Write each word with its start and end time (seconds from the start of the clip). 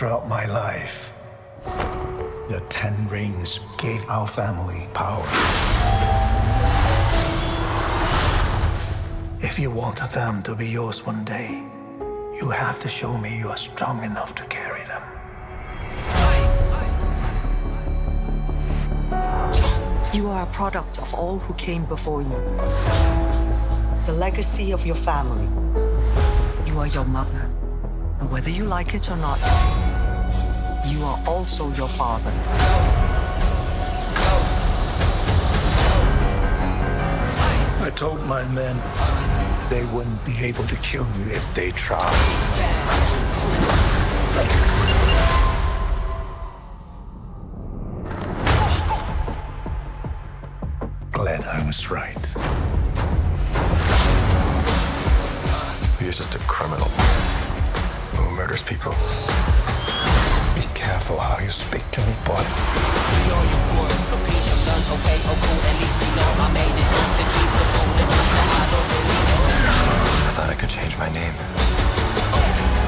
throughout 0.00 0.26
my 0.26 0.46
life. 0.46 1.12
The 2.48 2.64
Ten 2.70 3.06
Rings 3.08 3.60
gave 3.76 4.02
our 4.08 4.26
family 4.26 4.88
power. 4.94 5.26
If 9.42 9.58
you 9.58 9.70
want 9.70 9.98
them 10.10 10.42
to 10.44 10.56
be 10.56 10.66
yours 10.66 11.04
one 11.04 11.22
day, 11.24 11.62
you 12.32 12.48
have 12.48 12.80
to 12.80 12.88
show 12.88 13.18
me 13.18 13.38
you 13.38 13.48
are 13.48 13.58
strong 13.58 14.02
enough 14.02 14.34
to 14.36 14.44
carry 14.46 14.84
them. 14.84 15.02
You 20.14 20.28
are 20.28 20.44
a 20.44 20.50
product 20.60 20.98
of 21.02 21.12
all 21.12 21.40
who 21.40 21.52
came 21.54 21.84
before 21.84 22.22
you. 22.22 22.38
The 24.06 24.14
legacy 24.14 24.72
of 24.72 24.86
your 24.86 24.96
family. 24.96 25.46
You 26.64 26.78
are 26.78 26.86
your 26.86 27.04
mother. 27.04 27.50
And 28.18 28.30
whether 28.30 28.48
you 28.48 28.64
like 28.64 28.94
it 28.94 29.10
or 29.10 29.16
not, 29.16 29.38
you 30.90 31.04
are 31.04 31.22
also 31.26 31.72
your 31.74 31.88
father. 31.88 32.32
I 37.80 37.90
told 37.94 38.24
my 38.26 38.44
men 38.48 38.76
they 39.70 39.84
wouldn't 39.94 40.24
be 40.24 40.36
able 40.44 40.64
to 40.64 40.76
kill 40.76 41.06
you 41.18 41.30
if 41.30 41.54
they 41.54 41.70
tried. 41.70 42.00
Glad 51.12 51.44
I 51.44 51.64
was 51.66 51.90
right. 51.90 52.26
He's 56.00 56.16
just 56.16 56.34
a 56.34 56.38
criminal 56.40 56.88
who 58.16 58.30
murders 58.34 58.62
people. 58.62 58.94
Be 60.60 60.66
careful 60.74 61.16
how 61.18 61.42
you 61.42 61.48
speak 61.48 61.90
to 61.92 62.00
me, 62.02 62.12
boy. 62.26 62.34
I 62.36 62.44
thought 70.34 70.50
I 70.50 70.54
could 70.54 70.68
change 70.68 70.98
my 70.98 71.08
name, 71.08 71.32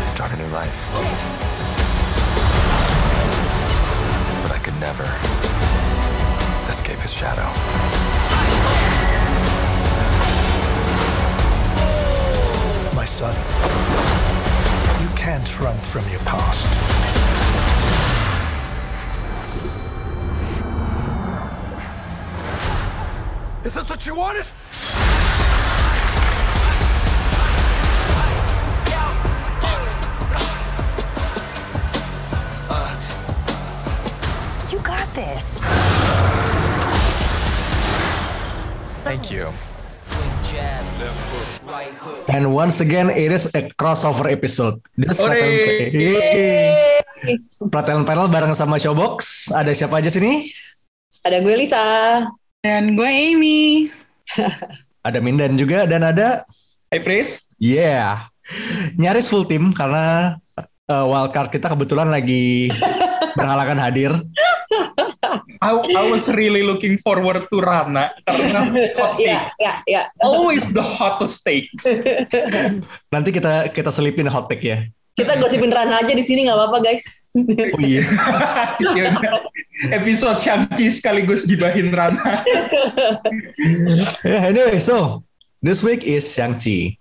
start 0.05 0.33
a 0.35 0.37
new 0.37 0.49
life. 0.49 0.87
But 4.43 4.53
I 4.53 4.59
could 4.63 4.79
never 4.79 5.09
escape 6.69 6.99
his 6.99 7.15
shadow. 7.15 7.49
My 12.95 13.07
son, 13.07 13.35
you 15.01 15.09
can't 15.17 15.59
run 15.59 15.79
from 15.79 16.07
your 16.11 16.21
past. 16.21 17.12
Is 23.65 23.75
this 23.75 23.89
what 23.89 24.05
you 24.05 24.15
wanted? 24.17 24.47
You 34.71 34.79
got 34.81 35.15
this. 35.15 35.59
Thank 39.05 39.31
you. 39.31 39.53
And 42.29 42.55
once 42.55 42.81
again, 42.81 43.11
it 43.11 43.33
is 43.33 43.47
a 43.55 43.69
crossover 43.79 44.31
episode. 44.31 44.81
This 44.97 45.21
Hore. 45.21 45.31
Platelan 45.31 46.92
Yeay. 47.23 47.39
Platelan 47.71 48.03
panel 48.03 48.27
bareng 48.27 48.55
sama 48.55 48.79
Showbox. 48.79 49.51
Ada 49.55 49.71
siapa 49.73 50.03
aja 50.03 50.11
sini? 50.11 50.51
Ada 51.23 51.39
gue 51.39 51.55
Lisa. 51.55 51.85
Dan 52.63 52.95
gue 52.99 53.07
Amy. 53.07 53.91
Ada 55.07 55.19
Mindan 55.19 55.59
juga 55.59 55.83
dan 55.83 56.07
ada 56.07 56.47
Hai 56.95 57.03
Pris. 57.03 57.59
Yeah. 57.59 58.31
Nyaris 58.95 59.27
full 59.27 59.43
tim 59.43 59.75
karena 59.75 60.39
uh, 60.87 61.05
wildcard 61.11 61.51
kita 61.51 61.67
kebetulan 61.75 62.07
lagi 62.07 62.71
berhalangan 63.39 63.83
hadir. 63.83 64.15
I, 65.59 65.75
I 65.75 66.05
was 66.07 66.31
really 66.31 66.63
looking 66.63 66.99
forward 67.03 67.47
to 67.51 67.57
Rana 67.59 68.15
karena 68.31 68.61
hot 68.99 69.19
Iya, 69.19 69.47
takes. 69.47 69.55
iya, 69.59 69.75
iya. 69.91 70.03
Always 70.23 70.71
the 70.71 70.83
hottest 70.83 71.43
takes. 71.43 71.83
Nanti 73.11 73.35
kita 73.35 73.75
kita 73.75 73.91
selipin 73.91 74.31
hot 74.31 74.47
take 74.47 74.63
ya. 74.63 74.87
Kita 75.13 75.37
gosipin 75.37 75.69
Rana 75.69 76.01
aja 76.01 76.13
di 76.17 76.25
sini 76.25 76.49
nggak 76.49 76.57
apa-apa 76.57 76.79
guys. 76.81 77.05
Oh 77.37 77.81
iya. 77.81 78.05
Ya. 78.83 79.15
Episode 79.95 80.37
Shang-Chi 80.43 80.91
sekaligus 80.91 81.49
gibahin 81.49 81.95
Rana. 81.95 82.43
Yeah, 84.27 84.53
anyway, 84.53 84.83
so 84.83 85.23
this 85.65 85.81
week 85.81 86.05
is 86.05 86.27
Shang-Chi. 86.29 86.99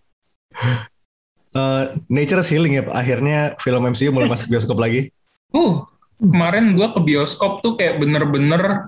Uh, 1.51 1.99
Nature's 2.07 2.47
Healing 2.47 2.79
ya, 2.79 2.83
akhirnya 2.95 3.59
film 3.59 3.83
MCU 3.91 4.13
mulai 4.13 4.31
masuk 4.31 4.47
bioskop 4.47 4.79
lagi. 4.79 5.11
Uh, 5.51 5.83
kemarin 6.22 6.79
gue 6.79 6.88
ke 6.95 6.99
bioskop 7.03 7.59
tuh 7.59 7.75
kayak 7.75 7.99
bener-bener 7.99 8.88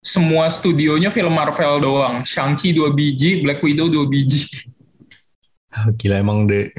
semua 0.00 0.48
studionya 0.48 1.12
film 1.12 1.36
Marvel 1.36 1.84
doang. 1.84 2.24
Shang-Chi 2.24 2.72
dua 2.72 2.94
biji, 2.94 3.44
Black 3.44 3.60
Widow 3.60 3.92
dua 3.92 4.08
biji. 4.08 4.48
Gila 6.00 6.24
emang 6.24 6.48
deh. 6.48 6.72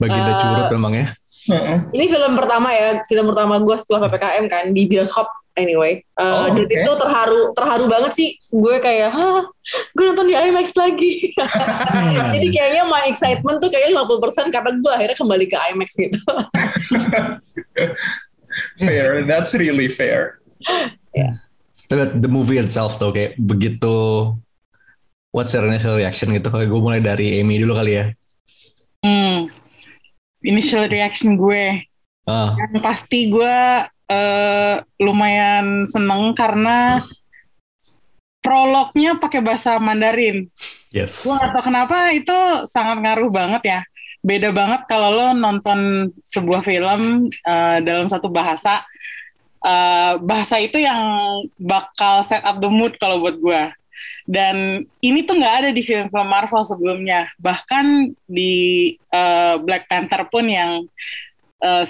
Baginda 0.00 0.32
Uh, 0.34 0.38
curut 0.40 0.68
emang 0.72 0.94
ya. 0.94 1.06
Heeh. 1.44 1.78
Ini 1.92 2.04
film 2.08 2.32
pertama 2.40 2.72
ya, 2.72 3.04
film 3.04 3.28
pertama 3.28 3.60
gue 3.60 3.76
setelah 3.76 4.08
PPKM 4.08 4.44
kan 4.48 4.64
di 4.72 4.88
bioskop 4.88 5.28
anyway. 5.60 6.00
Uh, 6.16 6.48
Oh, 6.48 6.56
dan 6.56 6.64
itu 6.64 6.92
terharu 6.96 7.52
terharu 7.52 7.84
banget 7.84 8.12
sih. 8.16 8.28
Gue 8.48 8.80
kayak, 8.80 9.12
hah, 9.12 9.44
gue 9.92 10.04
nonton 10.08 10.24
di 10.24 10.34
IMAX 10.34 10.72
lagi. 10.72 11.36
Jadi 12.34 12.48
kayaknya 12.48 12.88
my 12.88 13.04
excitement 13.12 13.60
tuh 13.60 13.68
kayaknya 13.68 13.92
50% 13.92 14.54
karena 14.54 14.70
gue 14.72 14.92
akhirnya 14.92 15.16
kembali 15.20 15.44
ke 15.44 15.56
IMAX 15.72 15.90
gitu. 16.00 16.20
fair, 18.80 19.28
that's 19.28 19.52
really 19.52 19.92
fair. 19.92 20.40
Tapi 21.92 22.24
the 22.24 22.30
movie 22.30 22.56
itself 22.56 22.96
tuh 22.96 23.12
kayak 23.12 23.36
begitu 23.36 24.32
what's 25.36 25.52
your 25.52 25.66
initial 25.68 25.98
reaction 25.98 26.32
gitu 26.32 26.48
kayak 26.48 26.72
gue 26.72 26.80
mulai 26.80 27.02
dari 27.04 27.42
Amy 27.42 27.60
dulu 27.60 27.76
kali 27.76 28.00
ya 28.00 28.06
Hmm. 29.04 29.52
Initial 30.44 30.86
reaction 30.92 31.40
gue. 31.40 31.88
ah 32.28 32.52
Yang 32.54 32.74
pasti 32.84 33.32
gue 33.32 33.56
eh, 34.12 34.76
lumayan 35.00 35.88
seneng 35.88 36.36
karena 36.36 37.00
prolognya 38.44 39.16
pakai 39.16 39.40
bahasa 39.40 39.80
Mandarin. 39.80 40.52
yes 40.92 41.24
Gue 41.24 41.32
gak 41.40 41.56
tau 41.56 41.64
kenapa 41.64 42.12
itu 42.12 42.36
sangat 42.68 43.00
ngaruh 43.00 43.32
banget 43.32 43.62
ya. 43.64 43.80
Beda 44.24 44.52
banget 44.52 44.88
kalau 44.88 45.12
lo 45.12 45.26
nonton 45.32 46.12
sebuah 46.24 46.60
film 46.60 47.32
eh, 47.32 47.78
dalam 47.80 48.08
satu 48.12 48.28
bahasa. 48.28 48.84
Eh, 49.64 50.20
bahasa 50.20 50.60
itu 50.60 50.76
yang 50.76 51.00
bakal 51.56 52.20
set 52.20 52.44
up 52.44 52.60
the 52.60 52.68
mood 52.68 52.92
kalau 53.00 53.24
buat 53.24 53.40
gue. 53.40 53.62
Dan 54.24 54.86
ini 55.04 55.20
tuh 55.22 55.36
nggak 55.36 55.56
ada 55.64 55.70
di 55.70 55.82
film-film 55.84 56.28
Marvel 56.28 56.64
sebelumnya. 56.64 57.28
Bahkan 57.38 58.14
di 58.24 58.94
eh, 58.96 59.54
Black 59.60 59.86
Panther 59.86 60.24
pun 60.28 60.48
yang 60.48 60.84
eh, 61.60 61.84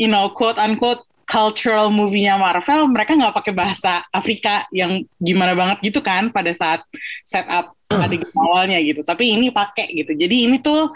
you 0.00 0.08
know 0.08 0.30
quote 0.32 0.56
unquote 0.56 1.04
cultural 1.28 1.92
movie-nya 1.92 2.40
Marvel 2.40 2.88
mereka 2.88 3.12
nggak 3.12 3.36
pakai 3.36 3.52
bahasa 3.52 4.00
Afrika 4.08 4.64
yang 4.72 5.04
gimana 5.20 5.52
banget 5.52 5.92
gitu 5.92 6.00
kan 6.00 6.32
pada 6.32 6.56
saat 6.56 6.80
setup 7.28 7.76
adegan 8.00 8.32
awalnya 8.32 8.80
gitu 8.80 9.04
tapi 9.04 9.36
ini 9.36 9.52
pakai 9.52 9.92
gitu 9.92 10.16
jadi 10.16 10.48
ini 10.48 10.56
tuh 10.64 10.88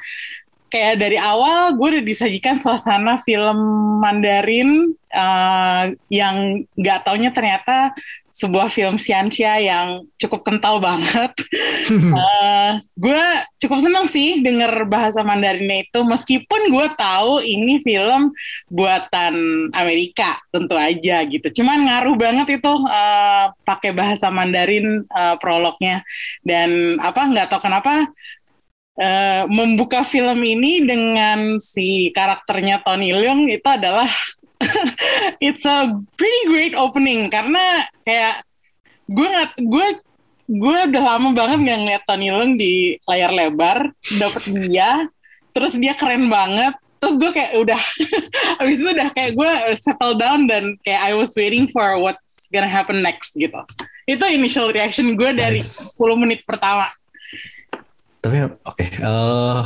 kayak 0.73 1.05
dari 1.05 1.21
awal 1.21 1.77
gue 1.77 2.01
udah 2.01 2.05
disajikan 2.05 2.57
suasana 2.57 3.21
film 3.21 3.61
Mandarin 4.01 4.97
eh, 5.13 5.85
yang 6.09 6.65
nggak 6.81 6.99
taunya 7.05 7.29
ternyata 7.29 7.93
sebuah 8.33 8.73
film 8.73 8.97
Xianxia 8.97 9.61
yang 9.61 10.09
cukup 10.17 10.43
kental 10.43 10.81
banget. 10.81 11.33
Eh, 11.93 12.73
gue 12.95 13.25
cukup 13.59 13.83
seneng 13.83 14.07
sih 14.07 14.41
denger 14.41 14.87
bahasa 14.87 15.21
Mandarinnya 15.27 15.83
itu 15.83 16.01
meskipun 16.07 16.71
gue 16.71 16.87
tahu 16.95 17.43
ini 17.43 17.83
film 17.83 18.31
buatan 18.71 19.69
Amerika 19.75 20.39
tentu 20.55 20.79
aja 20.79 21.27
gitu. 21.27 21.61
Cuman 21.61 21.91
ngaruh 21.91 22.15
banget 22.17 22.63
itu 22.63 22.73
eh, 22.87 23.47
pakai 23.67 23.91
bahasa 23.93 24.31
Mandarin 24.31 25.05
eh, 25.05 25.37
prolognya 25.43 26.07
dan 26.47 26.97
apa 27.03 27.29
nggak 27.29 27.51
tahu 27.51 27.61
kenapa 27.67 28.09
eh, 28.97 29.45
membuka 29.51 30.07
film 30.07 30.39
ini 30.41 30.87
dengan 30.87 31.59
si 31.59 32.15
karakternya 32.15 32.81
Tony 32.87 33.13
Leung 33.13 33.51
itu 33.51 33.67
adalah 33.69 34.09
it's 35.45 35.65
a 35.67 35.91
pretty 36.17 36.43
great 36.49 36.75
opening 36.75 37.29
karena 37.29 37.87
kayak 38.07 38.47
gue 39.11 39.27
nggak 39.27 39.51
gue 39.61 39.87
gue 40.53 40.77
udah 40.93 41.03
lama 41.03 41.29
banget 41.33 41.59
nggak 41.65 41.79
ngeliat 41.85 42.03
Tony 42.05 42.29
Leung 42.29 42.55
di 42.59 42.99
layar 43.07 43.31
lebar 43.33 43.79
dapet 44.19 44.43
dia 44.53 45.07
terus 45.53 45.77
dia 45.77 45.95
keren 45.97 46.29
banget 46.29 46.75
terus 47.03 47.15
gue 47.19 47.31
kayak 47.35 47.53
udah 47.59 47.81
abis 48.63 48.79
itu 48.79 48.91
udah 48.95 49.09
kayak 49.15 49.33
gue 49.35 49.51
settle 49.75 50.15
down 50.15 50.47
dan 50.47 50.79
kayak 50.87 51.03
I 51.03 51.13
was 51.19 51.35
waiting 51.35 51.67
for 51.71 51.99
what's 51.99 52.23
gonna 52.55 52.71
happen 52.71 53.03
next 53.03 53.35
gitu 53.35 53.59
itu 54.07 54.25
initial 54.31 54.71
reaction 54.71 55.15
gue 55.15 55.31
dari 55.35 55.59
Nice. 55.59 55.95
10 55.95 56.23
menit 56.23 56.43
pertama 56.47 56.91
Tapi 58.23 58.39
oke, 58.47 58.87
eh, 58.87 59.63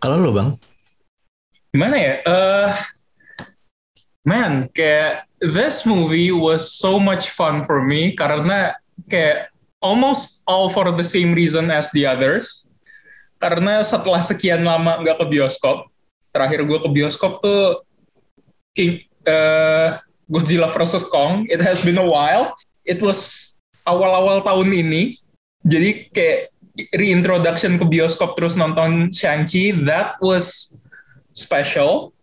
kalau 0.00 0.16
lo 0.16 0.32
bang, 0.32 0.48
gimana 1.76 1.92
ya? 2.00 2.14
Eh, 2.24 2.70
man, 4.22 4.70
kayak 4.74 5.26
this 5.42 5.82
movie 5.82 6.30
was 6.30 6.70
so 6.70 6.98
much 6.98 7.34
fun 7.34 7.66
for 7.66 7.82
me 7.82 8.14
karena 8.14 8.78
kayak 9.10 9.50
almost 9.82 10.46
all 10.46 10.70
for 10.70 10.90
the 10.94 11.04
same 11.04 11.34
reason 11.34 11.70
as 11.70 11.90
the 11.90 12.06
others. 12.06 12.70
Karena 13.42 13.82
setelah 13.82 14.22
sekian 14.22 14.62
lama 14.62 15.02
nggak 15.02 15.18
ke 15.18 15.26
bioskop, 15.26 15.90
terakhir 16.30 16.62
gue 16.62 16.78
ke 16.78 16.88
bioskop 16.94 17.42
tuh 17.42 17.82
King 18.78 19.02
eh, 19.26 19.98
Godzilla 20.30 20.70
vs 20.70 21.02
Kong. 21.10 21.50
It 21.50 21.58
has 21.58 21.82
been 21.82 21.98
a 21.98 22.06
while. 22.06 22.54
It 22.86 23.02
was 23.02 23.52
awal-awal 23.90 24.46
tahun 24.46 24.70
ini. 24.70 25.18
Jadi 25.66 26.10
kayak 26.14 26.54
reintroduction 26.96 27.76
ke 27.76 27.84
bioskop 27.84 28.38
terus 28.38 28.56
nonton 28.56 29.12
Shang-Chi, 29.12 29.84
that 29.84 30.16
was 30.22 30.74
special. 31.36 32.14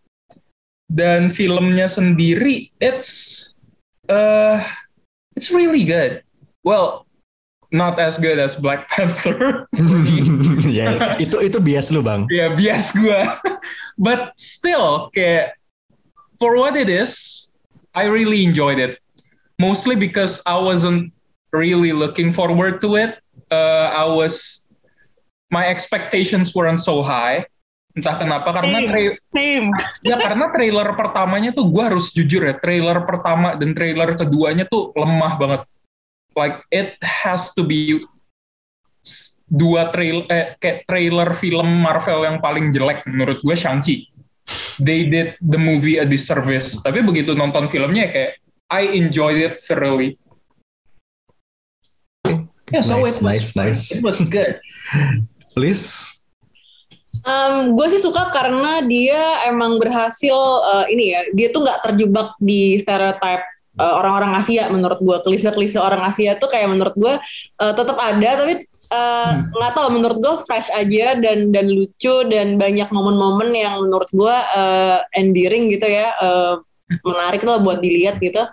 Dan 0.90 1.30
filmnya 1.30 1.86
sendiri, 1.86 2.74
it's 2.82 3.54
uh, 4.10 4.58
it's 5.38 5.54
really 5.54 5.86
good. 5.86 6.26
Well, 6.66 7.06
not 7.72 8.00
as 8.00 8.18
good 8.18 8.40
as 8.40 8.56
Black 8.56 8.90
Panther. 8.90 9.70
ya 10.66 10.98
itu 11.24 11.38
itu 11.46 11.58
bias 11.62 11.94
lo 11.94 12.02
bang. 12.02 12.26
ya 12.34 12.54
bias 12.58 12.92
gue. 12.98 13.22
But 14.02 14.34
still, 14.40 15.12
kayak 15.14 15.54
for 16.40 16.56
what 16.58 16.74
it 16.80 16.90
is, 16.90 17.52
I 17.94 18.08
really 18.08 18.48
enjoyed 18.48 18.80
it. 18.80 18.98
Mostly 19.60 20.00
because 20.00 20.40
I 20.48 20.56
wasn't 20.56 21.12
really 21.52 21.92
looking 21.92 22.32
forward 22.32 22.80
to 22.82 22.96
it. 22.96 23.20
Uh, 23.52 23.92
I 23.92 24.08
was 24.08 24.66
my 25.52 25.68
expectations 25.68 26.56
weren't 26.56 26.80
so 26.80 27.04
high. 27.04 27.44
Entah 28.00 28.16
kenapa 28.16 28.56
karena 28.56 28.80
Same. 28.80 28.88
tra- 28.88 29.20
same 29.36 29.68
ya 30.08 30.16
karena 30.16 30.46
trailer 30.56 30.88
pertamanya 30.96 31.52
tuh 31.52 31.68
gue 31.68 31.84
harus 31.84 32.16
jujur 32.16 32.48
ya 32.48 32.56
trailer 32.64 33.04
pertama 33.04 33.60
dan 33.60 33.76
trailer 33.76 34.16
keduanya 34.16 34.64
tuh 34.72 34.96
lemah 34.96 35.36
banget. 35.36 35.62
Like 36.40 36.64
it 36.72 36.96
has 37.04 37.52
to 37.60 37.68
be 37.68 38.08
dua 39.52 39.92
trail 39.92 40.24
eh, 40.32 40.56
kayak 40.64 40.88
trailer 40.88 41.36
film 41.36 41.68
Marvel 41.84 42.24
yang 42.24 42.40
paling 42.40 42.72
jelek 42.72 43.04
menurut 43.04 43.44
gue 43.44 43.56
Shang-Chi. 43.58 44.08
They 44.80 45.12
did 45.12 45.36
the 45.44 45.60
movie 45.60 46.00
a 46.00 46.08
disservice. 46.08 46.80
Tapi 46.80 47.04
begitu 47.04 47.36
nonton 47.36 47.68
filmnya 47.68 48.08
kayak 48.10 48.40
I 48.70 48.88
enjoyed 48.96 49.42
it 49.42 49.60
thoroughly. 49.60 50.16
Yeah, 52.70 52.86
so 52.86 53.02
Nice, 53.02 53.02
it 53.02 53.02
was, 53.02 53.18
nice, 53.26 53.50
nice. 53.58 53.82
it 53.90 54.06
was 54.06 54.22
good. 54.30 54.62
Liz, 55.58 56.19
Um, 57.20 57.76
gue 57.76 57.88
sih 57.92 58.00
suka 58.00 58.32
karena 58.32 58.80
dia 58.88 59.44
emang 59.52 59.76
berhasil 59.76 60.36
uh, 60.64 60.88
ini 60.88 61.12
ya, 61.12 61.22
dia 61.36 61.48
tuh 61.52 61.68
nggak 61.68 61.84
terjebak 61.84 62.32
di 62.40 62.80
stereotype 62.80 63.44
uh, 63.76 63.94
orang-orang 64.00 64.40
Asia 64.40 64.72
menurut 64.72 65.04
gue. 65.04 65.18
Klise-klise 65.28 65.84
orang 65.84 66.00
Asia 66.08 66.40
tuh 66.40 66.48
kayak 66.48 66.72
menurut 66.72 66.96
gue 66.96 67.14
uh, 67.60 67.74
tetap 67.76 68.00
ada, 68.00 68.30
tapi 68.40 68.64
uh, 68.96 69.32
nggak 69.52 69.74
tahu 69.76 69.88
menurut 70.00 70.18
gue 70.24 70.36
fresh 70.48 70.72
aja 70.72 71.20
dan 71.20 71.52
dan 71.52 71.68
lucu 71.68 72.24
dan 72.32 72.56
banyak 72.56 72.88
momen-momen 72.88 73.52
yang 73.52 73.84
menurut 73.84 74.08
gue 74.16 74.36
uh, 74.56 75.04
endearing 75.12 75.68
gitu 75.76 75.92
ya, 75.92 76.16
uh, 76.24 76.64
menarik 77.04 77.44
lah 77.44 77.60
buat 77.60 77.84
dilihat 77.84 78.18
gitu. 78.24 78.48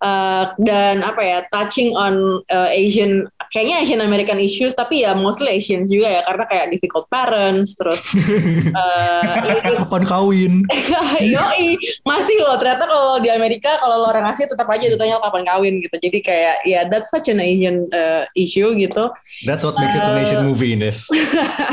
Uh, 0.00 0.48
dan 0.56 1.04
apa 1.04 1.20
ya 1.20 1.38
touching 1.52 1.92
on 1.92 2.40
uh, 2.48 2.68
Asian 2.72 3.28
kayaknya 3.50 3.76
Asian 3.82 4.02
American 4.02 4.38
issues 4.38 4.72
tapi 4.72 5.02
ya 5.02 5.12
mostly 5.12 5.50
Asians 5.50 5.90
juga 5.90 6.06
ya 6.06 6.20
karena 6.22 6.44
kayak 6.46 6.66
difficult 6.70 7.10
parents 7.10 7.74
terus 7.74 8.14
uh, 8.78 9.60
kapan 9.76 10.04
kawin? 10.06 10.52
Yoi, 11.34 11.76
masih 12.06 12.36
loh 12.46 12.56
ternyata 12.56 12.86
kalau 12.86 13.18
di 13.18 13.28
Amerika 13.28 13.74
kalau 13.82 14.00
lo 14.00 14.06
orang 14.08 14.30
Asia 14.30 14.46
tetap 14.46 14.70
aja 14.70 14.86
ditanya 14.86 15.18
kapan 15.18 15.42
kawin 15.44 15.74
gitu. 15.82 15.96
Jadi 15.98 16.18
kayak 16.22 16.56
ya 16.64 16.86
that's 16.86 17.10
such 17.10 17.26
an 17.26 17.42
Asian 17.42 17.90
uh, 17.90 18.24
issue 18.38 18.70
gitu. 18.78 19.10
That's 19.44 19.66
what 19.66 19.74
makes 19.76 19.98
it 19.98 20.06
an 20.06 20.16
Asian 20.16 20.46
movie, 20.46 20.72
Ines. 20.72 21.10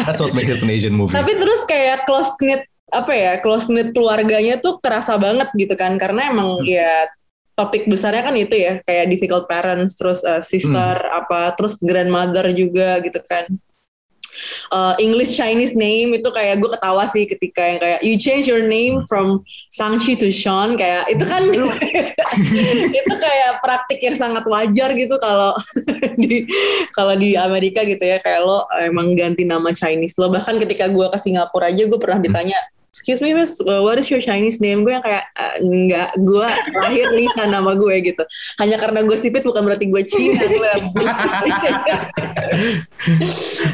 That's 0.03 0.19
what 0.19 0.33
makes 0.33 0.49
it 0.49 0.65
an 0.65 0.71
Asian 0.73 0.97
movie. 0.97 1.13
Tapi 1.13 1.37
terus 1.37 1.61
kayak 1.69 2.09
close 2.09 2.33
knit 2.41 2.65
apa 2.87 3.11
ya 3.11 3.33
close 3.43 3.67
knit 3.67 3.91
keluarganya 3.91 4.63
tuh 4.63 4.79
kerasa 4.79 5.19
banget 5.19 5.51
gitu 5.59 5.75
kan 5.75 5.99
karena 5.99 6.31
emang 6.31 6.63
ya 6.63 7.03
topik 7.57 7.89
besarnya 7.89 8.21
kan 8.21 8.37
itu 8.37 8.53
ya 8.53 8.77
kayak 8.85 9.09
difficult 9.09 9.49
parents 9.49 9.97
terus 9.97 10.21
uh, 10.21 10.37
sister 10.45 10.93
apa 11.09 11.57
terus 11.57 11.73
grandmother 11.81 12.53
juga 12.53 13.01
gitu 13.01 13.17
kan. 13.25 13.49
Uh, 14.69 14.93
English 15.01 15.33
Chinese 15.33 15.73
name 15.73 16.13
itu 16.13 16.29
kayak 16.29 16.61
gue 16.61 16.69
ketawa 16.69 17.09
sih 17.09 17.25
ketika 17.25 17.57
yang 17.65 17.79
kayak 17.81 17.99
you 18.05 18.13
change 18.21 18.45
your 18.45 18.61
name 18.61 19.01
from 19.09 19.41
Sangchi 19.73 20.13
to 20.13 20.29
Sean 20.29 20.77
kayak 20.77 21.09
itu 21.09 21.25
kan 21.25 21.49
itu 23.01 23.13
kayak 23.17 23.51
praktik 23.65 23.97
yang 23.97 24.13
sangat 24.13 24.45
wajar 24.45 24.93
gitu 24.93 25.17
kalau 25.17 25.57
di 26.21 26.45
kalau 26.93 27.17
di 27.17 27.33
Amerika 27.33 27.81
gitu 27.81 28.05
ya 28.05 28.21
kayak 28.21 28.45
lo 28.45 28.69
emang 28.77 29.17
ganti 29.17 29.41
nama 29.41 29.73
Chinese 29.73 30.21
lo. 30.21 30.29
Bahkan 30.29 30.61
ketika 30.61 30.85
gue 30.85 31.09
ke 31.09 31.17
Singapura 31.17 31.73
aja 31.73 31.89
gue 31.89 31.97
pernah 31.97 32.21
ditanya 32.21 32.61
excuse 32.97 33.21
me 33.21 33.29
miss 33.37 33.61
uh, 33.61 33.85
what 33.85 34.01
is 34.01 34.09
your 34.09 34.17
Chinese 34.17 34.57
name? 34.57 34.81
Gue 34.81 34.97
yang 34.97 35.05
kayak 35.05 35.29
"Eh, 35.37 35.61
enggak 35.61 36.17
gue 36.17 36.49
lahir 36.81 37.13
Lisa 37.13 37.45
nama 37.45 37.77
gue 37.77 37.93
gitu. 38.01 38.25
Hanya 38.57 38.81
karena 38.81 39.05
gue 39.05 39.13
sipit 39.13 39.45
bukan 39.45 39.61
berarti 39.61 39.85
gue 39.85 40.01
Cina 40.01 40.41
gue 40.49 40.71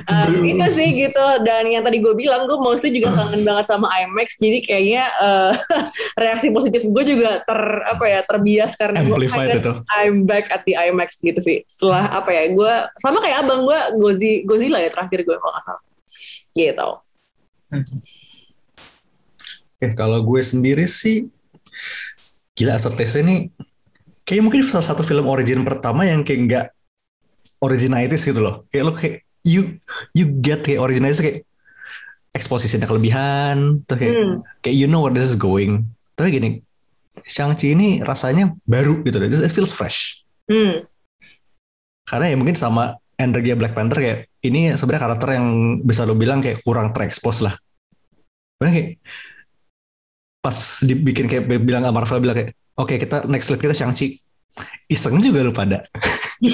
Um, 0.04 0.44
itu 0.44 0.66
sih 0.76 0.90
gitu. 1.08 1.26
Dan 1.48 1.72
yang 1.72 1.88
tadi 1.88 2.04
gue 2.04 2.12
bilang 2.20 2.44
gue 2.44 2.60
mostly 2.60 2.92
juga 2.92 3.16
kangen 3.16 3.48
banget 3.48 3.72
sama 3.72 3.88
IMAX 4.04 4.36
jadi 4.36 4.60
kayaknya 4.60 5.04
uh, 5.24 5.56
reaksi 6.22 6.52
positif 6.52 6.84
gue 6.84 7.04
juga 7.08 7.40
ter 7.48 7.62
apa 7.88 8.06
ya 8.12 8.20
terbias 8.28 8.76
karena 8.76 9.00
gue. 9.08 9.16
I'm 9.96 10.28
back 10.28 10.52
at 10.52 10.68
the 10.68 10.76
IMAX 10.76 11.24
gitu 11.24 11.40
sih. 11.40 11.64
Setelah 11.72 12.12
apa 12.12 12.30
ya 12.36 12.52
gue 12.52 12.74
sama 13.00 13.24
kayak 13.24 13.48
abang 13.48 13.64
gue 13.64 13.80
Gozi 13.96 14.44
Godzilla 14.44 14.84
ya 14.84 14.92
terakhir 14.92 15.24
gue 15.24 15.38
kalau 15.40 15.54
nggak 15.56 15.64
salah. 15.64 15.84
Gitu 16.54 16.90
Oke, 19.84 20.00
kalau 20.00 20.24
gue 20.24 20.40
sendiri 20.40 20.88
sih 20.88 21.28
gila 22.56 22.80
Asset 22.80 22.96
ini 23.20 23.52
kayak 24.24 24.48
mungkin 24.48 24.64
salah 24.64 24.96
satu 24.96 25.04
film 25.04 25.28
origin 25.28 25.68
pertama 25.68 26.08
yang 26.08 26.24
kayak 26.24 26.40
nggak 26.48 26.66
originalitis 27.60 28.24
gitu 28.24 28.40
loh. 28.40 28.64
Kayak 28.72 28.84
lo 28.88 28.92
kayak 28.96 29.28
you 29.44 29.76
you 30.16 30.32
get 30.40 30.64
kayak 30.64 30.80
originalitis 30.80 31.20
kayak 31.20 31.44
expositionnya 32.32 32.88
kelebihan, 32.88 33.84
tuh 33.84 34.00
kayak 34.00 34.16
Hmm. 34.16 34.40
kayak 34.64 34.76
you 34.80 34.88
know 34.88 35.04
where 35.04 35.12
this 35.12 35.28
is 35.28 35.36
going. 35.36 35.84
Tapi 36.16 36.32
gini, 36.32 36.50
Shang-Chi 37.28 37.76
ini 37.76 38.00
rasanya 38.00 38.56
baru 38.64 39.04
gitu 39.04 39.20
loh. 39.20 39.28
It 39.28 39.52
feels 39.52 39.76
fresh. 39.76 40.24
hmm. 40.48 40.88
Karena 42.08 42.32
ya 42.32 42.36
mungkin 42.40 42.56
sama 42.56 42.96
energi 43.20 43.52
Black 43.60 43.76
Panther 43.76 44.00
kayak 44.00 44.20
ini 44.48 44.72
sebenarnya 44.76 45.04
karakter 45.12 45.30
yang 45.36 45.48
bisa 45.84 46.08
lo 46.08 46.16
bilang 46.16 46.40
kayak 46.40 46.64
kurang 46.64 46.96
terekspos 46.96 47.44
lah. 47.44 47.56
Karena 48.60 48.72
kayak 48.80 48.90
pas 50.44 50.84
dibikin 50.84 51.32
kayak 51.32 51.48
bilang 51.64 51.88
Marvel 51.96 52.20
bilang 52.20 52.36
kayak 52.36 52.52
oke 52.76 52.92
kita 53.00 53.24
next 53.32 53.48
lead 53.48 53.64
kita 53.64 53.74
Shang-Chi. 53.74 54.20
Iseng 54.92 55.18
juga 55.24 55.42
lu 55.42 55.56
pada. 55.56 55.82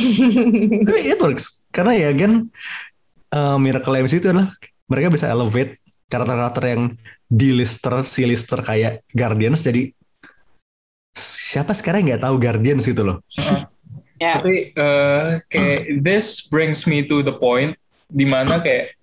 Tapi 0.87 0.99
it 1.03 1.19
works. 1.19 1.67
Karena 1.75 1.97
ya 1.97 2.15
kan 2.15 2.47
uh, 3.35 3.57
Miracle 3.59 3.99
MCU 3.99 4.21
itu 4.21 4.29
adalah 4.31 4.47
mereka 4.87 5.11
bisa 5.11 5.27
elevate 5.27 5.75
karakter-karakter 6.07 6.63
yang 6.65 6.81
D-lister, 7.27 8.01
C-lister 8.07 8.63
kayak 8.63 9.05
Guardians 9.13 9.61
jadi 9.61 9.93
siapa 11.13 11.73
sekarang 11.73 12.09
nggak 12.09 12.23
tahu 12.25 12.35
Guardians 12.41 12.87
gitu 12.89 13.05
loh. 13.05 13.17
ya 14.17 14.41
Tapi 14.41 14.73
eh, 14.73 15.27
kayak 15.53 16.01
this 16.01 16.49
brings 16.49 16.89
me 16.89 17.05
to 17.05 17.21
the 17.21 17.33
point 17.37 17.77
di 18.09 18.25
mana 18.25 18.57
kayak 18.61 18.97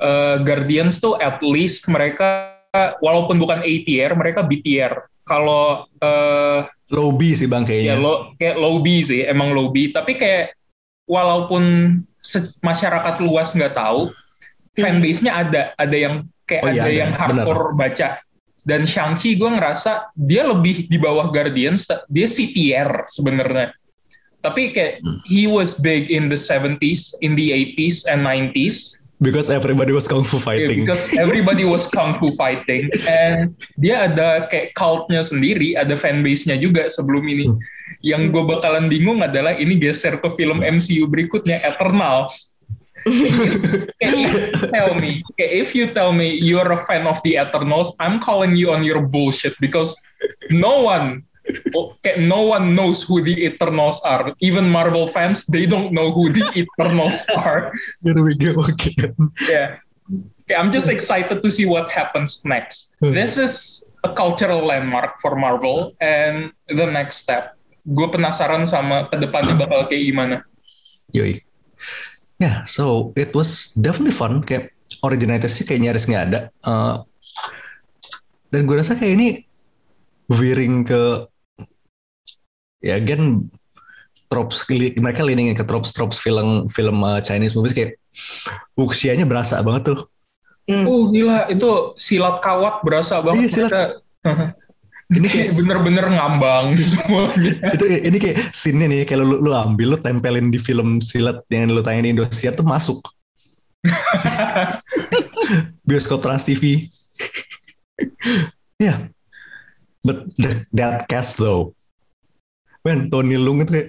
eh, 0.00 0.36
Guardians 0.44 1.00
tuh 1.00 1.16
at 1.22 1.40
least 1.40 1.88
mereka 1.88 2.51
walaupun 2.74 3.36
bukan 3.36 3.60
A 3.60 3.72
tier, 3.84 4.10
mereka 4.16 4.40
B 4.44 4.60
tier. 4.64 4.92
Kalau 5.22 5.86
eh, 6.02 6.66
Lobby 6.92 7.32
sih 7.32 7.48
bang 7.48 7.64
ya 7.64 7.68
kayaknya. 7.68 7.94
lo 7.96 8.36
kayak 8.36 8.56
low 8.60 8.76
B 8.84 9.00
sih, 9.00 9.24
emang 9.24 9.56
low 9.56 9.72
B. 9.72 9.92
Tapi 9.92 10.18
kayak 10.18 10.52
walaupun 11.08 11.96
masyarakat 12.60 13.14
luas 13.24 13.56
nggak 13.56 13.76
tahu, 13.76 14.12
fanbase-nya 14.76 15.32
ada, 15.32 15.62
ada 15.80 15.96
yang 15.96 16.14
kayak 16.44 16.62
Oh 16.64 16.72
iya, 16.72 16.82
ada 16.84 16.88
ada. 16.88 17.00
yang 17.00 17.12
hardcore 17.16 17.64
baca. 17.76 18.08
Dan 18.62 18.86
Shang-Chi 18.86 19.34
gue 19.34 19.50
ngerasa 19.58 20.14
dia 20.14 20.46
lebih 20.46 20.86
di 20.86 20.94
bawah 20.94 21.34
Guardians, 21.34 21.90
dia 22.12 22.26
C 22.30 22.52
tier 22.54 22.86
sebenarnya. 23.10 23.74
Tapi 24.42 24.74
kayak 24.74 25.02
he 25.26 25.46
was 25.46 25.78
big 25.78 26.10
in 26.10 26.26
the 26.30 26.38
70s, 26.38 27.14
in 27.22 27.34
the 27.38 27.50
80s 27.50 28.06
and 28.06 28.22
90s. 28.22 29.01
Because 29.22 29.48
everybody 29.54 29.94
was 29.94 30.10
kung 30.10 30.26
fu 30.26 30.42
Yeah, 30.42 30.46
fighting. 30.50 30.82
because 30.82 31.14
everybody 31.14 31.62
was 31.62 31.86
kung 31.86 32.18
fu 32.18 32.34
fighting 32.34 32.90
and 33.06 33.54
dia 33.78 34.10
ada 34.10 34.50
kayak 34.50 34.74
cultnya 34.74 35.22
sendiri, 35.22 35.78
ada 35.78 35.94
fanbase-nya 35.94 36.58
juga 36.58 36.90
sebelum 36.90 37.22
ini. 37.30 37.46
Hmm. 37.46 37.58
Yang 38.02 38.22
gue 38.34 38.42
bakalan 38.50 38.90
bingung 38.90 39.22
adalah 39.22 39.54
ini 39.54 39.78
geser 39.78 40.18
ke 40.18 40.28
film 40.34 40.66
MCU 40.66 41.06
berikutnya 41.06 41.62
Eternals. 41.62 42.58
If 43.06 44.14
you 44.14 44.30
tell 44.70 44.94
me, 44.98 45.22
kayak 45.38 45.52
if 45.54 45.68
you 45.74 45.90
tell 45.90 46.10
me 46.14 46.34
you're 46.38 46.70
a 46.70 46.80
fan 46.86 47.06
of 47.06 47.18
the 47.26 47.38
Eternals, 47.38 47.94
I'm 48.02 48.18
calling 48.22 48.54
you 48.58 48.74
on 48.74 48.82
your 48.82 49.02
bullshit 49.02 49.54
because 49.62 49.94
no 50.50 50.82
one 50.86 51.26
kayak 52.02 52.22
no 52.22 52.42
one 52.46 52.74
knows 52.74 53.02
who 53.02 53.22
the 53.22 53.34
Eternals 53.34 54.00
are. 54.06 54.34
Even 54.40 54.68
Marvel 54.70 55.06
fans, 55.06 55.46
they 55.46 55.66
don't 55.66 55.92
know 55.92 56.12
who 56.12 56.30
the 56.30 56.46
Eternals 56.62 57.26
are. 57.42 57.72
Here 58.02 58.22
we 58.22 58.34
go 58.38 58.58
again. 58.62 59.14
Yeah. 59.48 59.82
Okay, 60.46 60.58
I'm 60.58 60.70
just 60.74 60.90
excited 60.90 61.42
to 61.42 61.50
see 61.50 61.66
what 61.66 61.90
happens 61.90 62.44
next. 62.44 62.98
Hmm. 63.00 63.14
This 63.14 63.38
is 63.38 63.86
a 64.04 64.10
cultural 64.10 64.62
landmark 64.62 65.18
for 65.22 65.38
Marvel 65.38 65.94
and 66.02 66.50
the 66.68 66.86
next 66.86 67.22
step. 67.22 67.54
Gue 67.86 68.06
penasaran 68.10 68.66
sama 68.66 69.10
ke 69.10 69.18
depannya 69.18 69.58
bakal 69.58 69.90
kayak 69.90 70.02
gimana. 70.06 70.36
Yoi. 71.14 71.42
Yeah, 72.38 72.66
so 72.66 73.14
it 73.14 73.34
was 73.34 73.70
definitely 73.78 74.14
fun. 74.14 74.42
Kayak 74.42 74.74
originalitas 75.06 75.54
sih 75.58 75.66
kayak 75.66 75.82
nyaris 75.90 76.06
nggak 76.06 76.24
ada. 76.30 76.40
Uh, 76.62 77.06
dan 78.50 78.66
gue 78.66 78.76
rasa 78.78 78.98
kayak 78.98 79.14
ini 79.18 79.28
veering 80.30 80.86
ke 80.86 81.26
ya 82.82 82.98
again 82.98 83.48
tropes 84.32 84.64
mereka 84.96 85.22
leaning 85.22 85.52
ke 85.52 85.64
tropes 85.64 85.92
tropes 85.92 86.18
film 86.18 86.66
film 86.72 87.04
uh, 87.04 87.20
Chinese 87.20 87.52
movies 87.52 87.76
kayak 87.76 88.00
usianya 88.76 89.28
berasa 89.28 89.60
banget 89.60 89.92
tuh. 89.92 89.98
Hmm. 90.70 90.86
Uh 90.86 91.10
gila 91.10 91.50
itu 91.50 91.96
silat 91.98 92.38
kawat 92.40 92.80
berasa 92.86 93.18
banget. 93.20 93.46
Iya, 93.46 93.48
silat. 93.50 93.72
Ini 95.12 95.28
Kayak 95.28 95.44
kayak 95.44 95.56
bener-bener 95.60 96.06
ngambang 96.08 96.66
semuanya. 96.96 97.52
itu 97.76 97.84
ini 97.84 98.16
kayak 98.16 98.36
scene 98.56 98.88
nih 98.88 99.04
kalau 99.04 99.28
lu, 99.28 99.44
lu 99.44 99.52
ambil 99.52 99.92
lu 99.92 99.98
tempelin 100.00 100.48
di 100.48 100.56
film 100.56 101.04
silat 101.04 101.44
yang 101.52 101.68
lu 101.68 101.84
tayangin 101.84 102.16
di 102.16 102.24
Indosiar 102.24 102.56
tuh 102.56 102.64
masuk. 102.64 103.04
Bioskop 105.84 106.24
Trans 106.24 106.48
TV. 106.48 106.88
yeah. 108.80 109.04
But 110.00 110.32
the, 110.40 110.64
that 110.72 111.12
cast 111.12 111.36
though. 111.36 111.76
Man, 112.82 113.06
Tony 113.10 113.38
Leung 113.38 113.62
itu 113.62 113.78
kayak 113.78 113.88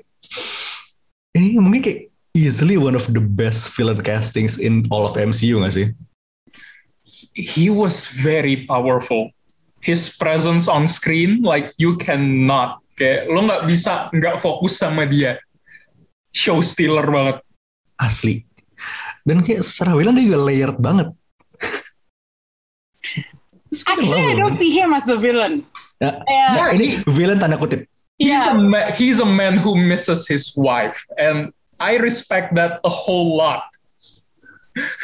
ini 1.33 1.57
mungkin 1.57 1.81
kayak 1.81 1.99
easily 2.37 2.77
one 2.77 2.93
of 2.93 3.09
the 3.09 3.21
best 3.21 3.73
villain 3.73 4.05
castings 4.05 4.61
in 4.61 4.85
all 4.93 5.09
of 5.09 5.17
MCU 5.17 5.61
gak 5.65 5.73
sih? 5.73 5.87
He 7.33 7.73
was 7.73 8.05
very 8.05 8.69
powerful. 8.69 9.33
His 9.81 10.13
presence 10.13 10.69
on 10.69 10.85
screen, 10.85 11.41
like 11.41 11.73
you 11.81 11.97
cannot, 11.97 12.79
kayak 13.01 13.27
lo 13.33 13.43
nggak 13.49 13.65
bisa 13.65 14.13
nggak 14.13 14.37
fokus 14.39 14.77
sama 14.77 15.09
dia. 15.09 15.41
Show 16.37 16.61
stealer 16.61 17.09
banget. 17.09 17.41
Asli. 17.97 18.45
Dan 19.25 19.41
kayak 19.41 19.65
secara 19.65 19.97
villain 19.97 20.17
dia 20.17 20.29
juga 20.29 20.39
layered 20.45 20.79
banget. 20.79 21.09
Actually, 23.89 24.29
I 24.29 24.37
don't 24.37 24.57
see 24.61 24.69
him 24.69 24.93
as 24.93 25.01
the 25.09 25.17
villain. 25.17 25.65
Ya, 25.97 26.21
Yeah. 26.29 26.49
ya, 26.53 26.65
ini 26.77 27.01
villain 27.09 27.41
tanda 27.41 27.57
kutip. 27.57 27.89
He's 28.15 28.29
Yeah. 28.29 28.53
a 28.53 28.55
ma- 28.55 28.93
he's 28.93 29.17
a 29.17 29.25
man 29.25 29.57
who 29.57 29.73
misses 29.73 30.25
his 30.25 30.53
wife, 30.53 31.01
and 31.17 31.49
I 31.77 31.97
respect 31.97 32.53
that 32.55 32.77
a 32.85 32.91
whole 32.91 33.33
lot. 33.33 33.65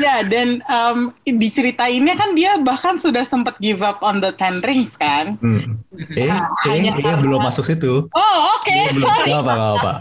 Ya, 0.01 0.25
dan 0.25 0.66
um, 0.66 1.13
diceritainnya 1.24 2.18
kan 2.18 2.34
dia 2.34 2.58
bahkan 2.58 2.98
sudah 2.98 3.22
sempat 3.22 3.62
give 3.62 3.86
up 3.86 4.01
on 4.01 4.18
the 4.18 4.34
Ten 4.34 4.58
Rings 4.66 4.98
kan? 4.98 5.38
Hmm. 5.38 5.78
Eh, 6.18 6.25
Ah, 6.25 6.50
eh, 6.66 6.82
eh, 6.82 6.89
karena- 6.98 7.22
belum 7.22 7.46
masuk 7.46 7.62
situ. 7.66 8.10
Oh, 8.10 8.38
oke, 8.58 8.74
belum. 8.94 9.06
sorry. 9.06 9.30
Gak 9.30 9.42
apa, 9.46 9.54
gak 9.54 9.74
apa. 9.78 9.94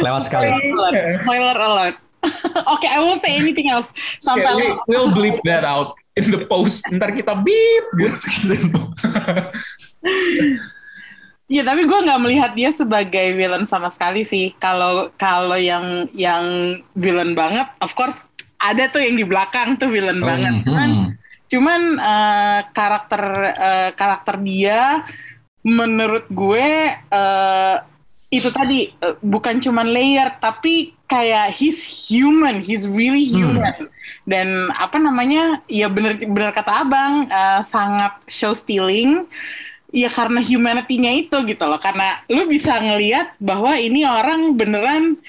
Lewat 0.00 0.22
sekali. 0.24 0.48
Spoiler, 0.48 0.92
spoiler 1.20 1.56
alert. 1.58 1.96
Oke, 2.70 2.86
I 2.86 3.02
won't 3.02 3.18
say 3.18 3.34
anything 3.34 3.66
else 3.66 3.90
sampai 4.22 4.46
Okay, 4.46 4.70
we, 4.70 4.78
we'll 4.86 5.10
bleep 5.10 5.42
that 5.42 5.66
out 5.66 5.98
in 6.14 6.30
the 6.30 6.46
post. 6.46 6.86
Ntar 6.86 7.18
kita 7.18 7.34
beep. 7.42 7.84
Ya 11.50 11.62
tapi 11.66 11.84
gue 11.84 11.98
nggak 12.06 12.22
melihat 12.22 12.50
dia 12.54 12.70
sebagai 12.72 13.34
villain 13.36 13.66
sama 13.66 13.90
sekali 13.92 14.22
sih. 14.24 14.54
Kalau 14.56 15.10
kalau 15.20 15.58
yang 15.58 16.08
yang 16.16 16.44
villain 16.94 17.34
banget, 17.36 17.68
of 17.82 17.92
course 17.92 18.16
ada 18.62 18.86
tuh 18.88 19.02
yang 19.02 19.18
di 19.18 19.26
belakang 19.26 19.76
tuh 19.76 19.90
villain 19.90 20.22
banget. 20.22 20.62
Cuman 20.64 20.90
Hmm. 20.90 21.08
cuman 21.52 21.80
eh, 22.00 22.60
karakter 22.72 23.22
eh, 23.52 23.90
karakter 23.92 24.40
dia 24.40 25.04
menurut 25.60 26.24
gue 26.32 26.68
eh, 26.96 27.76
itu 28.32 28.48
tadi 28.48 28.88
eh, 28.88 29.14
bukan 29.20 29.60
cuman 29.60 29.92
layer 29.92 30.32
tapi 30.40 30.96
kayak 31.04 31.52
he's 31.52 32.08
human, 32.08 32.64
he's 32.64 32.88
really 32.88 33.28
human. 33.28 33.92
Dan 34.24 34.72
apa 34.72 34.96
namanya? 34.96 35.60
Ya 35.68 35.92
bener 35.92 36.16
bener 36.16 36.56
kata 36.56 36.80
abang 36.80 37.28
eh, 37.28 37.60
sangat 37.60 38.16
show 38.24 38.56
stealing. 38.56 39.28
Ya 39.92 40.08
karena 40.08 40.40
humanity-nya 40.40 41.12
itu 41.12 41.36
gitu 41.44 41.64
loh. 41.68 41.76
Karena 41.76 42.24
lu 42.32 42.48
bisa 42.48 42.80
ngelihat 42.80 43.36
bahwa 43.36 43.76
ini 43.76 44.08
orang 44.08 44.56
beneran 44.56 45.20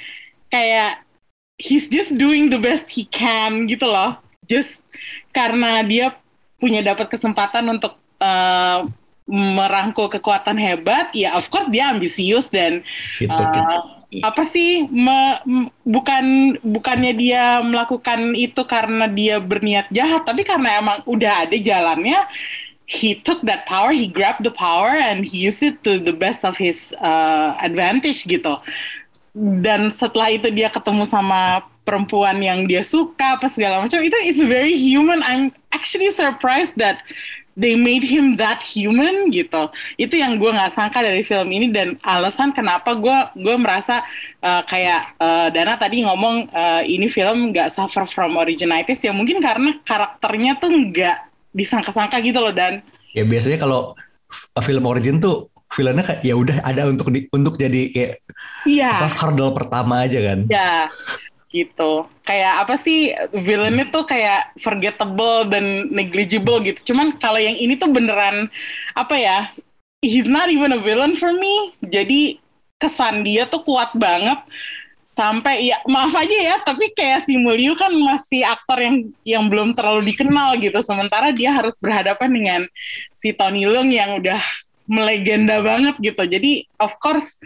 kayak 0.47 1.03
he's 1.59 1.91
just 1.91 2.15
doing 2.15 2.47
the 2.47 2.57
best 2.57 2.87
he 2.87 3.03
can 3.03 3.67
gitu 3.67 3.85
loh. 3.85 4.17
Just 4.47 4.79
karena 5.35 5.83
dia 5.83 6.15
punya 6.63 6.79
dapat 6.79 7.11
kesempatan 7.11 7.67
untuk 7.67 7.99
uh, 8.23 8.87
merangkul 9.27 10.11
kekuatan 10.11 10.59
hebat, 10.59 11.11
ya 11.15 11.35
of 11.35 11.47
course 11.47 11.67
dia 11.71 11.91
ambisius 11.91 12.51
dan 12.51 12.83
Gitu, 13.15 13.31
uh, 13.31 13.99
gitu. 14.11 14.23
apa 14.23 14.43
sih 14.43 14.83
me- 14.91 15.39
bukan 15.87 16.55
bukannya 16.59 17.15
dia 17.15 17.63
melakukan 17.63 18.35
itu 18.35 18.61
karena 18.67 19.07
dia 19.07 19.39
berniat 19.39 19.87
jahat, 19.95 20.27
tapi 20.27 20.43
karena 20.43 20.79
emang 20.79 20.99
udah 21.07 21.47
ada 21.47 21.55
jalannya. 21.55 22.19
He 22.83 23.15
took 23.15 23.41
that 23.47 23.63
power, 23.65 23.95
he 23.95 24.11
grabbed 24.11 24.43
the 24.43 24.51
power, 24.51 24.99
and 24.99 25.23
he 25.23 25.39
used 25.47 25.63
it 25.63 25.83
to 25.87 26.03
the 26.03 26.11
best 26.11 26.43
of 26.43 26.59
his 26.59 26.91
uh, 26.99 27.55
advantage 27.63 28.27
gitu. 28.27 28.59
Dan 29.33 29.89
setelah 29.89 30.29
itu 30.35 30.51
dia 30.51 30.67
ketemu 30.67 31.07
sama 31.07 31.63
perempuan 31.83 32.39
yang 32.39 32.67
dia 32.67 32.83
suka 32.83 33.39
apa 33.39 33.47
segala 33.51 33.83
macam 33.83 33.99
itu 34.03 34.15
is 34.27 34.39
very 34.43 34.75
human. 34.75 35.23
I'm 35.23 35.51
actually 35.71 36.11
surprised 36.11 36.75
that 36.79 37.03
they 37.53 37.75
made 37.77 38.03
him 38.03 38.37
that 38.37 38.63
human 38.65 39.29
gitu. 39.29 39.69
Itu 39.97 40.17
yang 40.17 40.41
gue 40.41 40.51
nggak 40.51 40.73
sangka 40.73 41.05
dari 41.05 41.21
film 41.21 41.49
ini 41.53 41.69
dan 41.69 41.97
alasan 42.01 42.53
kenapa 42.53 42.97
gue 42.97 43.17
gue 43.37 43.55
merasa 43.57 44.01
uh, 44.41 44.61
kayak 44.65 45.13
uh, 45.21 45.47
Dana 45.53 45.77
tadi 45.77 46.01
ngomong 46.03 46.49
uh, 46.49 46.81
ini 46.81 47.05
film 47.09 47.53
nggak 47.53 47.69
suffer 47.73 48.05
from 48.09 48.37
originalities 48.37 49.01
ya. 49.01 49.13
Mungkin 49.13 49.39
karena 49.41 49.77
karakternya 49.85 50.57
tuh 50.57 50.71
nggak 50.71 51.32
disangka-sangka 51.53 52.19
gitu 52.25 52.41
loh 52.41 52.51
dan 52.53 52.81
Ya 53.13 53.21
biasanya 53.21 53.61
kalau 53.61 53.93
film 54.65 54.89
origin 54.89 55.21
tuh 55.21 55.53
villainnya 55.73 56.05
kayak 56.05 56.21
ya 56.25 56.33
udah 56.37 56.57
ada 56.65 56.89
untuk 56.89 57.09
di, 57.13 57.25
untuk 57.33 57.57
jadi 57.57 57.89
kayak 57.93 58.13
iya 58.65 59.05
apa 59.05 59.09
hurdle 59.21 59.53
pertama 59.53 60.05
aja 60.05 60.19
kan. 60.21 60.39
Ya, 60.49 60.89
gitu. 61.53 62.09
Kayak 62.25 62.65
apa 62.65 62.75
sih 62.77 63.13
villainnya 63.33 63.89
tuh 63.93 64.05
kayak 64.05 64.57
forgettable 64.61 65.45
dan 65.49 65.89
negligible 65.93 66.61
gitu. 66.65 66.93
Cuman 66.93 67.17
kalau 67.21 67.37
yang 67.37 67.57
ini 67.57 67.77
tuh 67.77 67.89
beneran 67.93 68.49
apa 68.97 69.15
ya? 69.17 69.39
He's 70.03 70.27
not 70.27 70.51
even 70.51 70.75
a 70.75 70.81
villain 70.81 71.15
for 71.15 71.31
me. 71.31 71.77
Jadi 71.85 72.41
kesan 72.81 73.23
dia 73.23 73.47
tuh 73.47 73.63
kuat 73.63 73.95
banget 73.95 74.41
sampai 75.13 75.69
ya 75.69 75.77
maaf 75.85 76.13
aja 76.17 76.37
ya 76.53 76.55
tapi 76.65 76.89
kayak 76.89 77.25
si 77.29 77.37
Mulyu 77.37 77.77
kan 77.77 77.93
masih 77.93 78.41
aktor 78.41 78.81
yang 78.81 78.97
yang 79.21 79.43
belum 79.45 79.77
terlalu 79.77 80.09
dikenal 80.09 80.57
gitu 80.57 80.81
sementara 80.81 81.29
dia 81.29 81.53
harus 81.53 81.77
berhadapan 81.77 82.29
dengan 82.33 82.61
si 83.13 83.29
Tony 83.29 83.69
Leung 83.69 83.93
yang 83.93 84.17
udah 84.17 84.41
melegenda 84.89 85.61
banget 85.61 85.95
gitu 86.01 86.25
jadi 86.25 86.65
of 86.81 86.97
course 86.97 87.37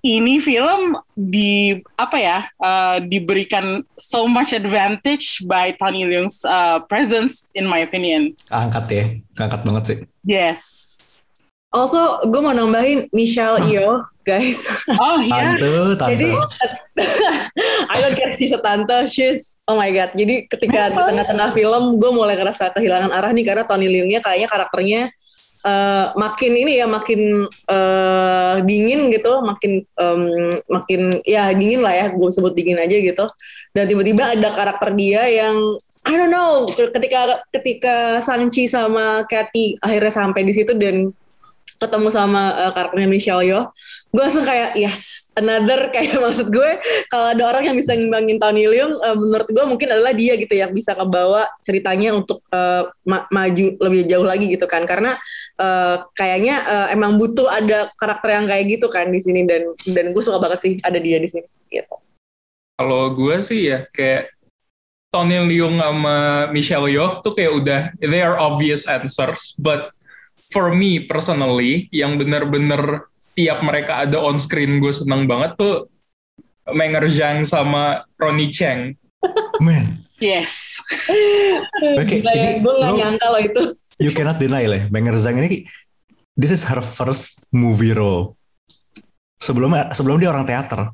ini 0.00 0.40
film 0.40 0.96
di 1.12 1.76
apa 2.00 2.16
ya 2.16 2.38
uh, 2.58 2.98
diberikan 3.04 3.84
so 4.00 4.24
much 4.24 4.56
advantage 4.56 5.44
by 5.44 5.76
Tony 5.76 6.08
Leung's 6.08 6.40
uh, 6.44 6.80
presence 6.88 7.44
in 7.52 7.68
my 7.68 7.84
opinion. 7.84 8.32
Angkat 8.48 8.84
ya, 8.88 9.04
angkat 9.36 9.60
banget 9.60 9.82
sih. 9.84 9.98
Yes. 10.24 10.89
Also, 11.70 12.26
gue 12.26 12.40
mau 12.42 12.50
nambahin 12.50 13.06
Michelle 13.14 13.62
Yeoh, 13.70 14.02
guys. 14.26 14.58
Oh 14.98 15.22
iya. 15.22 15.54
Tante, 15.54 15.70
tante. 15.94 16.10
Jadi, 16.18 16.28
I 17.94 17.96
don't 18.02 18.16
care 18.18 18.34
she's 18.34 18.50
a 18.50 18.58
tante, 18.58 19.06
she's, 19.06 19.54
oh 19.70 19.78
my 19.78 19.86
god. 19.94 20.10
Jadi 20.18 20.50
ketika 20.50 20.90
di 20.90 20.98
tengah-tengah 20.98 21.54
film, 21.54 22.02
gue 22.02 22.10
mulai 22.10 22.34
ngerasa 22.34 22.74
kehilangan 22.74 23.14
arah 23.14 23.30
nih 23.30 23.46
karena 23.46 23.62
Tony 23.70 23.86
Leung-nya 23.86 24.18
kayaknya 24.18 24.50
karakternya 24.50 25.00
eh, 25.62 26.06
makin 26.18 26.52
ini 26.58 26.72
ya 26.82 26.90
makin 26.90 27.46
eh, 27.46 28.56
dingin 28.66 29.14
gitu, 29.14 29.38
makin 29.38 29.72
em, 29.86 30.22
makin 30.66 31.00
ya 31.22 31.54
dingin 31.54 31.86
lah 31.86 31.94
ya, 31.94 32.06
gue 32.10 32.28
sebut 32.34 32.50
dingin 32.50 32.82
aja 32.82 32.98
gitu. 32.98 33.30
Dan 33.70 33.86
tiba-tiba 33.86 34.34
ada 34.34 34.48
karakter 34.50 34.90
dia 34.98 35.22
yang 35.30 35.54
I 36.02 36.16
don't 36.18 36.34
know, 36.34 36.64
ketika 36.66 37.44
ketika 37.54 38.24
Sanchi 38.24 38.66
sama 38.66 39.22
Kathy 39.28 39.76
akhirnya 39.84 40.10
sampai 40.10 40.42
di 40.48 40.50
situ 40.56 40.72
dan 40.72 41.12
ketemu 41.80 42.08
sama 42.12 42.42
eh, 42.54 42.72
karakternya 42.76 43.08
Michelle 43.08 43.42
Yeoh, 43.42 43.64
gue 44.12 44.20
langsung 44.20 44.44
kayak 44.44 44.76
yes, 44.76 45.32
another 45.32 45.88
kayak 45.94 46.20
maksud 46.20 46.52
gue 46.52 46.70
kalau 47.08 47.32
ada 47.32 47.42
orang 47.48 47.72
yang 47.72 47.76
bisa 47.80 47.96
ngimbangin 47.96 48.36
Tony 48.36 48.68
Leung, 48.68 49.00
eh, 49.00 49.16
menurut 49.16 49.48
gue 49.48 49.64
mungkin 49.64 49.88
adalah 49.88 50.12
dia 50.12 50.36
gitu 50.36 50.52
yang 50.52 50.76
bisa 50.76 50.92
ngebawa 50.92 51.48
ceritanya 51.64 52.12
untuk 52.12 52.44
eh, 52.52 52.84
ma- 53.08 53.26
maju 53.32 53.66
lebih 53.80 54.02
jauh 54.04 54.26
lagi 54.28 54.52
gitu 54.52 54.68
kan, 54.68 54.84
karena 54.84 55.16
eh, 55.56 55.96
kayaknya 56.12 56.54
eh, 56.68 56.86
emang 56.92 57.16
butuh 57.16 57.48
ada 57.48 57.88
karakter 57.96 58.36
yang 58.36 58.46
kayak 58.46 58.64
gitu 58.68 58.86
kan 58.92 59.08
di 59.08 59.20
sini 59.24 59.48
dan 59.48 59.64
dan 59.96 60.12
gue 60.12 60.22
suka 60.22 60.36
banget 60.36 60.60
sih 60.60 60.72
ada 60.84 61.00
dia 61.00 61.16
di 61.16 61.26
sini. 61.32 61.48
Gitu. 61.72 61.94
Kalau 62.76 63.12
gue 63.16 63.40
sih 63.40 63.72
ya 63.72 63.88
kayak 63.92 64.32
Tony 65.10 65.42
Leung 65.42 65.74
sama 65.82 66.46
Michelle 66.54 66.86
Yeoh 66.86 67.18
tuh 67.26 67.34
kayak 67.34 67.52
udah 67.58 67.82
they 67.98 68.22
are 68.22 68.38
obvious 68.38 68.86
answers, 68.86 69.58
but 69.58 69.90
for 70.50 70.74
me 70.74 71.06
personally 71.06 71.86
yang 71.90 72.18
bener-bener 72.18 73.06
tiap 73.34 73.62
mereka 73.62 74.04
ada 74.04 74.18
on 74.18 74.36
screen 74.36 74.82
gue 74.82 74.90
seneng 74.90 75.24
banget 75.24 75.54
tuh 75.56 75.86
Menger 76.70 77.06
Zhang 77.10 77.42
sama 77.42 78.06
Ronnie 78.20 78.52
Cheng. 78.52 78.94
Man, 79.58 79.98
Yes. 80.20 80.76
Oke, 81.96 82.20
ya, 82.20 82.30
ini 82.36 82.60
gue 82.60 82.74
gak 82.76 82.90
lo- 82.92 82.98
nyangka 83.00 83.26
loh 83.32 83.40
itu. 83.40 83.62
you 83.98 84.12
cannot 84.12 84.36
deny 84.36 84.68
lah. 84.68 84.84
Menger 84.92 85.16
Zhang 85.16 85.40
ini, 85.40 85.64
this 86.36 86.52
is 86.52 86.60
her 86.62 86.78
first 86.84 87.48
movie 87.50 87.96
role. 87.96 88.36
Sebelumnya, 89.40 89.88
sebelum 89.96 90.20
dia 90.20 90.28
orang 90.28 90.44
teater. 90.44 90.92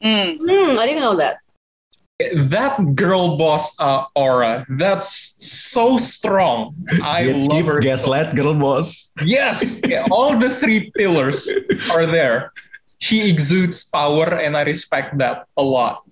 Hmm. 0.00 0.38
Hmm, 0.38 0.78
I 0.78 0.84
didn't 0.86 1.02
know 1.02 1.18
that. 1.18 1.42
That 2.34 2.76
girl 2.94 3.36
boss 3.36 3.72
uh, 3.80 4.04
aura, 4.14 4.66
that's 4.76 5.34
so 5.40 5.96
strong. 5.96 6.74
I 7.02 7.24
Get 7.24 7.36
love 7.36 7.66
her. 7.66 7.80
gaslight, 7.80 8.36
girl 8.36 8.54
boss. 8.54 9.12
Yes, 9.24 9.80
all 10.10 10.36
the 10.38 10.50
three 10.50 10.90
pillars 10.96 11.48
are 11.90 12.04
there. 12.04 12.52
She 12.98 13.30
exudes 13.30 13.88
power 13.88 14.36
and 14.36 14.56
I 14.56 14.62
respect 14.62 15.16
that 15.18 15.46
a 15.56 15.62
lot. 15.62 16.04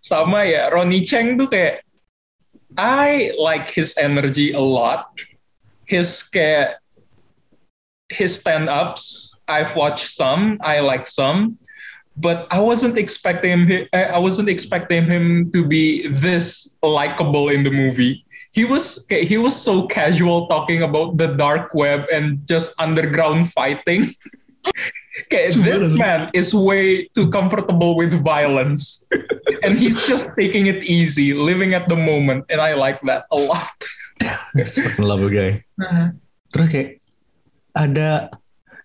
Sama 0.00 0.44
ya, 0.44 0.68
Ronnie 0.68 1.02
Cheng 1.02 1.34
tuh 1.38 1.48
kayak 1.48 1.82
I 2.78 3.32
like 3.38 3.70
his 3.70 3.94
energy 3.98 4.52
a 4.52 4.60
lot. 4.62 5.10
His 5.86 6.22
kayak 6.22 6.78
his 8.10 8.36
stand-ups, 8.38 9.34
I've 9.48 9.74
watched 9.74 10.06
some, 10.06 10.58
I 10.62 10.80
like 10.80 11.06
some, 11.06 11.58
but 12.16 12.46
I 12.50 12.60
wasn't 12.60 12.96
expecting 12.96 13.66
him 13.66 13.88
I 13.92 14.18
wasn't 14.18 14.48
expecting 14.48 15.04
him 15.04 15.50
to 15.52 15.66
be 15.66 16.08
this 16.08 16.76
likable 16.82 17.48
in 17.48 17.64
the 17.64 17.70
movie 17.70 18.24
he 18.54 18.62
was 18.62 19.02
he 19.10 19.36
was 19.36 19.58
so 19.58 19.90
casual 19.90 20.46
talking 20.46 20.86
about 20.86 21.18
the 21.18 21.34
dark 21.34 21.74
web 21.74 22.06
and 22.14 22.38
just 22.46 22.70
underground 22.78 23.50
fighting. 23.52 24.14
Okay, 25.30 25.46
this 25.46 25.94
man 25.94 26.26
is 26.34 26.50
way 26.50 27.06
too 27.14 27.30
comfortable 27.30 27.94
with 27.94 28.18
violence, 28.26 29.06
and 29.62 29.78
he's 29.78 30.02
just 30.10 30.34
taking 30.34 30.66
it 30.66 30.82
easy, 30.82 31.30
living 31.30 31.70
at 31.70 31.86
the 31.86 31.94
moment, 31.94 32.42
and 32.50 32.58
I 32.58 32.74
like 32.74 32.98
that 33.06 33.30
a 33.30 33.38
lot. 33.38 33.78
Fucking 34.58 35.06
love 35.06 35.22
guy. 35.30 35.62
Uh-huh. 35.78 36.10
Terus 36.50 36.66
kayak 36.66 36.88
ada 37.78 38.26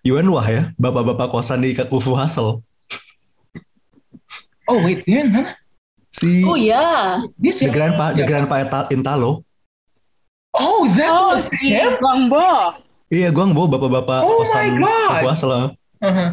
Yuan 0.06 0.30
Wah 0.30 0.46
ya, 0.46 0.70
bapak-bapak 0.78 1.34
kosan 1.34 1.66
di 1.66 1.74
Ufu 1.90 2.14
Hustle. 2.14 2.62
Oh 4.70 4.78
wait, 4.86 5.02
dia 5.02 5.26
yang 5.26 5.34
mana? 5.34 5.52
Si 6.14 6.46
Oh 6.46 6.54
ya. 6.54 7.18
Dia 7.38 7.50
The 7.50 7.58
siapa? 7.66 7.74
Grandpa, 7.74 8.04
The 8.14 8.24
Grandpa 8.26 8.54
Eta- 8.62 8.88
Intalo. 8.94 9.42
Oh, 10.54 10.86
that 10.98 11.10
Oh, 11.10 11.34
was 11.34 11.46
si 11.50 11.70
him. 11.74 11.94
Bang 12.02 12.26
Bo. 12.30 12.74
Iya, 13.10 13.34
gue 13.34 13.44
bawa 13.50 13.66
bapak-bapak 13.66 14.22
Oh 14.22 14.42
kosan. 14.42 14.78
Ufu 14.82 15.26
Hustle. 15.26 15.74
Uh-huh. 16.00 16.30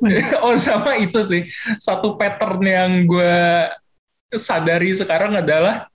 oh 0.44 0.56
sama 0.56 0.96
itu 0.96 1.20
sih 1.24 1.42
satu 1.76 2.16
pattern 2.16 2.64
yang 2.64 3.04
gue 3.04 3.68
sadari 4.32 4.96
sekarang 4.96 5.36
adalah 5.36 5.92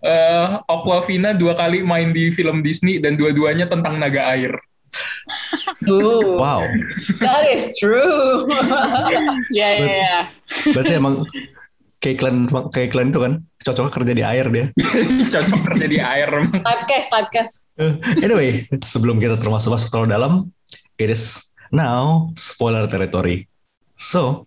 eh 0.00 0.48
Aquafina 0.64 1.36
dua 1.36 1.52
kali 1.52 1.84
main 1.84 2.12
di 2.12 2.32
film 2.32 2.64
Disney 2.64 3.00
dan 3.00 3.16
dua-duanya 3.20 3.68
tentang 3.68 4.00
naga 4.00 4.32
air. 4.32 4.52
Oh, 5.84 6.40
Wow, 6.40 6.64
that 7.20 7.44
is 7.52 7.76
true. 7.76 8.48
Ya, 9.52 9.68
ya, 9.76 9.94
ya. 9.94 10.18
berarti 10.72 10.92
emang 10.96 11.28
kayak 12.00 12.20
iklan 12.20 12.36
kayak 12.72 12.92
iklan 12.92 13.08
itu 13.12 13.20
kan 13.20 13.32
cocoknya 13.64 13.92
kerja 13.92 14.12
di 14.12 14.24
air 14.24 14.46
dia. 14.52 14.66
Cocok 15.32 15.60
kerja 15.72 15.86
di 15.88 15.98
air. 16.00 16.28
typecast, 16.52 17.08
typecast. 17.08 17.52
Eh, 17.80 17.94
anyway, 18.20 18.68
sebelum 18.84 19.16
kita 19.16 19.40
termasuk 19.40 19.72
masuk 19.72 19.88
terlalu 19.88 20.08
dalam, 20.12 20.32
it 21.00 21.08
is 21.08 21.52
now 21.72 22.28
spoiler 22.36 22.84
territory. 22.84 23.48
So, 23.96 24.44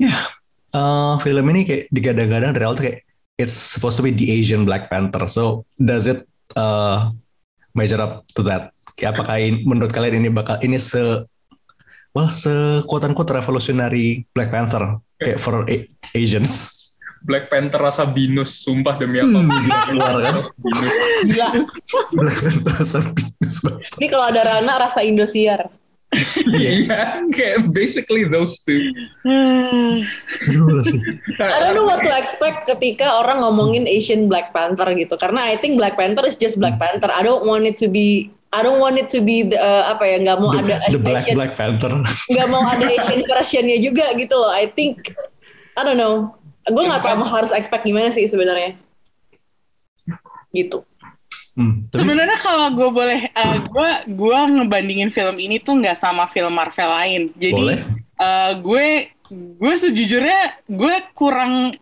ya, 0.00 0.08
yeah, 0.08 1.20
film 1.20 1.44
ini 1.52 1.68
kayak 1.68 1.92
digadang-gadang 1.92 2.56
dari 2.56 2.64
awal 2.64 2.76
tuh 2.80 2.86
kayak 2.88 3.04
it's 3.36 3.52
supposed 3.52 4.00
to 4.00 4.04
be 4.04 4.12
the 4.12 4.32
Asian 4.32 4.64
Black 4.64 4.88
Panther. 4.88 5.28
So, 5.28 5.68
does 5.76 6.08
it 6.08 6.24
uh, 6.56 7.12
measure 7.76 8.00
up 8.00 8.24
to 8.40 8.42
that? 8.48 8.72
Kayak 8.98 9.18
apakah 9.18 9.36
ini, 9.40 9.64
menurut 9.64 9.90
kalian 9.90 10.20
ini 10.20 10.28
bakal 10.28 10.60
ini 10.60 10.76
se 10.76 11.24
well 12.12 12.28
se 12.28 12.84
quote 12.84 13.08
unquote 13.08 13.32
revolutionary 13.32 14.28
Black 14.36 14.52
Panther 14.52 15.00
kayak 15.18 15.40
for 15.40 15.64
A- 15.66 15.88
Asians? 16.12 16.76
Black 17.22 17.46
Panther 17.46 17.78
rasa 17.78 18.02
binus, 18.02 18.66
sumpah 18.66 18.98
demi 18.98 19.22
apa? 19.22 19.30
Hmm, 19.30 19.46
gila 19.46 19.78
keluar 19.86 20.14
kan? 20.18 20.34
Binus. 20.58 20.94
Gila. 21.22 21.48
Black 22.18 22.36
Panther 22.42 22.76
sampai 22.82 23.24
bangsa. 23.38 23.70
Ini 24.02 24.06
kalau 24.10 24.24
ada 24.26 24.42
Rana 24.42 24.74
rasa 24.82 25.06
Indosiar. 25.06 25.70
Iya, 26.12 26.70
Iya, 26.84 27.00
kayak 27.32 27.72
basically 27.72 28.28
those 28.28 28.60
two. 28.66 28.90
I 31.40 31.58
don't 31.62 31.78
know 31.78 31.88
what 31.88 32.04
to 32.04 32.12
expect 32.12 32.68
ketika 32.68 33.22
orang 33.22 33.40
ngomongin 33.40 33.88
Asian 33.88 34.28
Black 34.28 34.52
Panther 34.52 34.92
gitu. 34.92 35.16
Karena 35.16 35.48
I 35.48 35.56
think 35.56 35.80
Black 35.80 35.96
Panther 35.96 36.26
is 36.28 36.36
just 36.36 36.60
Black 36.60 36.76
Panther. 36.76 37.08
I 37.08 37.24
don't 37.24 37.46
want 37.48 37.64
it 37.64 37.80
to 37.80 37.88
be 37.88 38.28
I 38.52 38.60
don't 38.60 38.76
want 38.78 39.00
it 39.00 39.08
to 39.08 39.24
be 39.24 39.42
the, 39.42 39.56
uh, 39.56 39.88
apa 39.88 40.04
ya 40.04 40.16
nggak 40.20 40.36
mau 40.36 40.52
ada 40.52 40.76
The, 40.84 40.92
the 40.92 41.00
Black 41.00 41.24
Asian 41.24 41.36
Black 41.40 41.52
Panther. 41.56 41.92
nggak 42.04 42.48
mau 42.52 42.62
ada 42.62 42.84
Asian 42.84 43.20
versionnya 43.24 43.78
juga 43.80 44.12
gitu 44.12 44.36
loh. 44.36 44.52
I 44.52 44.68
think 44.68 45.08
I 45.72 45.80
don't 45.80 45.96
know. 45.96 46.36
Gue 46.62 46.84
nggak 46.84 47.00
tahu 47.00 47.24
harus 47.24 47.50
expect 47.50 47.82
gimana 47.82 48.12
sih 48.12 48.28
sebenarnya. 48.28 48.76
Gitu. 50.52 50.84
Hmm, 51.52 51.84
tapi- 51.88 52.00
Sebenarnya 52.00 52.38
kalau 52.40 52.72
gue 52.72 52.88
boleh, 52.88 53.28
eh, 53.28 53.56
gue 53.66 53.90
gue 54.08 54.38
ngebandingin 54.52 55.08
film 55.08 55.36
ini 55.36 55.56
tuh 55.56 55.76
nggak 55.76 55.96
sama 55.96 56.24
film 56.24 56.52
Marvel 56.52 56.88
lain. 56.88 57.22
Jadi 57.34 57.52
Boleh. 57.56 57.80
eh, 58.18 58.52
gue 58.56 58.86
gue 59.32 59.74
sejujurnya 59.74 60.60
gue 60.64 60.94
kurang 61.12 61.72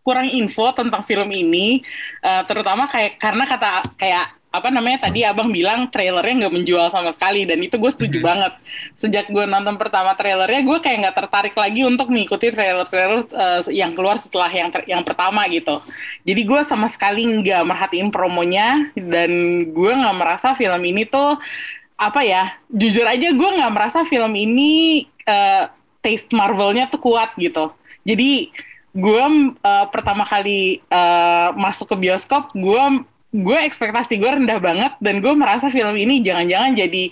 kurang 0.00 0.28
info 0.28 0.72
tentang 0.72 1.04
film 1.04 1.28
ini, 1.28 1.84
eh, 2.20 2.42
terutama 2.44 2.88
kayak 2.88 3.16
karena 3.16 3.44
kata 3.44 3.68
kayak 3.96 4.37
apa 4.48 4.72
namanya 4.72 5.12
tadi 5.12 5.28
abang 5.28 5.52
bilang 5.52 5.92
trailernya 5.92 6.48
nggak 6.48 6.54
menjual 6.56 6.88
sama 6.88 7.12
sekali 7.12 7.44
dan 7.44 7.60
itu 7.60 7.76
gue 7.76 7.92
setuju 7.92 8.24
banget. 8.24 8.56
Sejak 8.96 9.28
gue 9.28 9.44
nonton 9.44 9.76
pertama 9.76 10.16
trailernya, 10.16 10.64
gue 10.64 10.78
kayak 10.80 10.98
nggak 11.04 11.16
tertarik 11.20 11.52
lagi 11.52 11.84
untuk 11.84 12.08
mengikuti 12.08 12.48
trailer-trailer 12.48 13.28
eh, 13.28 13.60
yang 13.76 13.92
keluar 13.92 14.16
setelah 14.16 14.48
yang 14.48 14.72
ter- 14.72 14.88
yang 14.88 15.04
pertama 15.04 15.44
gitu. 15.52 15.84
Jadi 16.24 16.40
gue 16.48 16.60
sama 16.64 16.88
sekali 16.88 17.28
nggak 17.28 17.60
merhatiin 17.60 18.08
promonya 18.08 18.88
dan 18.96 19.30
gue 19.68 19.92
nggak 19.92 20.16
merasa 20.16 20.56
film 20.56 20.80
ini 20.80 21.04
tuh 21.04 21.36
apa 22.00 22.24
ya? 22.24 22.56
Jujur 22.72 23.04
aja 23.04 23.28
gue 23.28 23.50
nggak 23.52 23.72
merasa 23.76 24.08
film 24.08 24.32
ini 24.32 25.04
eh, 25.28 25.68
taste 26.00 26.32
Marvelnya 26.32 26.88
tuh 26.88 27.04
kuat 27.04 27.36
gitu. 27.36 27.68
Jadi 28.08 28.48
gue 28.96 29.24
eh, 29.60 29.86
pertama 29.92 30.24
kali 30.24 30.80
eh, 30.80 31.48
masuk 31.52 31.92
ke 31.92 32.08
bioskop 32.08 32.56
gue 32.56 33.04
gue 33.28 33.58
ekspektasi 33.60 34.16
gue 34.16 34.30
rendah 34.30 34.56
banget 34.56 34.92
dan 35.04 35.20
gue 35.20 35.32
merasa 35.36 35.68
film 35.68 35.94
ini 36.00 36.24
jangan-jangan 36.24 36.72
jadi 36.72 37.04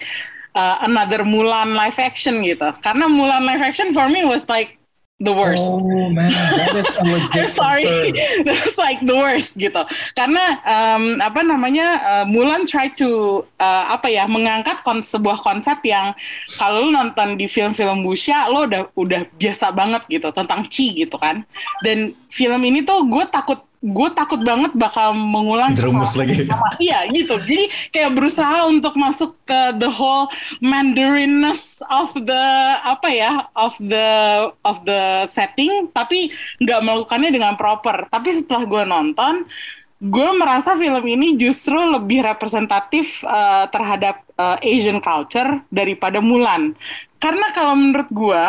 uh, 0.57 0.77
another 0.89 1.23
Mulan 1.29 1.77
live 1.77 1.99
action 2.01 2.41
gitu 2.41 2.73
karena 2.81 3.05
Mulan 3.05 3.45
live 3.45 3.61
action 3.61 3.93
for 3.93 4.09
me 4.09 4.25
was 4.25 4.49
like 4.49 4.81
the 5.21 5.33
worst 5.33 5.65
Oh 5.65 6.13
man, 6.13 6.29
that 6.29 6.77
is 6.77 6.89
a 6.93 7.05
legit 7.05 7.33
I'm 7.33 7.49
sorry, 7.61 8.13
that's 8.45 8.77
like 8.77 9.01
the 9.01 9.17
worst 9.17 9.57
gitu. 9.57 9.81
Karena 10.13 10.61
um, 10.61 11.25
apa 11.25 11.41
namanya 11.41 11.87
uh, 12.05 12.25
Mulan 12.29 12.69
try 12.69 12.93
to 13.01 13.41
uh, 13.57 13.97
apa 13.97 14.13
ya 14.13 14.29
mengangkat 14.29 14.85
kon 14.85 15.01
sebuah 15.01 15.41
konsep 15.41 15.81
yang 15.89 16.13
kalau 16.61 16.85
lu 16.85 16.91
nonton 16.93 17.41
di 17.41 17.49
film-film 17.49 18.05
wuxia 18.05 18.49
lo 18.53 18.69
udah 18.69 18.93
udah 18.93 19.25
biasa 19.41 19.73
banget 19.73 20.05
gitu 20.13 20.29
tentang 20.37 20.69
chi 20.69 20.93
gitu 20.93 21.17
kan. 21.17 21.49
Dan 21.81 22.13
film 22.29 22.61
ini 22.61 22.85
tuh 22.85 23.09
gue 23.09 23.25
takut 23.33 23.65
gue 23.87 24.09
takut 24.19 24.43
banget 24.43 24.75
bakal 24.75 25.15
mengulang 25.15 25.71
Jerumus 25.79 26.19
lagi. 26.19 26.43
sama. 26.43 26.75
Iya 26.83 27.07
gitu. 27.15 27.39
Jadi 27.39 27.71
kayak 27.95 28.19
berusaha 28.19 28.67
untuk 28.67 28.99
masuk 28.99 29.39
ke 29.47 29.79
the 29.79 29.87
whole 29.87 30.27
Mandarinness 30.59 31.79
of 31.87 32.11
the 32.19 32.45
apa 32.83 33.09
ya 33.15 33.47
of 33.55 33.79
the 33.79 34.09
of 34.67 34.83
the 34.83 35.31
setting, 35.31 35.87
tapi 35.95 36.35
nggak 36.59 36.83
melakukannya 36.83 37.31
dengan 37.31 37.55
proper. 37.55 38.11
Tapi 38.11 38.35
setelah 38.35 38.67
gue 38.67 38.83
nonton, 38.83 39.47
gue 40.03 40.29
merasa 40.35 40.75
film 40.75 41.05
ini 41.07 41.39
justru 41.39 41.79
lebih 41.79 42.27
representatif 42.27 43.23
uh, 43.23 43.71
terhadap 43.71 44.27
uh, 44.35 44.59
Asian 44.67 44.99
culture 44.99 45.63
daripada 45.71 46.19
Mulan. 46.19 46.75
Karena 47.23 47.49
kalau 47.55 47.79
menurut 47.79 48.11
gue 48.11 48.43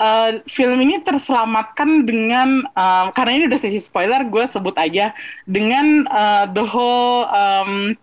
uh, 0.00 0.40
film 0.48 0.78
ini 0.82 1.00
terselamatkan 1.02 2.04
dengan 2.04 2.64
um, 2.72 3.06
karena 3.12 3.32
ini 3.36 3.44
udah 3.48 3.60
sesi 3.60 3.80
spoiler, 3.80 4.24
gue 4.26 4.44
sebut 4.48 4.76
aja 4.76 5.12
dengan 5.48 6.04
uh, 6.08 6.44
the 6.50 6.64
whole 6.64 7.28
um, 7.28 7.96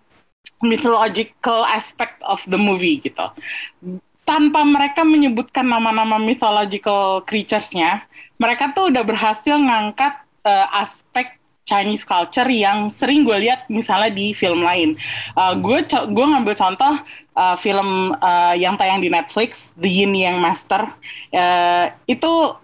mythological 0.64 1.68
aspect 1.68 2.18
of 2.24 2.42
the 2.48 2.58
movie 2.58 3.02
gitu. 3.04 3.28
Tanpa 4.24 4.64
mereka 4.64 5.04
menyebutkan 5.04 5.68
nama-nama 5.68 6.16
mythological 6.16 7.28
creatures-nya, 7.28 8.08
mereka 8.40 8.72
tuh 8.72 8.88
udah 8.88 9.04
berhasil 9.04 9.60
ngangkat 9.60 10.16
uh, 10.48 10.68
aspek 10.80 11.43
Chinese 11.64 12.04
culture 12.04 12.48
yang 12.52 12.92
sering 12.92 13.24
gue 13.24 13.48
lihat 13.48 13.68
misalnya 13.72 14.12
di 14.12 14.36
film 14.36 14.64
lain. 14.64 15.00
Uh, 15.36 15.56
gue 15.60 15.84
gue 15.88 16.26
ngambil 16.28 16.56
contoh 16.56 16.94
uh, 17.36 17.56
film 17.56 18.14
uh, 18.20 18.56
yang 18.56 18.76
tayang 18.76 19.00
di 19.00 19.08
Netflix, 19.08 19.72
The 19.80 19.88
Yin 19.88 20.14
Yang 20.14 20.38
Master. 20.40 20.82
Uh, 21.32 21.88
itu 22.08 22.60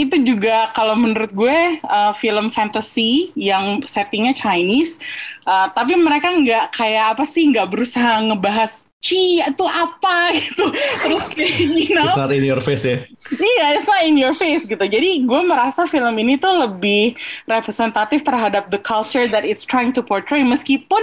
itu 0.00 0.16
juga 0.24 0.72
kalau 0.72 0.96
menurut 0.96 1.28
gue 1.36 1.76
uh, 1.84 2.12
film 2.16 2.48
fantasy 2.48 3.36
yang 3.36 3.84
settingnya 3.84 4.32
Chinese, 4.32 4.96
uh, 5.44 5.68
tapi 5.76 5.92
mereka 5.92 6.32
nggak 6.32 6.72
kayak 6.72 7.16
apa 7.16 7.28
sih 7.28 7.52
nggak 7.52 7.68
berusaha 7.68 8.24
ngebahas 8.24 8.80
Ci 9.00 9.40
itu 9.40 9.64
apa 9.64 10.28
gitu 10.36 10.68
terus 10.76 11.24
kayak 11.32 11.56
you 11.72 11.92
know 11.96 12.04
It's 12.04 12.20
not 12.20 12.28
in 12.36 12.44
your 12.44 12.60
face 12.60 12.84
ya. 12.84 13.00
Iya, 13.32 13.80
it's 13.80 13.88
not 13.88 14.04
in 14.04 14.20
your 14.20 14.36
face 14.36 14.68
gitu. 14.68 14.84
Jadi 14.84 15.24
gue 15.24 15.40
merasa 15.40 15.88
film 15.88 16.12
ini 16.20 16.36
tuh 16.36 16.52
lebih 16.68 17.16
representatif 17.48 18.20
terhadap 18.20 18.68
the 18.68 18.76
culture 18.76 19.24
that 19.24 19.40
it's 19.40 19.64
trying 19.64 19.88
to 19.96 20.04
portray. 20.04 20.44
Meskipun 20.44 21.00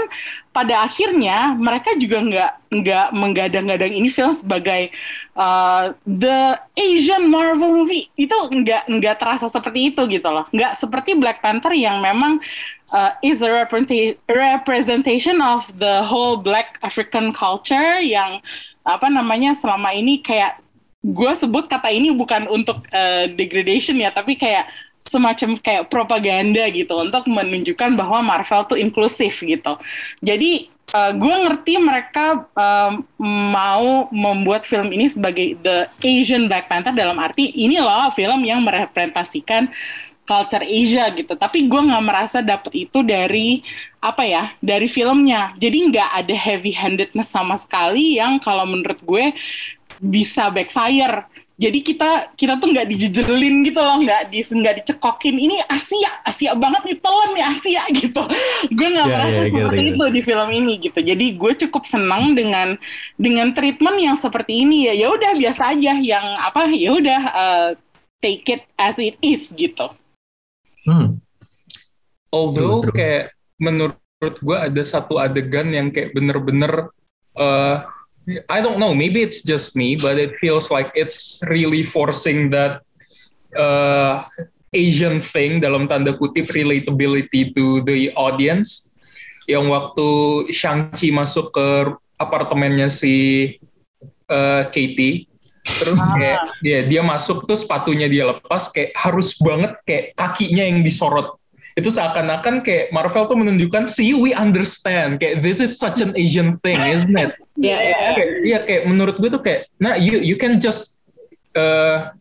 pada 0.58 0.90
akhirnya 0.90 1.54
mereka 1.54 1.94
juga 2.02 2.18
nggak 2.18 2.52
nggak 2.82 3.08
menggadang-gadang 3.14 3.94
ini 3.94 4.10
film 4.10 4.34
sebagai 4.34 4.90
uh, 5.38 5.94
the 6.10 6.58
Asian 6.74 7.30
Marvel 7.30 7.86
movie. 7.86 8.10
Itu 8.18 8.34
nggak 8.50 8.90
nggak 8.90 9.16
terasa 9.22 9.46
seperti 9.54 9.94
itu 9.94 10.02
gitu 10.10 10.26
loh. 10.34 10.50
Nggak 10.50 10.74
seperti 10.82 11.14
Black 11.14 11.46
Panther 11.46 11.78
yang 11.78 12.02
memang 12.02 12.42
uh, 12.90 13.14
is 13.22 13.46
a 13.46 13.50
representa- 13.54 14.18
representation 14.26 15.38
of 15.46 15.62
the 15.78 16.02
whole 16.10 16.42
Black 16.42 16.82
African 16.82 17.30
culture 17.38 18.02
yang 18.02 18.42
apa 18.82 19.14
namanya 19.14 19.54
selama 19.54 19.94
ini 19.94 20.26
kayak 20.26 20.58
gue 21.06 21.34
sebut 21.38 21.70
kata 21.70 21.94
ini 21.94 22.10
bukan 22.18 22.50
untuk 22.50 22.82
uh, 22.90 23.30
degradation 23.38 24.02
ya, 24.02 24.10
tapi 24.10 24.34
kayak 24.34 24.66
semacam 25.08 25.56
kayak 25.58 25.88
propaganda 25.88 26.68
gitu 26.70 26.94
untuk 27.00 27.26
menunjukkan 27.26 27.96
bahwa 27.96 28.20
Marvel 28.22 28.68
tuh 28.68 28.78
inklusif 28.78 29.40
gitu. 29.42 29.80
Jadi 30.20 30.68
uh, 30.92 31.12
gue 31.16 31.36
ngerti 31.48 31.74
mereka 31.80 32.46
um, 32.54 33.04
mau 33.52 34.12
membuat 34.12 34.68
film 34.68 34.92
ini 34.92 35.08
sebagai 35.08 35.56
the 35.64 35.88
Asian 36.04 36.52
Black 36.52 36.68
Panther 36.68 36.92
dalam 36.92 37.18
arti 37.18 37.56
ini 37.56 37.80
loh 37.80 38.12
film 38.12 38.44
yang 38.44 38.62
merepresentasikan 38.64 39.72
culture 40.28 40.68
Asia 40.68 41.08
gitu. 41.16 41.34
Tapi 41.40 41.72
gue 41.72 41.82
nggak 41.88 42.04
merasa 42.04 42.44
dapet 42.44 42.92
itu 42.92 43.00
dari 43.02 43.64
apa 44.04 44.28
ya 44.28 44.52
dari 44.60 44.92
filmnya. 44.92 45.56
Jadi 45.56 45.78
nggak 45.90 46.10
ada 46.24 46.36
heavy 46.36 46.76
handedness 46.76 47.32
sama 47.32 47.56
sekali 47.56 48.20
yang 48.20 48.38
kalau 48.44 48.68
menurut 48.68 49.00
gue 49.08 49.32
bisa 50.04 50.52
backfire. 50.52 51.26
Jadi 51.58 51.80
kita 51.82 52.38
kita 52.38 52.62
tuh 52.62 52.70
nggak 52.70 52.86
dijejelin 52.86 53.66
gitu 53.66 53.82
loh, 53.82 53.98
nggak 53.98 54.30
di 54.30 54.46
nggak 54.46 54.76
dicekokin. 54.86 55.42
Ini 55.42 55.58
Asia, 55.66 56.22
Asia 56.22 56.54
banget 56.54 56.86
nih 56.86 56.98
telan 57.02 57.30
nih 57.34 57.46
Asia 57.50 57.82
gitu. 58.06 58.22
Gue 58.70 58.88
nggak 58.94 59.08
Ya, 59.10 59.14
merasa 59.18 59.42
gitu, 59.50 59.58
seperti 59.66 59.82
gitu. 59.82 59.94
itu 59.98 60.06
di 60.14 60.22
film 60.22 60.50
ini 60.54 60.74
gitu. 60.78 61.00
Jadi 61.02 61.26
gue 61.34 61.52
cukup 61.66 61.84
senang 61.90 62.38
dengan 62.38 62.78
dengan 63.18 63.58
treatment 63.58 63.98
yang 63.98 64.14
seperti 64.14 64.62
ini 64.62 64.86
ya. 64.86 64.94
Ya 64.94 65.08
udah 65.10 65.32
biasa 65.34 65.62
aja, 65.74 65.94
yang 65.98 66.26
apa 66.38 66.70
ya 66.70 66.94
udah 66.94 67.22
uh, 67.34 67.70
take 68.22 68.46
it 68.46 68.62
as 68.78 69.02
it 69.02 69.18
is 69.26 69.50
gitu. 69.58 69.90
Hmm. 70.86 71.18
Although 72.30 72.86
True, 72.86 72.94
true. 72.94 72.98
kayak 73.02 73.24
menurut 73.58 73.98
gue 74.22 74.58
ada 74.58 74.82
satu 74.86 75.18
adegan 75.18 75.74
yang 75.74 75.90
kayak 75.90 76.14
bener-bener 76.14 76.94
uh, 77.34 77.82
I 78.28 78.60
don't 78.60 78.76
know, 78.76 78.92
maybe 78.92 79.24
it's 79.24 79.40
just 79.42 79.76
me, 79.76 79.96
but 79.96 80.20
it 80.20 80.36
feels 80.44 80.68
like 80.68 80.92
it's 80.96 81.40
really 81.48 81.84
forcing 81.84 82.52
that 82.52 82.84
uh, 83.56 84.28
Asian 84.76 85.24
thing 85.24 85.64
dalam 85.64 85.88
tanda 85.88 86.12
kutip 86.20 86.52
relatability 86.52 87.56
to 87.56 87.80
the 87.88 88.12
audience. 88.20 88.92
Yang 89.48 89.66
waktu 89.72 90.08
Shang-Chi 90.52 91.16
masuk 91.16 91.56
ke 91.56 91.96
apartemennya 92.20 92.92
si 92.92 93.56
uh, 94.28 94.68
Katie, 94.76 95.24
terus 95.64 96.00
kayak 96.20 96.42
dia 96.60 96.80
dia 96.84 97.00
masuk 97.00 97.48
tuh 97.48 97.56
sepatunya 97.56 98.12
dia 98.12 98.28
lepas 98.28 98.68
kayak 98.76 98.92
harus 99.00 99.40
banget 99.40 99.72
kayak 99.88 100.12
kakinya 100.20 100.68
yang 100.68 100.84
disorot 100.84 101.37
itu 101.78 101.94
seakan-akan 101.94 102.66
kayak 102.66 102.90
Marvel 102.90 103.30
tuh 103.30 103.38
menunjukkan 103.38 103.86
see 103.86 104.18
we 104.18 104.34
understand. 104.34 105.22
Kayak 105.22 105.46
this 105.46 105.62
is 105.62 105.78
such 105.78 106.02
an 106.02 106.12
Asian 106.18 106.58
thing 106.66 106.78
isn't 106.82 107.14
it? 107.16 107.32
Iya, 107.58 107.74
iya. 107.74 107.98
Kayak- 108.14 108.38
iya 108.46 108.60
kayak 108.62 108.84
menurut 108.86 109.18
gue 109.18 109.34
tuh 109.34 109.42
kayak 109.42 109.66
nah 109.82 109.98
you 109.98 110.22
you 110.22 110.38
can 110.38 110.62
just 110.62 111.02
uh, 111.58 112.14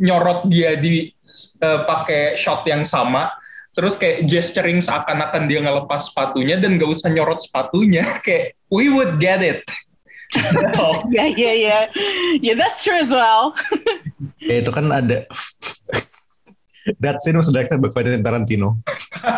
nyorot 0.00 0.48
dia 0.48 0.80
di 0.80 1.12
uh, 1.60 1.84
pakai 1.84 2.36
shot 2.36 2.64
yang 2.64 2.88
sama. 2.88 3.28
Terus 3.76 4.00
kayak 4.00 4.24
gesturing 4.26 4.80
seakan-akan 4.80 5.44
dia 5.46 5.60
ngelepas 5.60 6.08
sepatunya 6.08 6.56
dan 6.56 6.80
gak 6.80 6.88
usah 6.88 7.12
nyorot 7.12 7.38
sepatunya. 7.38 8.02
Kayak 8.26 8.56
we 8.74 8.90
would 8.90 9.20
get 9.22 9.38
it. 9.38 9.62
Ya 11.14 11.24
ya 11.30 11.52
ya, 11.54 11.78
ya 12.42 12.52
that's 12.58 12.82
true 12.82 12.96
as 12.98 13.08
well. 13.12 13.52
Ya, 14.38 14.64
itu 14.64 14.72
kan 14.72 14.88
ada 14.88 15.28
That 17.00 17.20
scene 17.20 17.36
was 17.36 17.52
directed 17.52 17.82
by 17.82 17.88
Quentin 17.88 18.22
Tarantino. 18.22 18.78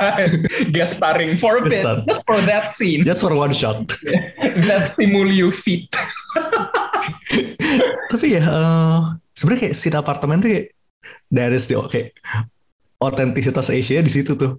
guest 0.72 0.96
starring 0.96 1.36
for 1.36 1.58
a 1.58 1.64
bit 1.64 1.82
just 2.06 2.22
for 2.26 2.38
that 2.46 2.72
scene 2.72 3.04
Just 3.04 3.22
for 3.22 3.34
one 3.34 3.52
shot. 3.52 3.88
that 4.68 4.94
Simulio 4.94 5.52
feat 5.52 5.90
Tapi 8.10 8.38
ya, 8.38 8.42
eh, 8.42 9.00
sebenarnya 9.38 9.70
kayak 9.70 9.76
scene 9.78 9.98
apartemen 9.98 10.42
tuh 10.42 10.50
kayak 10.50 10.66
dari 11.30 11.58
the 11.58 11.78
kayak 11.86 12.10
otentisitas 13.00 13.70
Asia 13.70 14.02
di 14.02 14.10
situ 14.10 14.34
tuh. 14.34 14.58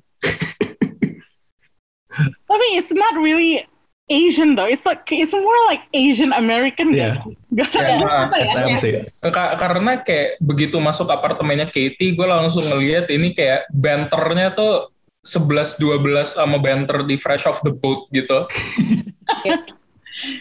Tapi 2.47 2.67
it's 2.75 2.95
not 2.95 3.15
really 3.19 3.63
Asian 4.11 4.59
though. 4.59 4.67
It's 4.67 4.83
like 4.83 5.07
it's 5.07 5.31
more 5.31 5.61
like 5.71 5.87
Asian 5.95 6.35
American. 6.35 6.91
Iya. 6.91 7.23
Gak 7.55 7.71
ada 7.71 8.35
ya. 8.35 8.43
SM 8.43 8.75
sih. 8.75 8.93
Ka- 9.31 9.55
karena 9.55 10.03
kayak 10.03 10.35
begitu 10.43 10.77
masuk 10.83 11.07
apartemennya 11.07 11.71
Katie 11.71 12.11
gue 12.11 12.27
langsung 12.27 12.67
ngeliat 12.67 13.07
ini 13.07 13.31
kayak 13.31 13.71
banternya 13.71 14.51
tuh 14.51 14.91
11-12 15.23 15.79
sama 16.25 16.57
banter 16.57 17.05
di 17.05 17.13
Fresh 17.13 17.45
Off 17.45 17.61
the 17.61 17.69
Boat 17.69 18.09
gitu 18.09 18.41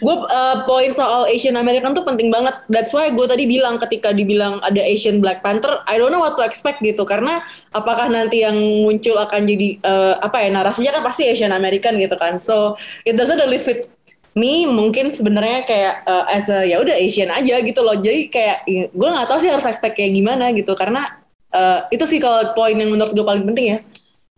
Gue 0.00 0.16
uh, 0.28 0.64
poin 0.68 0.90
soal 0.92 1.24
Asian 1.28 1.56
American 1.56 1.96
tuh 1.96 2.04
penting 2.04 2.28
banget. 2.28 2.52
That's 2.68 2.92
why 2.92 3.08
gue 3.08 3.26
tadi 3.26 3.48
bilang 3.48 3.80
ketika 3.80 4.12
dibilang 4.12 4.60
ada 4.60 4.80
Asian 4.80 5.24
Black 5.24 5.40
Panther, 5.40 5.80
I 5.88 5.96
don't 5.96 6.12
know 6.12 6.20
what 6.20 6.36
to 6.36 6.44
expect 6.44 6.84
gitu. 6.84 7.02
Karena 7.08 7.40
apakah 7.72 8.12
nanti 8.12 8.44
yang 8.44 8.56
muncul 8.56 9.16
akan 9.16 9.48
jadi 9.48 9.68
uh, 9.80 10.14
apa 10.20 10.44
ya 10.44 10.48
narasinya 10.52 11.00
kan 11.00 11.02
pasti 11.04 11.28
Asian 11.28 11.52
American 11.54 11.96
gitu 11.96 12.16
kan. 12.20 12.38
So 12.44 12.76
it 13.08 13.16
doesn't 13.16 13.40
really 13.40 13.60
fit 13.60 13.88
me. 14.36 14.68
Mungkin 14.68 15.10
sebenarnya 15.10 15.64
kayak 15.64 15.94
uh, 16.04 16.24
as 16.28 16.46
a 16.52 16.64
ya 16.68 16.80
udah 16.80 16.96
Asian 16.96 17.32
aja 17.32 17.56
gitu 17.64 17.80
loh. 17.80 17.96
Jadi 17.96 18.28
kayak 18.28 18.68
gue 18.92 19.08
nggak 19.08 19.28
tahu 19.28 19.38
sih 19.40 19.50
harus 19.50 19.64
expect 19.64 19.96
kayak 19.96 20.12
gimana 20.12 20.52
gitu. 20.52 20.76
Karena 20.76 21.20
uh, 21.56 21.88
itu 21.88 22.04
sih 22.04 22.20
kalau 22.20 22.52
poin 22.52 22.76
yang 22.76 22.92
menurut 22.92 23.16
gue 23.16 23.24
paling 23.24 23.44
penting 23.48 23.66
ya 23.74 23.78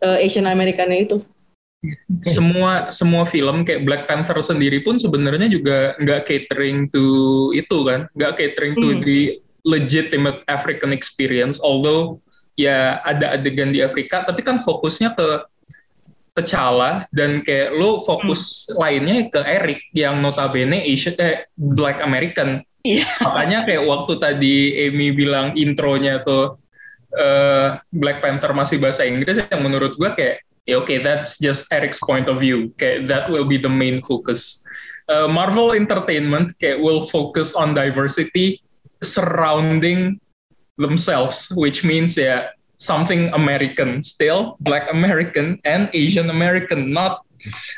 uh, 0.07 0.17
Asian 0.19 0.47
Americannya 0.47 1.03
itu. 1.03 1.19
Semua 2.23 2.87
semua 2.89 3.27
film 3.27 3.67
kayak 3.67 3.83
Black 3.83 4.03
Panther 4.07 4.39
sendiri 4.39 4.79
pun 4.81 4.95
sebenarnya 4.95 5.51
juga 5.51 5.93
nggak 5.99 6.23
catering 6.27 6.87
to 6.89 7.03
itu 7.51 7.77
kan 7.83 8.07
nggak 8.15 8.39
catering 8.39 8.73
to 8.75 8.87
Hmm. 8.95 9.01
the 9.03 9.19
legitimate 9.67 10.43
African 10.47 10.91
experience 10.95 11.59
although 11.59 12.19
ya 12.55 13.03
ada 13.03 13.35
adegan 13.35 13.71
di 13.75 13.83
Afrika 13.83 14.23
tapi 14.23 14.43
kan 14.43 14.59
fokusnya 14.59 15.15
ke 15.15 15.27
T'Challa 16.33 17.05
dan 17.13 17.45
kayak 17.45 17.77
lo 17.77 18.01
fokus 18.01 18.65
lainnya 18.73 19.29
ke 19.29 19.39
Eric 19.45 19.85
yang 19.93 20.17
notabene 20.17 20.81
Asian 20.81 21.13
eh 21.21 21.45
Black 21.55 22.01
American 22.01 22.65
Iya. 22.83 23.07
makanya 23.23 23.63
kayak 23.63 23.83
waktu 23.87 24.13
tadi 24.19 24.55
Amy 24.87 25.15
bilang 25.15 25.55
intronya 25.55 26.19
tuh 26.25 26.59
eh, 27.15 27.79
Black 27.95 28.19
Panther 28.19 28.51
masih 28.51 28.75
bahasa 28.81 29.07
Inggris 29.07 29.39
yang 29.39 29.61
menurut 29.63 29.95
gue 29.95 30.09
kayak 30.11 30.43
yeah, 30.43 30.52
okay, 30.69 31.03
that's 31.03 31.39
just 31.39 31.71
Eric's 31.71 31.99
point 31.99 32.29
of 32.29 32.39
view. 32.39 32.71
Okay, 32.75 33.03
that 33.05 33.29
will 33.29 33.45
be 33.45 33.57
the 33.57 33.69
main 33.69 34.01
focus. 34.03 34.63
Uh, 35.09 35.27
Marvel 35.27 35.73
Entertainment 35.73 36.55
okay, 36.55 36.79
will 36.79 37.07
focus 37.07 37.55
on 37.55 37.73
diversity 37.73 38.63
surrounding 39.03 40.19
themselves, 40.77 41.51
which 41.55 41.83
means 41.83 42.15
yeah, 42.15 42.55
something 42.77 43.27
American 43.33 44.03
still, 44.03 44.55
Black 44.61 44.87
American 44.91 45.59
and 45.65 45.89
Asian 45.93 46.29
American. 46.29 46.91
Not 46.91 47.27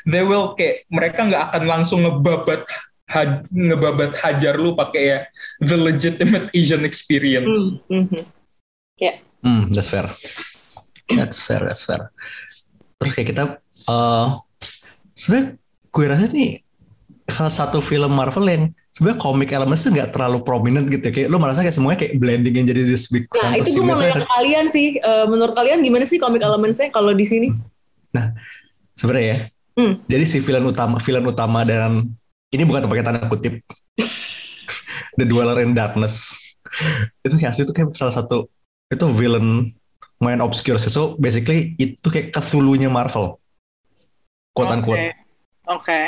they 0.06 0.22
will 0.22 0.54
kayak 0.54 0.86
mereka 0.94 1.26
nggak 1.26 1.44
akan 1.52 1.64
langsung 1.66 2.06
ngebabat 2.06 2.70
ha, 3.10 3.42
ngebabat 3.50 4.14
hajar 4.22 4.62
lu 4.62 4.78
pakai 4.78 5.04
ya 5.10 5.20
the 5.66 5.78
legitimate 5.78 6.54
Asian 6.54 6.86
experience. 6.86 7.74
Hmm, 7.90 8.06
mhm. 8.06 8.22
Ya. 9.02 9.20
Hmm, 9.42 9.70
that's 9.74 9.90
fair. 9.90 10.08
That's 11.14 11.44
fair, 11.44 11.62
that's 11.62 11.86
fair. 11.86 12.10
Terus 13.00 13.12
kayak 13.14 13.28
kita, 13.32 13.44
eh 13.90 14.28
sebenarnya 15.16 15.46
gue 15.92 16.06
rasa 16.08 16.26
nih 16.32 16.52
salah 17.26 17.54
satu 17.54 17.80
film 17.82 18.14
Marvel 18.14 18.46
yang 18.46 18.64
sebenarnya 18.94 19.20
komik 19.20 19.50
elements 19.52 19.84
tuh 19.84 19.92
nggak 19.92 20.14
terlalu 20.16 20.40
prominent 20.46 20.88
gitu. 20.88 21.04
Kayak 21.12 21.28
lu 21.34 21.38
merasa 21.42 21.66
kayak 21.66 21.76
semuanya 21.76 22.00
kayak 22.06 22.16
blending 22.22 22.56
yang 22.56 22.68
jadi 22.70 22.82
this 22.86 23.08
big 23.12 23.26
Nah 23.34 23.58
itu 23.58 23.76
gue 23.76 23.84
mau 23.84 23.98
universe. 23.98 24.14
nanya 24.14 24.24
ke 24.24 24.30
kalian 24.32 24.66
sih, 24.72 24.88
Eh, 25.00 25.26
menurut 25.28 25.54
kalian 25.54 25.80
gimana 25.84 26.06
sih 26.08 26.18
komik 26.18 26.44
elementsnya 26.44 26.88
kalau 26.94 27.12
di 27.12 27.26
sini? 27.28 27.48
Sebenarnya 28.96 29.26
ya. 29.28 29.38
Hmm. 29.76 29.94
Jadi 30.08 30.24
si 30.24 30.38
villain 30.40 30.64
utama, 30.64 30.96
villain 31.04 31.28
utama 31.28 31.68
dan 31.68 32.08
ini 32.56 32.64
bukan 32.64 32.88
pakai 32.88 33.04
tanda 33.04 33.28
kutip. 33.28 33.60
The 35.20 35.28
Dweller 35.28 35.60
in 35.64 35.76
Darkness. 35.76 36.40
itu 37.24 37.40
asli 37.40 37.64
itu 37.64 37.72
kayak 37.72 37.96
salah 37.96 38.12
satu 38.12 38.52
itu 38.92 39.06
villain 39.16 39.72
main 40.26 40.42
obscure. 40.42 40.82
So 40.82 41.14
basically 41.22 41.78
itu 41.78 42.10
kayak 42.10 42.34
Cthulhu-nya 42.34 42.90
Marvel. 42.90 43.38
Quote 44.58 44.74
Oke. 44.74 44.78
unquote. 44.82 45.06
Oke. 45.70 46.00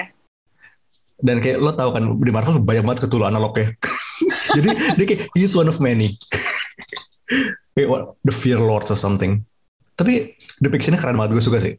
Dan 1.21 1.38
kayak 1.41 1.62
lo 1.62 1.73
tau 1.77 1.93
kan 1.93 2.17
di 2.17 2.32
Marvel 2.34 2.58
banyak 2.62 2.82
banget 2.82 2.99
Cthulhu 3.06 3.30
analognya. 3.30 3.77
Jadi 4.58 4.69
dia 4.97 5.06
kayak 5.06 5.21
he's 5.38 5.53
one 5.53 5.69
of 5.69 5.77
many. 5.77 6.17
kayak 7.77 7.89
what, 7.89 8.17
the 8.25 8.34
Fear 8.34 8.58
Lords 8.58 8.89
or 8.89 8.97
something. 8.97 9.45
Tapi 9.97 10.38
depictionnya 10.62 11.01
keren 11.01 11.17
banget 11.17 11.38
gue 11.38 11.43
suka 11.45 11.62
sih. 11.62 11.73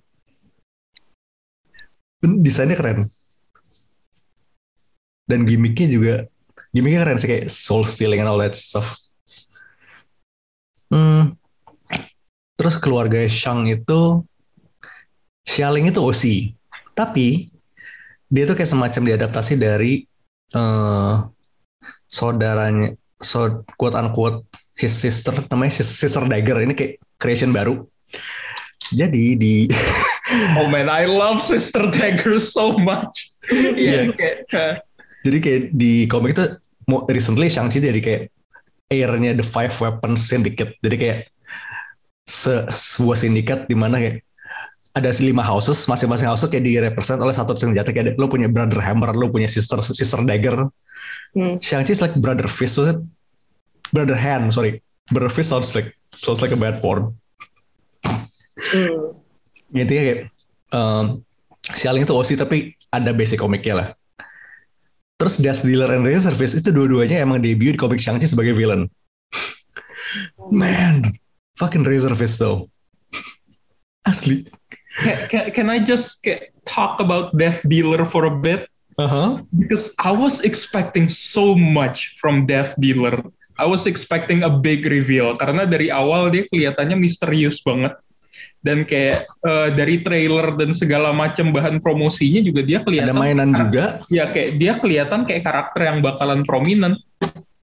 Desainnya 2.23 2.75
keren. 2.75 3.07
Dan 5.31 5.47
gimmicknya 5.47 5.87
juga 5.87 6.15
gimmicknya 6.75 7.07
keren 7.07 7.19
sih 7.23 7.31
kayak 7.31 7.47
soul 7.47 7.87
stealing 7.87 8.19
and 8.19 8.27
all 8.27 8.43
that 8.43 8.59
stuff. 8.59 8.99
Hmm. 10.91 11.38
Terus 12.59 12.75
keluarga 12.77 13.23
Shang 13.31 13.71
itu 13.71 14.27
Xialing 15.47 15.89
itu 15.89 16.03
OC. 16.03 16.25
Tapi 16.93 17.49
dia 18.29 18.45
tuh 18.45 18.53
kayak 18.53 18.69
semacam 18.69 19.03
diadaptasi 19.09 19.57
dari 19.57 20.05
eh 20.49 21.15
saudaranya 22.05 22.93
so 23.21 23.65
quote 23.77 23.97
unquote 23.97 24.45
his 24.77 24.93
sister 24.93 25.33
namanya 25.49 25.81
sis- 25.81 25.97
sister 25.97 26.25
dagger 26.25 26.61
ini 26.61 26.73
kayak 26.73 26.97
creation 27.17 27.53
baru 27.53 27.85
jadi 28.93 29.37
di 29.37 29.69
Oh 30.61 30.69
man, 30.69 30.93
I 30.93 31.09
love 31.09 31.41
Sister 31.41 31.89
Dagger 31.89 32.37
so 32.37 32.77
much. 32.77 33.33
Iya, 33.49 33.73
Iya. 33.73 34.13
kayak 34.13 34.39
uh, 34.53 34.75
jadi 35.25 35.39
kayak 35.41 35.63
di 35.73 36.05
komik 36.05 36.37
itu 36.37 36.45
recently 37.09 37.49
Shang-Chi 37.49 37.81
jadi 37.81 37.97
kayak 37.97 38.23
heir-nya 38.93 39.33
The 39.33 39.45
Five 39.45 39.73
Weapons 39.81 40.29
Syndicate 40.29 40.77
jadi 40.85 40.97
kayak 41.01 41.19
se 42.29 42.69
sebuah 42.69 43.17
sindikat 43.17 43.65
di 43.67 43.75
mana 43.75 43.97
kayak 43.97 44.21
ada 44.93 45.09
lima 45.25 45.41
houses 45.41 45.81
masing-masing 45.89 46.29
house 46.29 46.45
kayak 46.45 46.65
di 46.65 46.77
represent 46.77 47.17
oleh 47.25 47.33
satu 47.33 47.57
senjata 47.57 47.89
kayak 47.89 48.21
lo 48.21 48.29
punya 48.29 48.53
brother 48.53 48.79
hammer 48.85 49.17
lo 49.17 49.33
punya 49.33 49.49
sister 49.49 49.81
sister 49.81 50.21
dagger 50.29 50.69
Hmm. 51.37 51.61
Shang-Chi 51.61 51.93
is 51.93 52.01
like 52.01 52.17
brother 52.17 52.49
fist 52.49 52.81
so 52.81 52.89
brother 53.93 54.17
hand 54.17 54.49
sorry 54.49 54.81
brother 55.13 55.29
fist 55.29 55.53
sounds 55.53 55.77
like 55.77 55.93
sounds 56.11 56.41
like 56.41 56.53
a 56.53 56.59
bad 56.59 56.81
porn 56.81 57.13
Hmm. 58.59 59.15
intinya 59.77 60.03
kayak 60.03 60.21
um, 60.75 61.23
Xialing 61.69 62.09
itu 62.09 62.15
OC 62.17 62.41
tapi 62.41 62.73
ada 62.89 63.13
basic 63.13 63.43
komiknya 63.43 63.75
lah. 63.77 63.89
Terus 65.19 65.43
Death 65.43 65.63
Dealer 65.67 65.91
and 65.93 66.07
Razor 66.07 66.33
Fist 66.39 66.57
itu 66.57 66.71
dua-duanya 66.71 67.21
emang 67.21 67.43
debut 67.43 67.75
di 67.75 67.81
komik 67.81 67.99
Shang-Chi 67.99 68.31
sebagai 68.31 68.55
villain. 68.55 68.87
Man, 70.49 71.19
fucking 71.59 71.85
Razor 71.85 72.15
Fist 72.15 72.39
though. 72.39 72.71
Asli. 74.09 74.47
can, 75.03 75.29
can, 75.29 75.45
can 75.51 75.67
I 75.71 75.79
just 75.83 76.23
talk 76.65 77.03
about 77.03 77.37
Death 77.37 77.61
Dealer 77.67 78.07
for 78.07 78.25
a 78.27 78.35
bit? 78.35 78.71
Uh-huh. 78.99 79.43
Because 79.55 79.95
I 80.03 80.11
was 80.11 80.43
expecting 80.43 81.07
so 81.07 81.55
much 81.55 82.19
from 82.19 82.47
Death 82.47 82.75
Dealer. 82.83 83.23
I 83.59 83.67
was 83.67 83.87
expecting 83.87 84.47
a 84.47 84.51
big 84.51 84.87
reveal 84.87 85.35
karena 85.35 85.67
dari 85.67 85.91
awal 85.91 86.31
dia 86.31 86.47
kelihatannya 86.51 86.99
misterius 86.99 87.63
banget. 87.63 87.95
Dan 88.59 88.83
kayak 88.83 89.23
eh, 89.23 89.69
dari 89.71 90.03
trailer 90.03 90.51
dan 90.59 90.75
segala 90.75 91.15
macam 91.15 91.55
bahan 91.55 91.79
promosinya 91.79 92.43
juga 92.43 92.67
dia 92.67 92.83
Ada 92.83 92.87
kelihatan 92.91 93.15
mainan 93.15 93.51
juga. 93.55 94.03
ya 94.11 94.35
kayak 94.35 94.59
dia 94.59 94.73
kelihatan 94.83 95.23
kayak 95.23 95.47
karakter 95.47 95.87
yang 95.87 96.03
bakalan 96.03 96.43
prominent. 96.43 96.99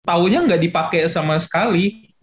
Taunya 0.08 0.40
nggak 0.48 0.62
dipakai 0.64 1.04
sama 1.12 1.36
sekali. 1.36 2.15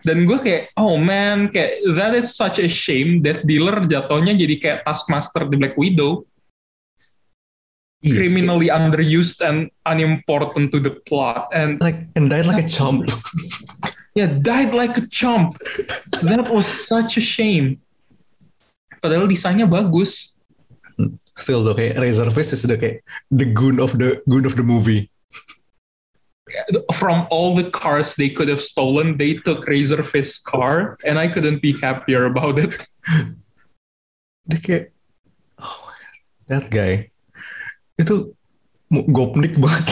Dan 0.00 0.24
gue 0.24 0.38
kayak, 0.40 0.72
oh 0.80 0.96
man, 0.96 1.52
kayak 1.52 1.84
that 1.96 2.16
is 2.16 2.32
such 2.32 2.56
a 2.56 2.68
shame 2.68 3.20
that 3.20 3.44
dealer 3.44 3.84
jatuhnya 3.84 4.32
jadi 4.32 4.54
kayak 4.56 4.78
taskmaster 4.88 5.44
di 5.44 5.60
Black 5.60 5.76
Widow, 5.76 6.24
Yes, 8.00 8.16
criminally 8.16 8.72
underused 8.72 9.44
and 9.44 9.68
unimportant 9.84 10.72
to 10.72 10.80
the 10.80 10.96
plot, 11.04 11.52
and 11.52 11.76
Like 11.84 12.08
and 12.16 12.32
died 12.32 12.48
like 12.48 12.64
a 12.64 12.68
chump. 12.68 13.04
yeah, 14.16 14.32
died 14.40 14.72
like 14.72 14.96
a 14.96 15.04
chump. 15.12 15.60
That 16.24 16.48
was 16.48 16.64
such 16.64 17.20
a 17.20 17.24
shame. 17.24 17.76
Padahal 19.04 19.28
desainnya 19.28 19.68
bagus. 19.68 20.32
Still 21.36 21.60
though 21.60 21.76
kayak 21.76 22.00
Razor 22.00 22.32
is 22.32 22.64
the 22.64 22.76
kayak 22.80 23.04
the 23.28 23.44
goon 23.44 23.76
of 23.76 23.92
the 24.00 24.24
goon 24.24 24.48
of 24.48 24.56
the 24.56 24.64
movie. 24.64 25.12
From 26.94 27.26
all 27.30 27.54
the 27.54 27.70
cars 27.70 28.14
they 28.14 28.28
could 28.30 28.48
have 28.48 28.60
stolen, 28.60 29.16
they 29.16 29.38
took 29.42 29.66
Razor 29.66 30.02
Fist's 30.02 30.40
car, 30.40 30.98
and 31.06 31.18
I 31.18 31.28
couldn't 31.28 31.62
be 31.62 31.74
happier 31.80 32.26
about 32.26 32.58
it. 32.58 32.76
Kayak 34.50 34.90
oh 35.62 35.78
my 35.86 35.94
God, 35.94 36.18
that 36.50 36.66
guy 36.74 37.10
itu 38.00 38.34
gopnik 38.90 39.54
banget. 39.60 39.86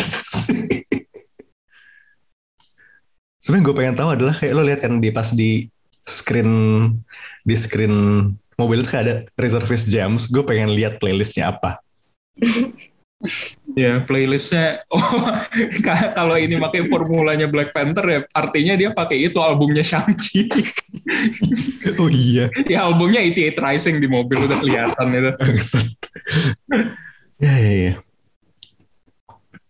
Sebenarnya 3.38 3.64
gue 3.64 3.76
pengen 3.76 3.96
tahu 3.96 4.10
adalah 4.12 4.34
kayak 4.34 4.52
lo 4.58 4.62
lihat 4.66 4.80
kan 4.82 4.98
di 4.98 5.08
pas 5.14 5.30
di 5.32 5.70
screen 6.04 6.50
di 7.46 7.54
screen 7.56 7.94
mobil 8.58 8.82
itu 8.82 8.90
kayak 8.90 9.04
ada 9.06 9.16
reservis 9.38 9.86
jams. 9.86 10.26
Gue 10.26 10.42
pengen 10.42 10.74
lihat 10.74 10.98
playlistnya 10.98 11.54
apa. 11.54 11.78
Ya, 13.78 14.02
playlistnya. 14.02 14.82
Oh, 14.90 15.22
ka- 15.86 16.10
kalau 16.18 16.34
ini 16.34 16.58
pakai 16.58 16.90
formulanya 16.90 17.46
Black 17.46 17.70
Panther 17.70 18.02
ya, 18.10 18.20
artinya 18.34 18.74
dia 18.74 18.90
pakai 18.90 19.30
itu 19.30 19.38
albumnya 19.38 19.86
Shang-Chi. 19.86 20.50
Oh 22.02 22.10
iya. 22.10 22.50
ya, 22.66 22.84
albumnya 22.90 23.22
88 23.22 23.54
Rising 23.54 23.96
di 24.02 24.08
mobil 24.10 24.34
udah 24.42 24.58
kelihatan 24.58 25.06
itu. 25.14 25.30
Ya 27.38 27.54
ya 27.54 27.72
ya. 27.86 27.92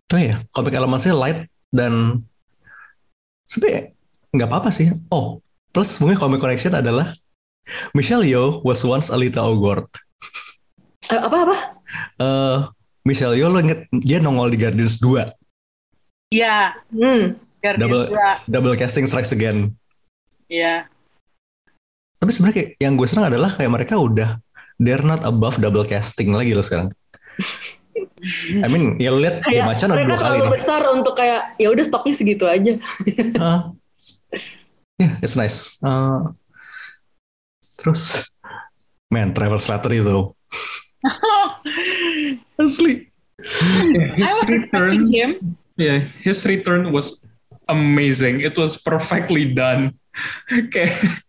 Oh 0.08 0.16
ya, 0.16 0.40
komik 0.56 0.72
elemennya 0.72 1.12
light 1.12 1.38
dan 1.68 2.24
sebenarnya 3.44 3.92
nggak 4.32 4.48
apa-apa 4.48 4.72
sih. 4.72 4.88
Oh, 5.12 5.44
plus 5.68 6.00
mungkin 6.00 6.16
komik 6.16 6.40
connection 6.40 6.72
adalah 6.72 7.12
Michelle 7.92 8.24
Yeoh 8.24 8.64
was 8.64 8.80
once 8.88 9.12
Alita 9.12 9.44
Ogord. 9.44 9.84
Eh, 11.12 11.20
Apa-apa? 11.20 11.56
Eh 12.24 12.58
Michelle 13.08 13.32
Yeoh 13.32 13.48
lo 13.48 13.58
inget 13.58 13.88
dia 13.90 14.20
nongol 14.20 14.52
di 14.52 14.58
Guardians 14.58 15.00
2 15.00 15.24
Iya. 16.28 16.76
Hmm. 16.92 17.40
Guardians 17.58 17.80
Double- 17.82 18.08
dua. 18.08 18.30
double 18.44 18.76
casting 18.76 19.04
strikes 19.04 19.32
again 19.32 19.72
Iya. 20.46 20.84
tapi 22.18 22.28
sebenarnya 22.28 22.56
kayak 22.56 22.70
yang 22.78 22.94
gue 22.94 23.04
senang 23.04 23.28
adalah 23.28 23.48
kayak 23.50 23.72
mereka 23.72 23.94
udah 23.94 24.36
they're 24.76 25.00
not 25.00 25.22
above 25.22 25.56
double 25.56 25.82
casting 25.82 26.30
lagi 26.30 26.52
loh 26.52 26.62
sekarang 26.62 26.92
I 28.62 28.66
mean 28.66 28.98
ya 28.98 29.08
lo 29.08 29.18
lihat 29.18 29.46
ya 29.46 29.62
macan 29.62 29.88
ada 29.88 29.96
mereka 29.96 30.08
dua 30.08 30.18
kali 30.18 30.26
terlalu 30.34 30.42
nih 30.42 30.52
besar 30.52 30.82
untuk 30.90 31.14
kayak 31.14 31.42
ya 31.54 31.68
udah 31.68 31.84
stoknya 31.84 32.12
segitu 32.12 32.44
aja. 32.44 32.72
Ah. 33.38 33.70
yeah 34.96 35.14
it's 35.18 35.34
nice 35.34 35.78
Ah. 35.80 36.34
terus 37.76 38.34
man 39.08 39.30
Trevor 39.30 39.58
Slater 39.58 39.90
itu 39.92 40.34
asli 42.58 43.06
Yeah, 43.38 44.18
I 44.18 44.18
his 44.18 44.26
was 44.34 44.48
return, 44.50 44.98
expecting 44.98 45.06
him. 45.08 45.30
yeah, 45.78 45.98
his 46.18 46.42
return 46.42 46.90
was 46.90 47.22
amazing. 47.70 48.42
It 48.42 48.58
was 48.58 48.82
perfectly 48.82 49.46
done. 49.46 49.94
kayak 50.74 51.22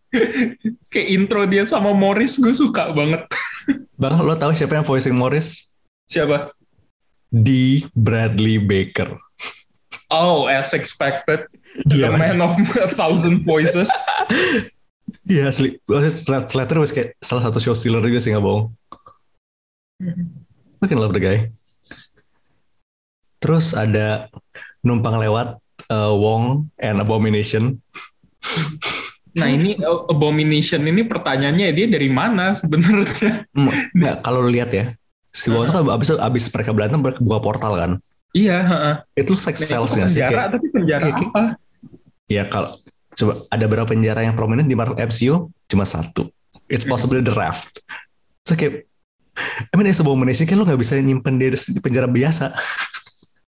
kayak 0.90 1.06
intro 1.08 1.46
dia 1.46 1.70
sama 1.70 1.94
Morris 1.94 2.42
gue 2.42 2.50
suka 2.50 2.98
banget. 2.98 3.30
Bang, 4.02 4.18
lo 4.18 4.34
tahu 4.34 4.58
siapa 4.58 4.74
yang 4.74 4.88
voicing 4.90 5.14
Morris? 5.14 5.70
Siapa? 6.10 6.50
D. 7.30 7.86
Bradley 7.94 8.58
Baker. 8.58 9.14
Oh, 10.10 10.50
as 10.50 10.74
expected. 10.74 11.46
Dia 11.86 12.10
The 12.10 12.18
man 12.18 12.42
of 12.42 12.58
a 12.82 12.90
thousand 12.90 13.46
voices. 13.46 13.86
Iya 15.30 15.54
asli. 15.54 15.78
Slat- 16.18 16.50
Slater 16.50 16.82
was 16.82 16.90
kayak 16.90 17.14
salah 17.22 17.46
satu 17.46 17.62
show 17.62 17.78
stealer 17.78 18.02
juga 18.02 18.18
sih 18.18 18.34
nggak 18.34 18.42
bohong. 18.42 18.74
Makin 20.80 20.98
love 20.98 21.12
the 21.12 21.20
guy. 21.20 21.38
Terus 23.40 23.72
ada 23.72 24.28
numpang 24.82 25.16
lewat 25.16 25.60
uh, 25.88 26.12
Wong 26.12 26.68
and 26.78 27.00
Abomination. 27.00 27.80
Nah 29.36 29.48
ini 29.48 29.80
uh, 29.80 30.08
Abomination 30.08 30.84
ini 30.84 31.04
pertanyaannya 31.04 31.72
dia 31.72 31.88
dari 31.88 32.08
mana 32.08 32.56
sebenarnya? 32.56 33.48
Hmm, 33.56 33.72
Nggak, 33.96 34.16
kalau 34.24 34.44
lu 34.44 34.52
lihat 34.52 34.72
ya, 34.72 34.92
si 35.32 35.52
Wong 35.52 35.64
itu 35.64 35.72
kan 35.72 35.84
abis, 35.88 36.12
abis 36.14 36.44
mereka 36.50 36.72
berantem 36.72 37.00
mereka 37.00 37.20
buka 37.20 37.40
portal 37.40 37.74
kan. 37.76 37.92
Iya, 38.32 38.62
heeh. 38.62 38.96
Itu 39.18 39.34
like 39.36 39.58
Nah, 39.58 39.66
cells 39.66 39.92
itu 39.92 39.98
nggak 39.98 40.10
sih? 40.10 40.20
penjara, 40.22 40.32
Kayak, 40.36 40.50
tapi 40.54 40.68
penjara 40.70 41.04
kayak- 41.04 41.20
apa? 41.26 41.44
ya 42.30 42.44
kalau 42.46 42.70
coba 43.10 43.34
ada 43.50 43.66
berapa 43.66 43.88
penjara 43.90 44.22
yang 44.22 44.36
prominent 44.38 44.70
di 44.70 44.78
Marvel 44.78 44.96
MCU? 44.96 45.50
Cuma 45.66 45.84
satu. 45.84 46.30
It's 46.68 46.86
Hmm. 46.86 46.94
possibly 46.94 47.20
the 47.20 47.34
Raft. 47.34 47.82
So 48.46 48.54
kayak, 48.54 48.86
I 49.70 49.74
mean 49.76 49.88
as 49.88 50.02
Abomination 50.02 50.48
kan 50.48 50.58
lu 50.60 50.66
nggak 50.66 50.82
bisa 50.82 51.00
nyimpen 51.00 51.40
dia 51.40 51.52
di 51.52 51.80
penjara 51.82 52.08
biasa. 52.10 52.54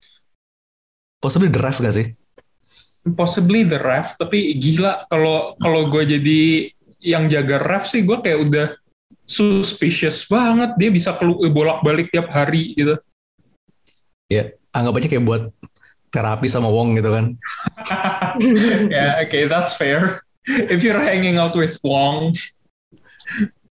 possibly 1.25 1.53
the 1.53 1.61
Raft 1.61 1.81
nggak 1.85 1.97
sih? 1.97 2.07
Possibly 3.17 3.65
the 3.65 3.81
ref, 3.81 4.13
tapi 4.21 4.61
gila 4.61 5.09
kalau 5.09 5.57
kalau 5.65 5.89
gue 5.89 6.05
jadi 6.05 6.69
yang 7.01 7.33
jaga 7.33 7.57
ref 7.65 7.89
sih 7.89 8.05
gue 8.05 8.21
kayak 8.21 8.45
udah 8.45 8.67
suspicious 9.25 10.29
banget 10.29 10.77
dia 10.77 10.93
bisa 10.93 11.17
bolak-balik 11.49 12.13
tiap 12.13 12.29
hari 12.29 12.77
gitu. 12.77 13.01
Anggap 14.77 15.01
aja 15.01 15.09
kayak 15.11 15.25
buat 15.25 15.43
terapi 16.15 16.47
sama 16.47 16.71
Wong 16.71 16.99
gitu 16.99 17.11
kan. 17.11 17.35
yeah, 18.95 19.19
okay, 19.19 19.49
that's 19.49 19.75
fair. 19.75 20.23
If 20.47 20.83
you're 20.83 20.99
hanging 20.99 21.39
out 21.39 21.55
with 21.55 21.79
Wong, 21.83 22.35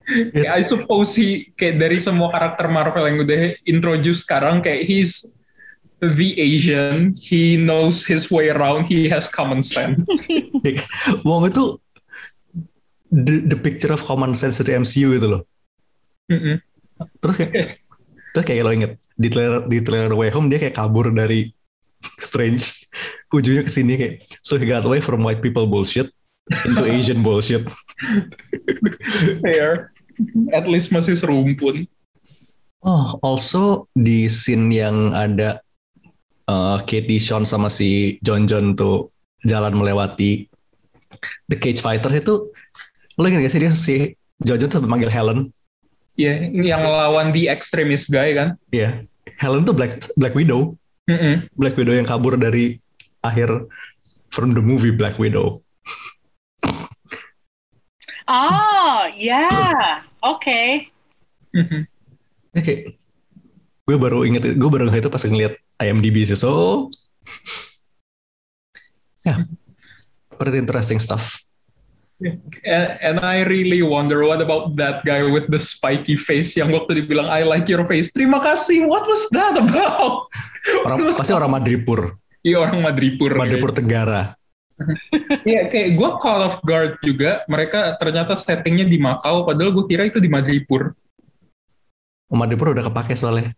It- 0.08 0.48
I 0.48 0.64
suppose 0.64 1.12
he 1.12 1.52
kayak 1.60 1.84
dari 1.84 2.00
semua 2.00 2.32
karakter 2.32 2.64
Marvel 2.66 3.04
yang 3.04 3.18
udah 3.22 3.52
introduce 3.68 4.24
sekarang 4.24 4.64
kayak 4.64 4.88
he's 4.88 5.36
the 6.00 6.32
Asian, 6.38 7.12
he 7.18 7.58
knows 7.58 8.06
his 8.06 8.30
way 8.32 8.48
around, 8.48 8.86
he 8.86 9.10
has 9.10 9.28
common 9.28 9.60
sense. 9.60 10.06
Wong 11.28 11.44
itu 11.50 11.76
the, 13.10 13.44
the 13.52 13.58
picture 13.58 13.90
of 13.92 14.00
common 14.06 14.32
sense 14.32 14.62
dari 14.62 14.78
MCU 14.78 15.12
gitu 15.18 15.28
loh. 15.28 15.42
Mm-mm. 16.30 16.56
Terus 17.20 17.34
kayak, 17.36 17.52
terus 18.32 18.44
kayak 18.46 18.62
lo 18.64 18.70
inget 18.72 18.92
di 19.18 19.28
trailer 19.28 19.64
di 19.66 19.78
trailer 19.82 20.12
Way 20.14 20.30
Home 20.32 20.48
dia 20.48 20.62
kayak 20.62 20.76
kabur 20.78 21.10
dari 21.12 21.50
Strange. 22.22 22.86
Ujungnya 23.28 23.66
ke 23.66 23.72
sini 23.72 23.92
kayak 23.98 24.14
so 24.40 24.56
he 24.56 24.64
got 24.64 24.86
away 24.88 25.02
from 25.02 25.20
white 25.20 25.42
people 25.44 25.68
bullshit 25.68 26.08
into 26.64 26.84
Asian 26.86 27.20
bullshit. 27.20 27.66
Fair. 29.44 29.92
At 30.58 30.66
least 30.70 30.90
masih 30.90 31.14
serumpun. 31.18 31.86
Oh, 32.86 33.18
also 33.26 33.90
di 33.98 34.30
scene 34.30 34.70
yang 34.70 35.10
ada 35.10 35.58
uh, 36.46 36.78
Katie 36.86 37.18
Sean 37.18 37.42
sama 37.42 37.66
si 37.66 38.22
John 38.22 38.46
John 38.46 38.78
tuh 38.78 39.10
jalan 39.42 39.74
melewati 39.74 40.46
The 41.50 41.58
Cage 41.58 41.82
Fighters 41.82 42.22
itu 42.22 42.54
lo 43.18 43.26
ingat 43.26 43.42
gak 43.42 43.52
sih 43.54 43.62
dia 43.62 43.72
si 43.74 43.96
John 44.46 44.62
John 44.62 44.70
tuh 44.70 44.86
manggil 44.86 45.10
Helen 45.10 45.50
Ya, 46.18 46.34
yang 46.50 46.82
lawan 46.82 47.30
the 47.30 47.46
extremist 47.46 48.10
guy 48.10 48.34
kan. 48.34 48.58
Iya, 48.74 49.06
Helen 49.38 49.62
tuh 49.62 49.70
Black 49.70 50.02
Black 50.18 50.34
Widow, 50.34 50.74
Mm-mm. 51.06 51.46
Black 51.54 51.78
Widow 51.78 51.94
yang 51.94 52.10
kabur 52.10 52.34
dari 52.34 52.82
akhir 53.22 53.70
from 54.34 54.50
the 54.50 54.58
movie 54.58 54.90
Black 54.90 55.14
Widow. 55.14 55.62
Oh, 58.26 59.06
yeah. 59.14 60.02
Oke. 60.22 60.90
Kayak 62.54 62.98
gue 63.88 63.96
baru 63.96 64.26
inget, 64.26 64.58
gue 64.58 64.70
baru 64.70 64.90
inget 64.90 65.06
itu 65.06 65.10
pas 65.10 65.22
ngeliat 65.24 65.54
IMDb 65.78 66.26
sih. 66.26 66.36
So, 66.36 66.90
ya, 69.22 69.46
pretty 70.36 70.58
interesting 70.58 70.98
stuff. 70.98 71.38
And, 72.18 72.98
and 72.98 73.16
I 73.22 73.46
really 73.46 73.86
wonder 73.86 74.26
what 74.26 74.42
about 74.42 74.74
that 74.74 75.06
guy 75.06 75.22
with 75.22 75.46
the 75.54 75.62
spiky 75.62 76.18
face 76.18 76.58
yang 76.58 76.74
waktu 76.74 77.06
dibilang 77.06 77.30
I 77.30 77.46
like 77.46 77.70
your 77.70 77.86
face. 77.86 78.10
Terima 78.10 78.42
kasih. 78.42 78.90
What 78.90 79.06
was 79.06 79.22
that 79.30 79.54
about? 79.54 80.26
Orang 80.82 81.14
pasti 81.14 81.30
orang 81.30 81.54
Madripur, 81.54 82.18
Iya 82.42 82.62
orang 82.62 82.82
Madripur. 82.82 83.34
Madripur 83.34 83.70
Tenggara. 83.74 84.37
Iya 85.42 85.66
kayak 85.66 85.98
gue 85.98 86.10
call 86.22 86.40
of 86.46 86.56
guard 86.62 86.98
juga. 87.02 87.42
Mereka 87.50 87.98
ternyata 87.98 88.38
settingnya 88.38 88.86
di 88.86 88.98
Makau. 89.02 89.46
Padahal 89.46 89.74
gue 89.74 89.84
kira 89.90 90.06
itu 90.06 90.22
di 90.22 90.30
Madripur. 90.30 90.94
Madripur 92.30 92.76
udah 92.76 92.86
kepake 92.86 93.18
soalnya. 93.18 93.50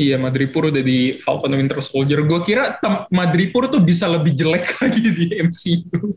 Iya 0.00 0.16
Madripur 0.16 0.72
udah 0.72 0.80
di 0.80 1.20
Falcon 1.20 1.54
Winter 1.54 1.78
Soldier. 1.84 2.24
Gue 2.24 2.40
kira 2.42 2.80
Madripur 3.12 3.68
tuh 3.68 3.84
bisa 3.84 4.08
lebih 4.08 4.32
jelek 4.34 4.64
lagi 4.80 5.04
di 5.12 5.26
MCU. 5.36 6.16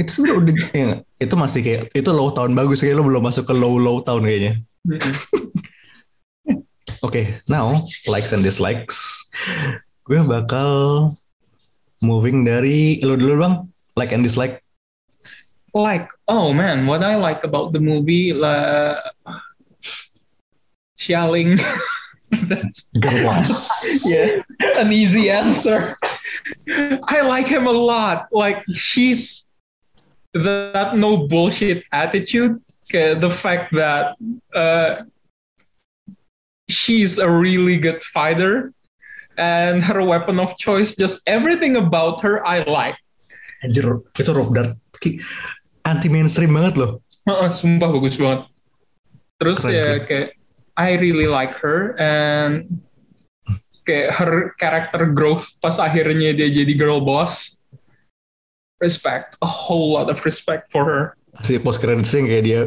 Itu 0.00 0.10
sebenarnya 0.10 0.38
udah, 0.40 0.54
ya, 0.72 0.90
itu 1.20 1.34
masih 1.36 1.60
kayak 1.60 1.82
itu 1.92 2.08
low 2.08 2.32
tahun 2.32 2.56
bagus 2.56 2.80
kayak 2.80 2.96
lo 2.96 3.04
belum 3.04 3.20
masuk 3.20 3.44
ke 3.44 3.54
low 3.54 3.76
low 3.76 4.00
tahun 4.00 4.24
kayaknya. 4.24 4.52
Oke, 7.06 7.40
now 7.48 7.84
likes 8.08 8.32
and 8.32 8.44
dislikes. 8.44 9.28
Gue 10.04 10.20
bakal 10.24 10.68
moving 12.02 12.44
dari 12.44 13.00
lo 13.04 13.16
dulu 13.16 13.34
bang, 13.40 13.54
like 13.96 14.12
and 14.12 14.24
dislike. 14.24 14.60
like 15.70 16.10
oh 16.26 16.50
man 16.50 16.82
what 16.82 17.06
i 17.06 17.14
like 17.14 17.46
about 17.46 17.70
the 17.70 17.78
movie 17.78 18.34
la 18.34 18.98
Xialing 20.98 21.62
that's 22.50 22.90
yeah 24.06 24.42
an 24.76 24.92
easy 24.92 25.30
answer. 25.30 25.96
I 27.08 27.22
like 27.22 27.46
him 27.46 27.66
a 27.66 27.72
lot. 27.72 28.28
Like 28.30 28.62
she's 28.72 29.50
the, 30.32 30.70
that 30.74 30.96
no 30.96 31.26
bullshit 31.26 31.84
attitude 31.92 32.60
the 32.90 33.30
fact 33.30 33.72
that 33.74 34.16
uh, 34.54 35.02
she's 36.68 37.18
a 37.18 37.30
really 37.30 37.76
good 37.76 38.02
fighter 38.02 38.72
and 39.40 39.80
her 39.88 40.04
weapon 40.04 40.36
of 40.36 40.52
choice 40.60 40.92
just 40.94 41.24
everything 41.24 41.80
about 41.80 42.20
her 42.20 42.44
i 42.44 42.60
like 42.68 42.94
Anjir, 43.60 44.00
itu 44.16 44.30
Rob 44.32 44.56
Dart 44.56 44.72
anti 45.84 46.08
mainstream 46.08 46.56
banget 46.56 46.80
loh. 46.80 47.04
Sumpah 47.28 47.92
bagus 47.92 48.16
banget. 48.16 48.48
Terus 49.36 49.60
Keren 49.60 49.76
ya 49.76 49.84
sih. 49.84 50.00
kayak 50.08 50.28
I 50.80 50.96
really 50.96 51.28
like 51.28 51.52
her 51.60 51.92
and 52.00 52.64
kayak 53.84 54.16
her 54.16 54.56
character 54.56 55.04
growth 55.12 55.44
pas 55.60 55.76
akhirnya 55.76 56.32
dia 56.32 56.48
jadi 56.48 56.72
girl 56.72 57.04
boss. 57.04 57.60
Respect, 58.80 59.36
a 59.44 59.48
whole 59.48 59.92
lot 59.92 60.08
of 60.08 60.24
respect 60.24 60.72
for 60.72 60.88
her. 60.88 61.12
Si 61.44 61.60
post 61.60 61.84
credit 61.84 62.08
scene 62.08 62.24
kayak 62.24 62.44
dia 62.48 62.60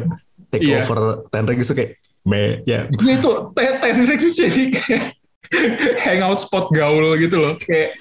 take 0.54 0.62
Iya. 0.62 0.86
over 0.86 1.26
Ten 1.34 1.50
Rings 1.50 1.66
itu 1.66 1.74
kayak 1.74 1.92
be 2.22 2.62
ya 2.70 2.86
Dia 3.02 3.18
tuh 3.18 3.50
Ten 3.58 3.82
Ten 3.82 4.06
Rings 4.06 4.38
jadi 4.38 4.62
kayak 4.78 5.18
hangout 6.04 6.40
spot 6.40 6.70
gaul 6.70 7.14
gitu 7.16 7.36
loh. 7.38 7.54
Kayak 7.56 7.98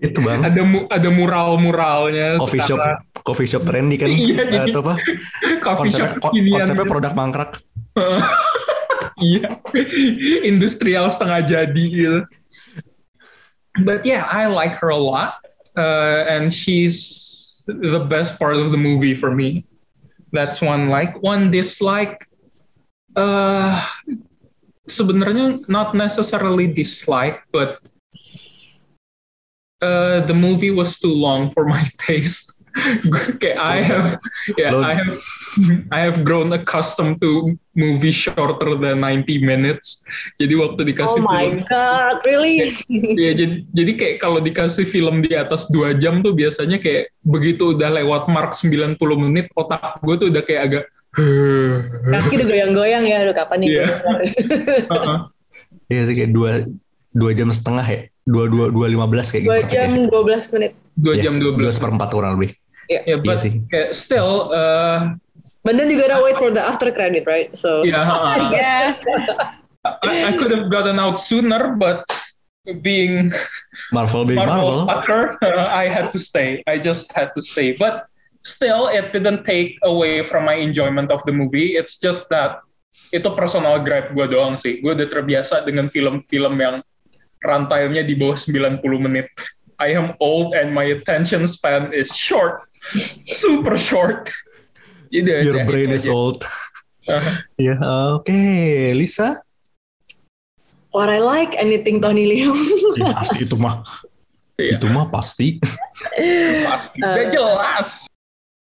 itu 0.00 0.16
bang 0.24 0.40
ada 0.40 0.62
mu- 0.64 0.88
ada 0.88 1.08
mural-muralnya. 1.12 2.40
coffee 2.40 2.56
shop 2.58 2.80
secara- 2.80 3.00
coffee 3.20 3.44
shop 3.44 3.62
trendy 3.68 4.00
kan 4.00 4.08
Iya, 4.16 4.48
Eh, 4.48 4.62
atau 4.72 4.80
apa 4.80 4.94
coffee 5.60 5.92
konsepnya, 5.92 6.08
shop 6.16 6.32
konsepnya 6.32 6.84
gitu. 6.84 6.88
produk 6.88 7.12
mangkrak 7.12 7.50
Iya, 9.20 9.44
industrial 10.40 11.12
setengah 11.12 11.44
jadi 11.44 11.84
gitu. 11.84 12.20
But 13.84 14.08
yeah, 14.08 14.24
I 14.24 14.48
like 14.48 14.72
her 14.80 14.88
a 14.88 14.96
lot, 14.96 15.44
uh, 15.76 16.24
and 16.24 16.48
she's 16.48 17.60
the 17.68 18.00
best 18.00 18.40
part 18.40 18.56
of 18.56 18.72
the 18.72 18.80
movie 18.80 19.12
for 19.12 19.28
me. 19.30 19.68
That's 20.32 20.64
one 20.64 20.88
like. 20.88 21.20
One 21.20 21.52
dislike, 21.52 22.24
uh, 23.14 23.76
sebenarnya 24.90 25.62
not 25.70 25.94
necessarily 25.94 26.66
dislike, 26.66 27.40
but 27.54 27.78
uh, 29.80 30.20
the 30.26 30.34
movie 30.34 30.70
was 30.70 30.98
too 30.98 31.12
long 31.12 31.50
for 31.50 31.64
my 31.64 31.82
taste. 31.98 32.56
okay, 33.34 33.58
I 33.58 33.82
have, 33.82 34.14
yeah, 34.54 34.70
I 34.78 34.94
have, 34.94 35.18
I 35.96 35.98
have 36.06 36.22
grown 36.22 36.54
accustomed 36.54 37.18
to 37.18 37.58
movies 37.74 38.14
shorter 38.14 38.78
than 38.78 39.02
90 39.02 39.42
minutes. 39.42 40.06
Jadi 40.38 40.54
waktu 40.54 40.86
Oh 40.86 40.86
dikasih 40.86 41.20
my 41.26 41.50
film, 41.50 41.66
god, 41.66 42.22
really? 42.22 42.70
ya, 43.18 43.34
jadi, 43.34 43.66
jadi 43.74 43.92
kayak 43.98 44.16
kalau 44.22 44.38
dikasih 44.38 44.86
film 44.86 45.18
di 45.18 45.34
atas 45.34 45.66
dua 45.74 45.98
jam 45.98 46.22
tuh 46.22 46.30
biasanya 46.30 46.78
kayak 46.78 47.10
begitu 47.26 47.74
udah 47.74 47.90
lewat 47.90 48.30
mark 48.30 48.54
90 48.54 48.94
menit 49.18 49.50
otak 49.58 49.98
gue 50.06 50.14
tuh 50.14 50.28
udah 50.30 50.42
kayak 50.46 50.62
agak 50.70 50.84
Kaki 52.12 52.34
udah 52.38 52.46
goyang-goyang 52.46 53.04
ya, 53.04 53.16
udah 53.24 53.36
kapan 53.36 53.58
nih? 53.62 53.68
Iya. 53.74 53.86
Iya 55.90 56.06
sih 56.06 56.14
kayak 56.14 56.30
dua 56.30 56.50
dua 57.10 57.30
jam 57.34 57.50
setengah 57.50 57.82
ya. 57.82 58.00
Dua 58.22 58.46
dua 58.46 58.70
dua 58.70 58.86
lima 58.86 59.10
belas 59.10 59.34
kayak 59.34 59.42
gitu. 59.42 59.50
Dua 59.50 59.62
jam 59.66 59.90
12 60.06 60.54
menit. 60.54 60.72
Dua 60.94 61.14
Iya, 61.18 61.22
jam 61.26 61.34
dua 61.42 61.50
Dua 61.50 61.58
belas. 61.58 61.72
seperempat 61.74 62.08
kurang 62.14 62.38
lebih. 62.38 62.54
Ya, 62.86 63.02
Iya 63.06 63.16
but 63.18 63.42
sih. 63.42 63.58
kayak 63.66 63.90
still, 63.90 64.54
uh, 64.54 65.14
But 65.60 65.76
then 65.76 65.90
you 65.90 65.98
gotta 65.98 66.22
wait 66.22 66.38
for 66.38 66.48
the 66.48 66.62
after 66.62 66.94
credit, 66.94 67.26
right? 67.26 67.50
So 67.58 67.82
uh, 67.90 68.38
Iya. 68.54 68.94
I, 70.06 70.30
I 70.30 70.32
could 70.38 70.54
have 70.54 70.70
gotten 70.70 71.02
out 71.02 71.18
sooner, 71.18 71.74
but 71.74 72.06
being 72.86 73.34
Marvel 73.90 74.22
being 74.22 74.38
Marvel, 74.38 74.86
Marvel. 74.86 75.02
fucker, 75.02 75.22
I 75.58 75.90
had 75.90 76.06
to 76.14 76.20
stay. 76.22 76.62
I 76.70 76.78
just 76.78 77.10
had 77.10 77.34
to 77.34 77.42
stay. 77.42 77.74
But 77.74 78.06
still, 78.42 78.88
it 78.88 79.12
didn't 79.12 79.44
take 79.44 79.76
away 79.84 80.22
from 80.22 80.44
my 80.44 80.54
enjoyment 80.56 81.10
of 81.10 81.20
the 81.28 81.32
movie. 81.32 81.76
It's 81.76 81.98
just 82.00 82.28
that 82.32 82.60
itu 83.14 83.26
personal 83.34 83.80
gripe 83.80 84.12
gue 84.14 84.26
doang 84.30 84.58
sih. 84.58 84.82
Gue 84.82 84.94
udah 84.94 85.08
terbiasa 85.08 85.62
dengan 85.64 85.88
film-film 85.88 86.54
yang 86.60 86.82
runtime-nya 87.46 88.04
di 88.04 88.14
bawah 88.18 88.36
90 88.36 88.80
menit. 89.00 89.28
I 89.80 89.96
am 89.96 90.12
old 90.20 90.52
and 90.52 90.76
my 90.76 90.92
attention 90.92 91.48
span 91.48 91.90
is 91.96 92.12
short. 92.12 92.60
Super 93.24 93.80
short. 93.80 94.28
Jadi 95.14 95.42
Your 95.48 95.64
aja, 95.64 95.66
brain 95.66 95.90
is 95.90 96.04
aja. 96.06 96.12
old. 96.12 96.44
Uh-huh. 97.08 97.34
Ya, 97.58 97.74
oke. 98.14 98.40
Lisa? 98.94 99.40
what 100.90 101.06
I 101.06 101.22
like 101.22 101.54
anything 101.54 102.02
Tony 102.02 102.26
Leung. 102.26 102.58
Ya, 102.98 103.14
pasti 103.14 103.46
itu 103.46 103.54
mah. 103.54 103.82
Iya. 104.58 104.76
Itu 104.76 104.86
mah 104.92 105.06
pasti. 105.08 105.56
Pasti. 106.66 106.98
Udah 107.00 107.26
Uh, 107.26 107.30
jelas. 107.30 107.88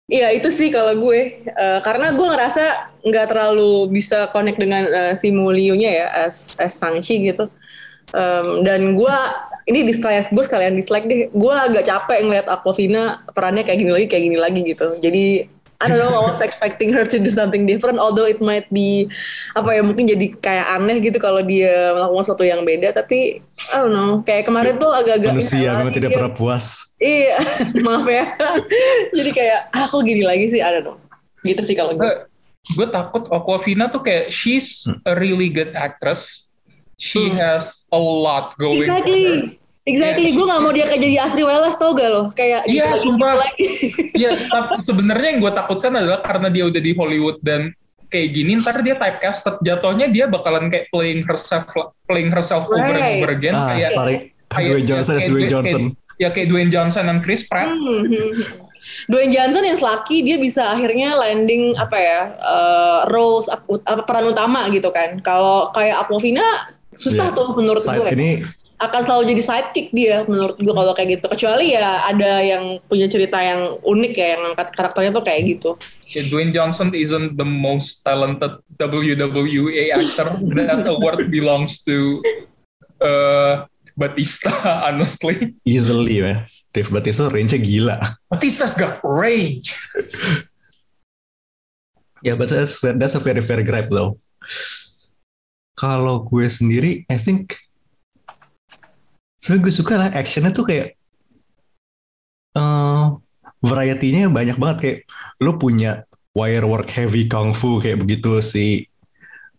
Iya 0.09 0.33
itu 0.33 0.49
sih 0.49 0.73
kalau 0.73 0.97
gue 0.97 1.19
Eh, 1.45 1.79
karena 1.85 2.09
gue 2.17 2.27
ngerasa 2.27 2.63
nggak 3.05 3.25
terlalu 3.29 3.93
bisa 3.93 4.25
connect 4.33 4.57
dengan 4.57 4.83
eh, 4.89 5.13
si 5.13 5.29
ya 5.93 6.09
as, 6.25 6.57
as 6.57 6.73
Sangchi 6.81 7.21
gitu. 7.29 7.45
Em, 8.09 8.65
dan 8.65 8.97
gue 8.97 9.15
ini 9.69 9.85
di 9.85 9.93
gue 10.33 10.43
sekalian 10.43 10.73
dislike 10.73 11.05
deh. 11.05 11.21
Gue 11.29 11.53
agak 11.53 11.85
capek 11.85 12.25
ngeliat 12.25 12.47
Aquafina 12.49 13.21
perannya 13.37 13.61
kayak 13.61 13.79
gini 13.85 13.91
lagi 13.93 14.07
kayak 14.09 14.23
gini 14.25 14.37
lagi 14.41 14.61
gitu. 14.65 14.87
Jadi 14.97 15.45
I 15.79 15.87
don't 15.87 15.95
know, 15.95 16.11
I 16.11 16.27
was 16.27 16.43
expecting 16.43 16.91
her 16.91 17.07
to 17.07 17.17
do 17.17 17.31
something 17.31 17.63
different, 17.63 18.03
although 18.03 18.27
it 18.27 18.43
might 18.43 18.67
be 18.67 19.07
apa 19.55 19.79
ya 19.79 19.81
mungkin 19.81 20.11
jadi 20.11 20.35
kayak 20.35 20.67
aneh 20.75 20.99
gitu 20.99 21.15
kalau 21.17 21.39
dia 21.39 21.95
melakukan 21.95 22.23
sesuatu 22.27 22.43
yang 22.43 22.67
beda. 22.67 22.91
Tapi 22.91 23.39
I 23.71 23.75
don't 23.79 23.95
know, 23.95 24.19
kayak 24.27 24.51
kemarin 24.51 24.75
tuh 24.75 24.91
agak-agak 24.91 25.39
Manusia 25.39 25.71
"Ya, 25.71 25.79
memang 25.79 25.95
tidak 25.95 26.11
pernah 26.11 26.35
puas. 26.35 26.91
Iya, 26.99 27.39
maaf 27.87 28.03
ya. 28.05 28.35
Jadi 29.15 29.31
kayak, 29.31 29.71
ah 29.71 29.87
kok 29.87 30.03
gini 30.03 30.27
lagi 30.27 30.51
sih, 30.51 30.59
I 30.59 30.67
don't 30.75 30.83
know. 30.83 30.97
Gitu 31.47 31.63
sih 31.63 31.75
kalau 31.79 31.95
gue. 31.95 32.27
gue 32.75 32.87
takut 32.91 33.23
Aquafina 33.31 33.87
tuh 33.87 34.03
kayak 34.03 34.27
she's 34.29 34.83
a 35.07 35.15
really 35.15 35.47
good 35.47 35.71
actress. 35.79 36.51
She 36.99 37.31
Hmm. 37.31 37.39
has 37.39 37.87
a 37.89 37.97
lot 37.97 38.59
going. 38.59 38.83
for 38.83 38.99
her. 38.99 39.55
Exactly. 39.89 40.23
Exactly, 40.23 40.29
gue 40.31 40.45
gak 40.45 40.61
mau 40.61 40.71
dia 40.71 40.85
kayak 40.85 41.01
jadi 41.01 41.15
Asri 41.19 41.43
Welas 41.43 41.75
tau 41.75 41.91
gak 41.91 42.07
loh? 42.07 42.25
Kayak 42.31 42.61
Iya, 42.65 42.93
gitu 42.93 43.09
sumpah. 43.09 43.33
lagi. 43.37 43.65
Iya, 44.21 44.31
tapi 44.45 44.73
sebenarnya 44.79 45.27
yang 45.27 45.39
gue 45.39 45.51
takutkan 45.51 45.91
adalah 45.93 46.19
karena 46.19 46.47
dia 46.47 46.63
udah 46.63 46.77
di 46.77 46.91
Hollywood 46.91 47.39
dan 47.39 47.71
kayak 48.07 48.29
gini, 48.31 48.57
ntar 48.57 48.79
dia 48.79 48.93
typecasted. 48.93 49.57
Jatuhnya 49.59 50.07
dia 50.07 50.25
bakalan 50.25 50.67
kayak 50.67 50.89
playing 50.89 51.21
herself, 51.23 51.65
playing 52.05 52.27
herself 52.27 52.65
over 52.65 52.83
and 52.83 52.97
Right. 52.97 53.17
over 53.17 53.31
again. 53.31 53.53
Ah, 53.53 53.71
kayak, 53.71 53.89
starring 53.89 54.21
kayak- 54.47 54.69
Dwayne 54.71 54.85
Johnson 54.85 55.13
kayak 55.15 55.29
Dwayne 55.29 55.49
Johnson. 55.49 55.81
ya 56.17 56.29
kayak 56.29 56.47
Dwayne 56.47 56.69
Johnson 56.69 57.03
dan 57.05 57.17
Chris 57.19 57.41
Pratt. 57.43 57.69
Hmm, 57.69 57.79
hmm, 58.03 58.03
hmm. 58.03 58.29
Dwayne 59.05 59.31
Johnson 59.31 59.63
yang 59.63 59.77
selaki 59.77 60.17
dia 60.19 60.35
bisa 60.35 60.67
akhirnya 60.67 61.13
landing 61.13 61.77
apa 61.77 61.95
ya 61.95 62.19
eh, 62.35 62.99
roles 63.07 63.45
apa, 63.47 63.63
peran 64.03 64.27
utama 64.27 64.67
gitu 64.67 64.89
kan. 64.89 65.21
Kalau 65.21 65.69
kayak 65.69 66.03
Aquafina 66.03 66.43
susah 66.91 67.29
Iya. 67.29 67.37
tuh 67.37 67.47
menurut 67.53 67.79
Saat 67.79 68.03
gue. 68.03 68.09
ini 68.11 68.31
akan 68.79 69.01
selalu 69.03 69.23
jadi 69.35 69.43
sidekick 69.43 69.87
dia 69.91 70.23
menurut 70.23 70.55
gue 70.55 70.71
kalau 70.71 70.95
kayak 70.95 71.19
gitu. 71.19 71.25
Kecuali 71.27 71.75
ya 71.75 72.07
ada 72.07 72.39
yang 72.39 72.79
punya 72.87 73.11
cerita 73.11 73.35
yang 73.43 73.75
unik 73.83 74.13
ya 74.15 74.27
yang 74.39 74.43
angkat 74.55 74.67
karakternya 74.71 75.11
tuh 75.11 75.25
kayak 75.27 75.41
gitu. 75.51 75.69
Ya, 76.15 76.23
Dwayne 76.31 76.55
Johnson 76.55 76.95
isn't 76.95 77.35
the 77.35 77.45
most 77.45 78.07
talented 78.07 78.63
WWE 78.79 79.91
actor. 79.91 80.31
That 80.55 80.87
award 80.87 81.27
belongs 81.27 81.83
to 81.83 82.23
uh, 83.03 83.67
Batista, 83.99 84.51
honestly. 84.87 85.59
easily 85.67 86.23
ya. 86.23 86.47
Dave 86.71 86.87
Bautista 86.87 87.27
range-nya 87.27 87.59
gila. 87.59 87.97
Batista's 88.31 88.77
got 88.79 89.03
range. 89.03 89.75
Ya, 92.23 92.35
but 92.35 92.51
that's, 92.51 92.79
that's 92.79 93.15
a 93.15 93.23
very 93.23 93.39
very 93.39 93.63
gripe 93.63 93.91
though. 93.91 94.19
Kalau 95.79 96.27
gue 96.27 96.47
sendiri, 96.51 97.07
I 97.07 97.15
think 97.15 97.55
sebenarnya 99.39 99.63
gue 99.65 99.73
suka 99.73 99.93
lah 99.95 100.09
actionnya 100.13 100.51
tuh 100.51 100.65
kayak 100.67 100.87
eh 102.59 103.05
variety-nya 103.59 104.31
banyak 104.31 104.55
banget 104.55 104.77
kayak 104.79 104.99
lu 105.43 105.55
punya 105.59 106.07
wire 106.35 106.67
work 106.67 106.87
heavy 106.91 107.27
kung 107.27 107.51
fu 107.51 107.79
kayak 107.83 108.03
begitu 108.03 108.39
si 108.39 108.87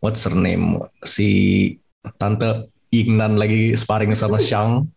what's 0.00 0.24
her 0.24 0.32
name 0.32 0.80
si 1.04 1.28
tante 2.16 2.68
Ignan 2.90 3.38
lagi 3.38 3.78
sparring 3.78 4.12
sama 4.18 4.42
Shang. 4.48 4.90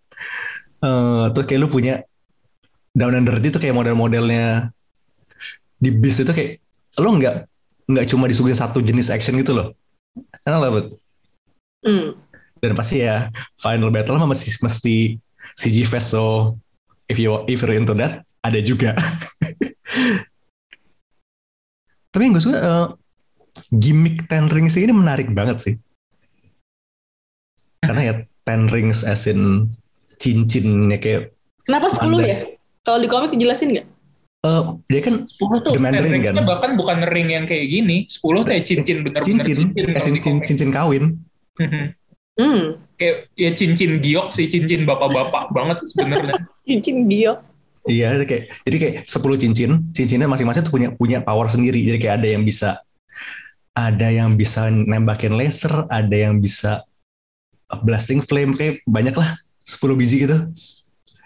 Eh 0.81 1.25
terus 1.31 1.45
kayak 1.45 1.61
lu 1.61 1.69
punya 1.69 2.01
Down 2.93 3.17
and 3.17 3.25
Dirty 3.25 3.49
tuh 3.49 3.61
kayak 3.61 3.73
model-modelnya 3.77 4.69
di 5.81 5.89
Beast 5.93 6.25
itu 6.25 6.34
kayak 6.34 6.61
lo 7.01 7.09
nggak 7.17 7.36
nggak 7.89 8.05
cuma 8.09 8.29
disuguhin 8.29 8.57
satu 8.57 8.81
jenis 8.81 9.13
action 9.13 9.38
gitu 9.38 9.53
loh. 9.53 9.67
Karena 10.41 10.57
love 10.61 10.77
it. 10.79 10.88
Hmm. 11.84 12.17
Dan 12.64 12.80
pasti 12.80 13.03
ya 13.03 13.28
final 13.59 13.91
battle 13.91 14.16
mah 14.16 14.32
mesti 14.32 14.55
mesti 14.64 14.95
CG 15.59 15.84
Fest 15.84 16.16
so 16.16 16.55
if 17.11 17.20
you 17.20 17.43
if 17.51 17.59
you're 17.59 17.76
into 17.76 17.91
that 17.91 18.24
ada 18.39 18.64
juga. 18.64 18.95
Tapi 22.14 22.22
yang 22.24 22.34
gue 22.38 22.43
suka 22.45 22.57
eh, 22.57 22.88
gimmick 23.76 24.30
Ten 24.30 24.47
Rings 24.47 24.80
ini 24.80 24.93
menarik 24.93 25.28
banget 25.34 25.57
sih. 25.59 25.76
Karena 27.84 28.01
ya 28.01 28.14
Ten 28.47 28.72
Rings 28.72 29.03
as 29.03 29.28
in 29.28 29.68
cincinnya 30.16 30.95
kayak 30.95 31.36
Kenapa 31.68 31.91
10 31.91 31.99
Anda- 31.99 32.24
ya? 32.24 32.38
Kalau 32.84 32.99
di 32.99 33.07
komik 33.07 33.32
dijelasin 33.36 33.70
nggak? 33.76 33.88
eh 34.43 34.59
dia 34.91 34.99
kan 34.99 35.24
10 35.24 35.39
tuh 35.64 35.72
The 35.72 35.80
Mandarin 35.80 36.11
ringnya 36.20 36.36
kan? 36.36 36.43
bahkan 36.43 36.72
bukan 36.76 37.07
ring 37.07 37.32
yang 37.32 37.47
kayak 37.47 37.64
gini. 37.72 38.03
10 38.07 38.43
kayak 38.43 38.64
cincin 38.68 38.95
bener-bener 38.99 39.24
cincin, 39.24 39.57
as 39.72 40.03
kalau 40.03 40.07
in 40.07 40.16
di 40.16 40.20
cin- 40.20 40.36
komik. 40.36 40.43
cincin 40.47 40.70
kawin. 40.72 41.03
Hmm. 42.34 42.81
kayak 42.97 43.29
ya 43.38 43.53
cincin 43.53 44.01
giok 44.01 44.34
sih, 44.34 44.49
cincin 44.49 44.89
bapak-bapak 44.89 45.49
banget 45.57 45.86
sebenarnya. 45.86 46.34
Cincin 46.65 47.05
dia. 47.05 47.38
Iya, 47.84 48.15
kayak 48.23 48.43
jadi 48.63 48.77
kayak 48.79 48.95
10 49.05 49.41
cincin, 49.43 49.71
cincinnya 49.91 50.25
masing-masing 50.31 50.63
tuh 50.63 50.73
punya 50.73 50.89
punya 50.95 51.19
power 51.19 51.51
sendiri. 51.51 51.84
Jadi 51.84 51.97
kayak 51.99 52.23
ada 52.23 52.27
yang 52.31 52.43
bisa 52.47 52.79
ada 53.75 54.07
yang 54.07 54.39
bisa 54.39 54.71
nembakin 54.71 55.36
laser, 55.36 55.84
ada 55.91 56.15
yang 56.15 56.39
bisa 56.39 56.86
blasting 57.84 58.21
flame 58.23 58.53
kayak 58.55 58.79
banyak 58.88 59.13
lah 59.17 59.29
10 59.67 59.99
biji 59.99 60.23
gitu. 60.23 60.38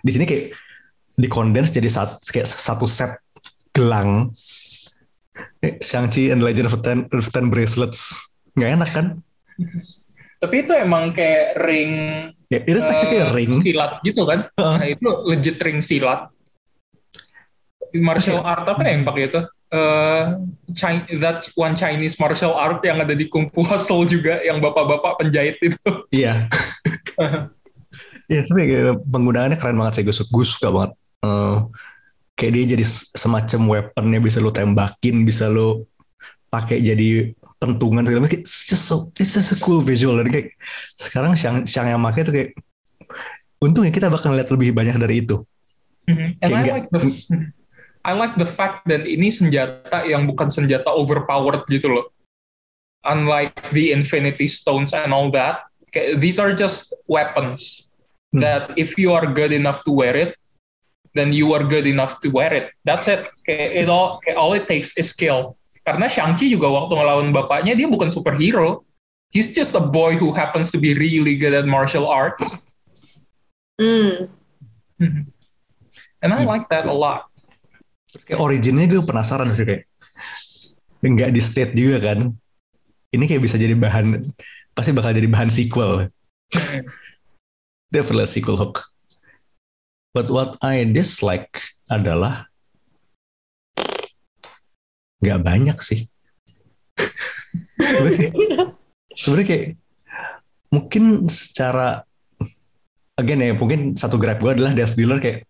Di 0.01 0.11
sini 0.15 0.25
kayak 0.25 0.55
dikondens 1.19 1.69
jadi 1.69 1.89
satu, 1.91 2.17
kayak 2.29 2.47
satu 2.49 2.89
set 2.89 3.21
gelang. 3.75 4.33
Eh, 5.61 5.77
Shang-Chi 5.77 6.33
and 6.33 6.41
the 6.41 6.47
Legend 6.49 6.67
of 6.69 6.81
Ten, 6.81 7.05
of 7.13 7.29
Ten 7.29 7.53
Bracelets. 7.53 8.17
Nggak 8.57 8.71
enak 8.81 8.89
kan? 8.89 9.07
Tapi 10.37 10.55
itu 10.65 10.73
emang 10.77 11.11
kayak 11.13 11.57
ring 11.65 11.93
Ya, 12.47 12.63
itu 12.63 12.79
a 12.79 12.95
eh, 13.11 13.27
ring. 13.35 13.59
silat 13.59 13.99
gitu 14.07 14.23
kan. 14.23 14.47
Heeh. 14.55 14.75
Nah, 14.79 14.87
itu 14.87 15.07
legit 15.27 15.59
ring 15.59 15.83
silat. 15.83 16.31
Martial 17.91 18.39
art 18.43 18.63
apa 18.67 18.83
ya 18.87 18.91
yang 18.95 19.03
pakai 19.03 19.27
itu? 19.27 19.41
Eh, 19.67 20.23
Chi- 20.71 21.07
that 21.19 21.43
one 21.59 21.75
Chinese 21.75 22.15
martial 22.15 22.55
art 22.55 22.79
yang 22.87 23.03
ada 23.03 23.11
di 23.11 23.27
Kung 23.27 23.51
Fu 23.51 23.67
Hustle 23.67 24.07
juga 24.07 24.39
yang 24.47 24.63
bapak-bapak 24.63 25.19
penjahit 25.19 25.59
itu. 25.59 25.79
Iya. 26.11 26.47
Iya, 28.27 28.43
tapi 28.43 28.67
kayak 28.67 29.07
penggunaannya 29.07 29.55
keren 29.55 29.79
banget 29.79 29.93
sih. 29.99 30.03
Gue 30.03 30.11
suka, 30.11 30.27
gue 30.35 30.45
suka 30.45 30.67
banget. 30.69 30.91
Eh, 31.23 31.57
kayak 32.35 32.51
dia 32.53 32.63
jadi 32.75 32.85
semacam 33.15 33.59
weaponnya 33.71 34.19
bisa 34.19 34.37
lo 34.43 34.51
tembakin, 34.51 35.23
bisa 35.23 35.47
lo 35.47 35.87
pakai 36.51 36.83
jadi 36.83 37.31
pentungan 37.57 38.05
segala 38.05 38.29
macam. 38.29 38.39
It's 38.41 38.69
just 38.69 38.85
so, 38.85 39.09
it's 39.17 39.33
just 39.33 39.53
a 39.53 39.59
cool 39.61 39.81
visual. 39.81 40.17
Dan 40.21 40.29
kayak 40.29 40.53
sekarang 41.01 41.33
Shang, 41.33 41.65
Shang 41.65 41.89
yang 41.89 42.01
pakai 42.05 42.21
tuh 42.25 42.33
kayak 42.33 42.49
untungnya 43.61 43.89
kita 43.93 44.07
bakal 44.13 44.37
lihat 44.37 44.53
lebih 44.53 44.73
banyak 44.73 44.97
dari 45.01 45.25
itu. 45.25 45.41
Mhm. 46.07 46.39
And 46.39 46.49
Kayak 46.53 46.63
I 46.63 46.71
like 46.71 46.87
the 46.93 47.01
I 48.07 48.13
like 48.15 48.35
the 48.39 48.47
fact 48.47 48.87
that 48.87 49.03
ini 49.03 49.27
senjata 49.27 50.07
yang 50.07 50.31
bukan 50.31 50.47
senjata 50.47 50.87
overpowered 50.87 51.67
gitu 51.67 51.91
loh. 51.91 52.07
Unlike 53.03 53.75
the 53.75 53.91
Infinity 53.91 54.47
Stones 54.47 54.95
and 54.95 55.11
all 55.11 55.27
that, 55.35 55.67
kayak, 55.91 56.23
these 56.23 56.39
are 56.39 56.55
just 56.55 56.95
weapons 57.11 57.91
Hmm. 58.35 58.43
that 58.43 58.75
if 58.75 58.99
you 58.99 59.15
are 59.15 59.23
good 59.23 59.55
enough 59.55 59.87
to 59.87 59.91
wear 59.91 60.11
it, 60.11 60.35
then 61.15 61.31
you 61.31 61.55
are 61.55 61.63
good 61.63 61.87
enough 61.87 62.19
to 62.19 62.27
wear 62.27 62.51
it. 62.51 62.75
That's 62.83 63.07
it. 63.07 63.27
Kayak, 63.47 63.71
it 63.71 63.87
all 63.87 64.19
kayak 64.23 64.35
all 64.35 64.51
it 64.51 64.67
takes 64.67 64.91
is 64.99 65.11
skill. 65.11 65.55
Karena 65.87 66.11
Shang-Chi 66.11 66.51
juga 66.51 66.67
waktu 66.67 66.99
ngelawan 66.99 67.31
bapaknya 67.31 67.71
dia 67.71 67.87
bukan 67.87 68.11
superhero. 68.11 68.83
He's 69.31 69.55
just 69.55 69.71
a 69.71 69.79
boy 69.79 70.19
who 70.19 70.35
happens 70.35 70.67
to 70.75 70.79
be 70.79 70.91
really 70.91 71.39
good 71.39 71.55
at 71.55 71.63
martial 71.63 72.11
arts. 72.11 72.67
Hmm. 73.79 74.27
And 76.19 76.35
I 76.35 76.43
like 76.43 76.67
that 76.75 76.91
a 76.91 76.95
lot. 76.95 77.31
Kayak 78.27 78.43
originnya 78.43 78.87
gue 78.91 78.99
penasaran 78.99 79.47
sih 79.55 79.63
kayak 79.63 79.83
nggak 80.99 81.31
di 81.31 81.39
state 81.39 81.71
juga 81.71 82.11
kan. 82.11 82.35
Ini 83.15 83.23
kayak 83.23 83.47
bisa 83.47 83.55
jadi 83.55 83.79
bahan 83.79 84.27
pasti 84.75 84.91
bakal 84.91 85.15
jadi 85.15 85.31
bahan 85.31 85.47
sequel. 85.47 86.11
Definitely 87.95 88.27
a 88.27 88.31
sequel 88.31 88.59
hook. 88.59 88.83
But 90.11 90.27
what 90.27 90.59
I 90.59 90.83
dislike 90.83 91.63
adalah 91.87 92.51
nggak 95.17 95.39
banyak 95.41 95.77
sih. 95.79 96.05
Sebenarnya 99.17 99.47
kayak- 99.47 99.73
mungkin 100.67 101.25
secara 101.31 102.03
again 103.15 103.39
ya 103.39 103.55
mungkin 103.55 103.95
satu 103.95 104.19
grab 104.19 104.37
gue 104.37 104.51
adalah 104.51 104.75
Death 104.75 104.93
Dealer 104.93 105.17
kayak 105.17 105.47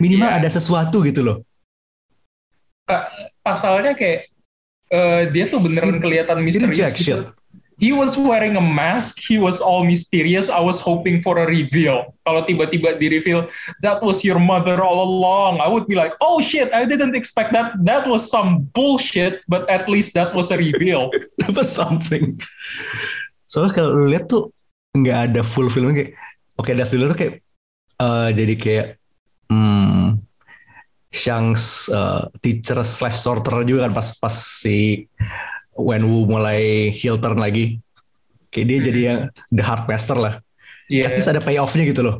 minimal 0.00 0.26
Iya. 0.26 0.38
ada 0.42 0.48
sesuatu 0.50 1.04
gitu 1.04 1.22
loh. 1.22 1.36
Pasalnya 3.40 3.94
kayak 3.94 4.28
eh, 4.90 5.22
dia 5.32 5.44
tuh 5.48 5.58
beneran 5.58 5.98
kelihatan 5.98 6.38
misterius 6.44 6.94
gitu. 6.94 7.30
He 7.78 7.90
was 7.90 8.14
wearing 8.16 8.56
a 8.56 8.62
mask, 8.62 9.18
he 9.18 9.38
was 9.38 9.60
all 9.60 9.82
mysterious. 9.82 10.48
I 10.48 10.60
was 10.60 10.78
hoping 10.78 11.22
for 11.22 11.38
a 11.38 11.46
reveal. 11.46 12.14
Kalau 12.22 12.46
tiba-tiba 12.46 13.02
di 13.02 13.10
reveal, 13.10 13.50
that 13.82 13.98
was 13.98 14.22
your 14.22 14.38
mother 14.38 14.78
all 14.78 15.02
along. 15.02 15.58
I 15.58 15.66
would 15.66 15.90
be 15.90 15.98
like, 15.98 16.14
oh 16.22 16.38
shit, 16.38 16.70
I 16.70 16.86
didn't 16.86 17.18
expect 17.18 17.50
that. 17.52 17.74
That 17.82 18.06
was 18.06 18.30
some 18.30 18.70
bullshit, 18.72 19.42
but 19.50 19.66
at 19.66 19.90
least 19.90 20.14
that 20.14 20.32
was 20.32 20.54
a 20.54 20.58
reveal. 20.58 21.10
Dapat 21.42 21.66
something. 21.66 22.38
Soalnya 23.50 23.72
kalau 23.74 23.90
lu 23.94 24.06
lihat 24.14 24.30
tuh 24.30 24.54
nggak 24.94 25.18
ada 25.30 25.40
full 25.42 25.66
filmnya 25.66 26.06
kayak 26.06 26.12
oke 26.58 26.70
Death 26.70 26.90
Dealer 26.94 27.10
tuh 27.10 27.18
kayak 27.18 27.34
eh, 27.98 28.28
jadi 28.30 28.54
kayak 28.54 28.86
hmm, 29.50 30.22
Shang's 31.10 31.90
eh, 31.90 32.22
teacher 32.38 32.78
slash 32.86 33.18
sorter 33.18 33.66
juga 33.66 33.90
kan 33.90 33.92
pas 33.98 34.14
pas 34.18 34.34
si 34.34 35.06
Wenwu 35.74 36.26
mulai 36.26 36.90
heel 36.94 37.18
turn 37.18 37.38
lagi. 37.38 37.78
Kayak 38.54 38.66
dia 38.70 38.78
jadi 38.86 39.00
yang 39.02 39.20
the 39.50 39.62
hard 39.62 39.84
master 39.90 40.14
lah. 40.14 40.38
Iya. 40.86 41.10
At 41.10 41.18
least 41.18 41.30
ada 41.30 41.42
payoff-nya 41.42 41.84
gitu 41.90 42.06
loh. 42.06 42.16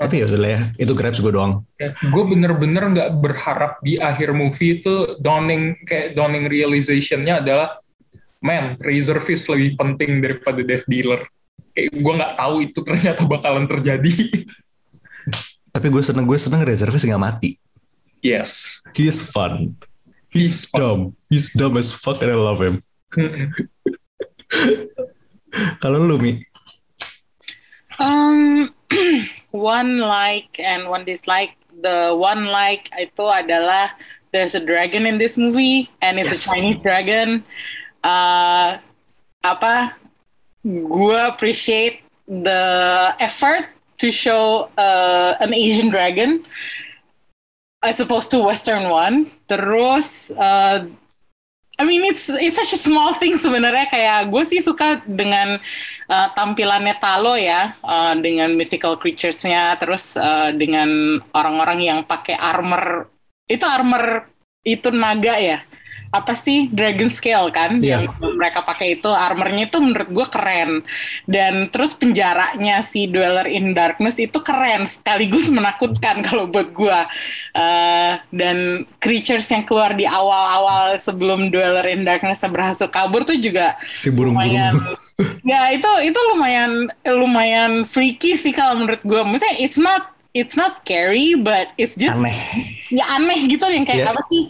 Tapi 0.00 0.24
ya 0.24 0.32
udah 0.32 0.40
ya, 0.40 0.60
itu 0.80 0.96
grabs 0.96 1.20
gue 1.20 1.28
doang. 1.28 1.60
gue 1.84 2.24
bener-bener 2.24 2.88
nggak 2.88 3.20
berharap 3.20 3.76
di 3.84 4.00
akhir 4.00 4.32
movie 4.32 4.80
itu 4.80 5.20
dawning 5.20 5.76
kayak 5.84 6.16
dawning 6.16 6.48
realization-nya 6.48 7.44
adalah 7.44 7.76
man 8.40 8.80
Razor 8.80 9.20
Fist 9.20 9.52
lebih 9.52 9.76
penting 9.76 10.24
daripada 10.24 10.64
Death 10.64 10.88
Dealer 10.88 11.20
kayak 11.76 11.92
gue 11.92 12.12
nggak 12.16 12.34
tahu 12.40 12.54
itu 12.64 12.78
ternyata 12.82 13.22
bakalan 13.28 13.68
terjadi 13.68 14.12
Tapi 15.70 15.86
gue 15.86 16.02
seneng 16.02 16.26
gue 16.26 16.34
seneng 16.34 16.66
reservis 16.66 17.06
nggak 17.06 17.22
mati. 17.22 17.54
yes 18.26 18.82
He's 18.96 19.22
fun. 19.22 19.78
He's, 20.30 20.50
He's 20.50 20.64
fun. 20.70 20.80
dumb. 20.80 21.00
He's 21.28 21.52
dumb 21.54 21.76
as 21.76 21.92
fuck 21.94 22.22
and 22.22 22.30
I 22.30 22.34
love 22.38 22.60
him. 22.62 22.82
Kalau 25.82 25.98
lu 26.06 26.18
Mi, 26.18 26.46
Um, 28.00 28.72
one 29.52 29.98
like 30.00 30.56
and 30.56 30.88
one 30.88 31.04
dislike. 31.04 31.52
The 31.84 32.16
one 32.16 32.48
like 32.48 32.88
itu 32.96 33.28
adalah 33.28 33.92
there's 34.32 34.54
a 34.56 34.62
dragon 34.62 35.04
in 35.04 35.18
this 35.20 35.36
movie 35.36 35.90
and 36.00 36.16
it's 36.16 36.32
Yes. 36.32 36.40
a 36.40 36.48
Chinese 36.54 36.78
dragon. 36.80 37.44
Uh, 38.00 38.80
apa? 39.44 39.92
Gue 40.64 41.16
appreciate 41.28 42.00
the 42.24 43.12
effort 43.20 43.68
to 44.00 44.08
show 44.08 44.72
uh, 44.80 45.36
an 45.40 45.52
Asian 45.52 45.92
dragon 45.92 46.44
as 47.80 48.00
opposed 48.00 48.30
to 48.30 48.44
Western 48.44 48.88
one. 48.88 49.32
Terus 49.48 50.30
uh, 50.32 50.84
I 51.80 51.82
mean 51.88 52.04
it's 52.04 52.28
it's 52.28 52.60
such 52.60 52.76
a 52.76 52.80
small 52.80 53.16
thing 53.16 53.36
sebenarnya. 53.36 53.88
Kayak 53.88 54.28
gue 54.28 54.42
sih 54.44 54.60
suka 54.60 55.00
dengan 55.08 55.56
uh, 56.08 56.28
tampilannya 56.36 56.96
Talo 57.00 57.34
ya 57.40 57.76
uh, 57.80 58.14
dengan 58.20 58.52
mythical 58.52 59.00
creatures-nya. 59.00 59.80
Terus 59.80 60.16
uh, 60.20 60.52
dengan 60.52 61.20
orang-orang 61.32 61.80
yang 61.80 61.98
pakai 62.04 62.36
armor. 62.36 63.08
Itu 63.48 63.66
armor 63.66 64.28
itu 64.60 64.92
naga 64.92 65.40
ya 65.40 65.64
apa 66.10 66.34
sih 66.34 66.66
dragon 66.74 67.06
scale 67.06 67.54
kan 67.54 67.78
Iya. 67.78 68.02
yang 68.02 68.10
mereka 68.34 68.66
pakai 68.66 68.98
itu 68.98 69.06
armornya 69.06 69.70
itu 69.70 69.78
menurut 69.78 70.10
gue 70.10 70.26
keren 70.26 70.70
dan 71.30 71.70
terus 71.70 71.94
penjaranya 71.94 72.82
si 72.82 73.06
Dweller 73.06 73.46
in 73.46 73.72
Darkness 73.72 74.18
itu 74.18 74.42
keren 74.42 74.90
sekaligus 74.90 75.46
menakutkan 75.48 76.18
kalau 76.26 76.50
buat 76.50 76.70
gue 76.74 77.00
Uh, 77.50 78.14
dan 78.30 78.86
creatures 79.02 79.46
yang 79.50 79.66
keluar 79.66 79.90
di 79.90 80.06
awal-awal 80.06 80.94
sebelum 81.02 81.50
Dweller 81.50 81.82
in 81.90 82.06
Darkness 82.06 82.38
berhasil 82.46 82.86
kabur 82.86 83.26
tuh 83.26 83.38
juga 83.42 83.74
si 83.90 84.10
lumayan 84.10 84.74
burung-burung. 84.78 85.42
ya 85.50 85.74
itu 85.74 85.90
itu 86.06 86.18
lumayan 86.30 86.86
lumayan 87.04 87.82
freaky 87.84 88.38
sih 88.38 88.54
kalau 88.54 88.78
menurut 88.78 89.02
gue 89.02 89.20
maksudnya 89.26 89.54
it's 89.58 89.76
not 89.76 90.14
it's 90.30 90.54
not 90.54 90.70
scary 90.70 91.34
but 91.34 91.74
it's 91.74 91.98
just 91.98 92.14
Aneh. 92.14 92.38
ya 92.90 93.02
aneh 93.18 93.50
gitu 93.50 93.66
yang 93.66 93.82
kayak 93.82 94.06
Iya. 94.06 94.12
apa 94.14 94.22
sih 94.30 94.42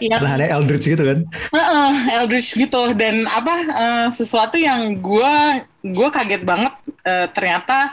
yang 0.00 0.20
Aneh 0.20 0.48
Eldritch 0.48 0.88
gitu 0.88 1.04
kan. 1.04 1.18
Heeh, 1.52 1.92
Eldritch 2.16 2.56
gitu 2.56 2.82
dan 2.96 3.28
apa 3.28 3.54
eh, 3.68 4.06
sesuatu 4.08 4.56
yang 4.56 4.96
gue 5.00 5.34
gue 5.84 6.08
kaget 6.08 6.42
banget 6.44 6.72
eh, 7.04 7.26
ternyata 7.32 7.92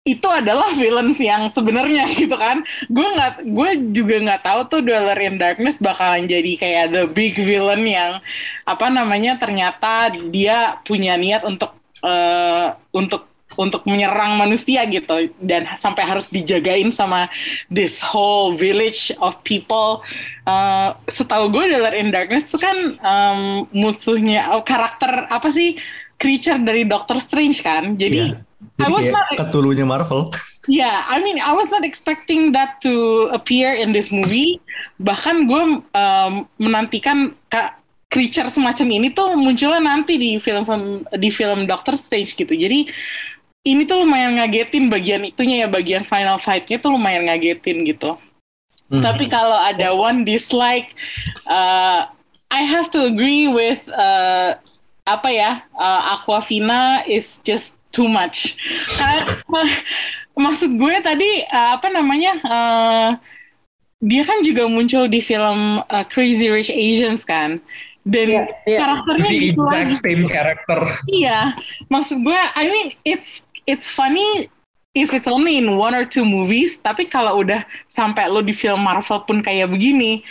itu 0.00 0.24
adalah 0.26 0.70
villains 0.80 1.18
yang 1.18 1.50
sebenarnya 1.50 2.08
gitu 2.22 2.34
kan 2.34 2.62
gue 2.88 3.06
nggak 3.18 3.32
gue 3.46 3.70
juga 3.92 4.16
nggak 4.30 4.42
tahu 4.42 4.60
tuh 4.66 4.80
Dweller 4.80 5.18
in 5.20 5.36
Darkness 5.36 5.76
bakalan 5.78 6.26
jadi 6.26 6.52
kayak 6.56 6.86
the 6.90 7.04
big 7.06 7.34
villain 7.36 7.82
yang 7.84 8.18
apa 8.64 8.86
namanya 8.88 9.36
ternyata 9.36 10.08
dia 10.30 10.78
punya 10.82 11.14
niat 11.14 11.42
untuk 11.42 11.74
eh, 12.00 12.66
untuk 12.90 13.29
untuk 13.60 13.84
menyerang 13.84 14.40
manusia 14.40 14.88
gitu 14.88 15.28
dan 15.44 15.68
sampai 15.76 16.08
harus 16.08 16.32
dijagain 16.32 16.88
sama 16.88 17.28
this 17.68 18.00
whole 18.00 18.56
village 18.56 19.12
of 19.20 19.36
people 19.44 20.00
Uh, 20.50 20.96
setahu 21.06 21.52
gue 21.52 21.70
Dweller 21.70 21.94
in 21.94 22.10
Darkness 22.10 22.50
itu 22.50 22.58
kan 22.58 22.74
um, 23.04 23.70
musuhnya 23.70 24.50
oh, 24.56 24.66
karakter 24.66 25.30
apa 25.30 25.46
sih 25.46 25.78
creature 26.18 26.58
dari 26.58 26.88
Doctor 26.88 27.22
Strange 27.22 27.60
kan 27.62 27.94
jadi. 27.94 28.34
I 28.80 28.88
Jadi 28.88 28.92
was 28.92 29.04
kayak 29.04 29.14
not 29.14 29.28
ketulunya 29.36 29.84
Marvel. 29.84 30.32
Yeah, 30.68 31.04
I 31.08 31.20
mean, 31.20 31.40
I 31.40 31.52
was 31.56 31.72
not 31.72 31.84
expecting 31.84 32.52
that 32.52 32.80
to 32.84 33.28
appear 33.32 33.72
in 33.72 33.92
this 33.96 34.12
movie. 34.12 34.60
Bahkan 35.00 35.48
gue 35.48 35.62
um, 35.80 36.32
menantikan 36.60 37.36
ka- 37.48 37.80
creature 38.12 38.50
semacam 38.50 39.00
ini 39.00 39.08
tuh 39.14 39.32
munculnya 39.38 39.80
nanti 39.80 40.18
di 40.18 40.36
film-film 40.36 41.08
di 41.14 41.30
film 41.32 41.64
Doctor 41.64 41.96
Strange 41.96 42.36
gitu. 42.36 42.52
Jadi 42.52 42.90
ini 43.64 43.84
tuh 43.84 44.02
lumayan 44.04 44.40
ngagetin 44.40 44.88
bagian 44.88 45.22
itunya 45.24 45.64
ya, 45.64 45.68
bagian 45.68 46.04
final 46.04 46.40
fight-nya 46.40 46.80
tuh 46.80 46.96
lumayan 46.96 47.28
ngagetin 47.28 47.84
gitu. 47.84 48.16
Hmm. 48.90 49.04
Tapi 49.04 49.30
kalau 49.30 49.54
ada 49.54 49.94
one 49.94 50.24
dislike, 50.26 50.96
uh, 51.46 52.08
I 52.50 52.62
have 52.66 52.90
to 52.96 53.06
agree 53.06 53.46
with 53.46 53.78
uh, 53.92 54.58
apa 55.06 55.28
ya, 55.30 55.50
uh, 55.78 56.18
Aquafina 56.18 57.06
is 57.06 57.38
just 57.46 57.78
too 57.94 58.08
much. 58.10 58.58
Karena 58.98 59.22
maksud 60.48 60.74
gue 60.74 60.94
tadi 61.04 61.44
uh, 61.46 61.78
apa 61.78 61.86
namanya? 61.92 62.32
uh, 62.42 63.08
dia 64.00 64.24
kan 64.24 64.40
juga 64.40 64.64
muncul 64.64 65.12
di 65.12 65.20
film 65.20 65.84
uh, 65.84 66.04
Crazy 66.08 66.48
Rich 66.48 66.72
Asians 66.72 67.20
kan, 67.20 67.60
dan 68.08 68.26
Iya, 68.32 68.42
iya. 68.64 68.78
karakternya 68.80 69.28
the 69.28 69.38
gitu 69.52 69.60
exact 69.60 69.76
lagi. 69.76 69.96
same 70.00 70.24
character 70.24 70.80
Iya, 71.04 71.38
maksud 71.92 72.24
gue, 72.24 72.40
I 72.56 72.64
mean 72.72 72.88
it's 73.04 73.44
it's 73.66 73.88
funny 73.88 74.48
if 74.94 75.14
it's 75.14 75.28
only 75.28 75.56
in 75.56 75.76
one 75.76 75.94
or 75.94 76.04
two 76.04 76.24
movies, 76.24 76.78
tapi 76.82 77.06
kalau 77.06 77.42
udah 77.46 77.62
sampai 77.86 78.26
lo 78.26 78.42
di 78.42 78.50
film 78.50 78.82
Marvel 78.82 79.22
pun 79.22 79.38
kayak 79.38 79.70
begini, 79.70 80.26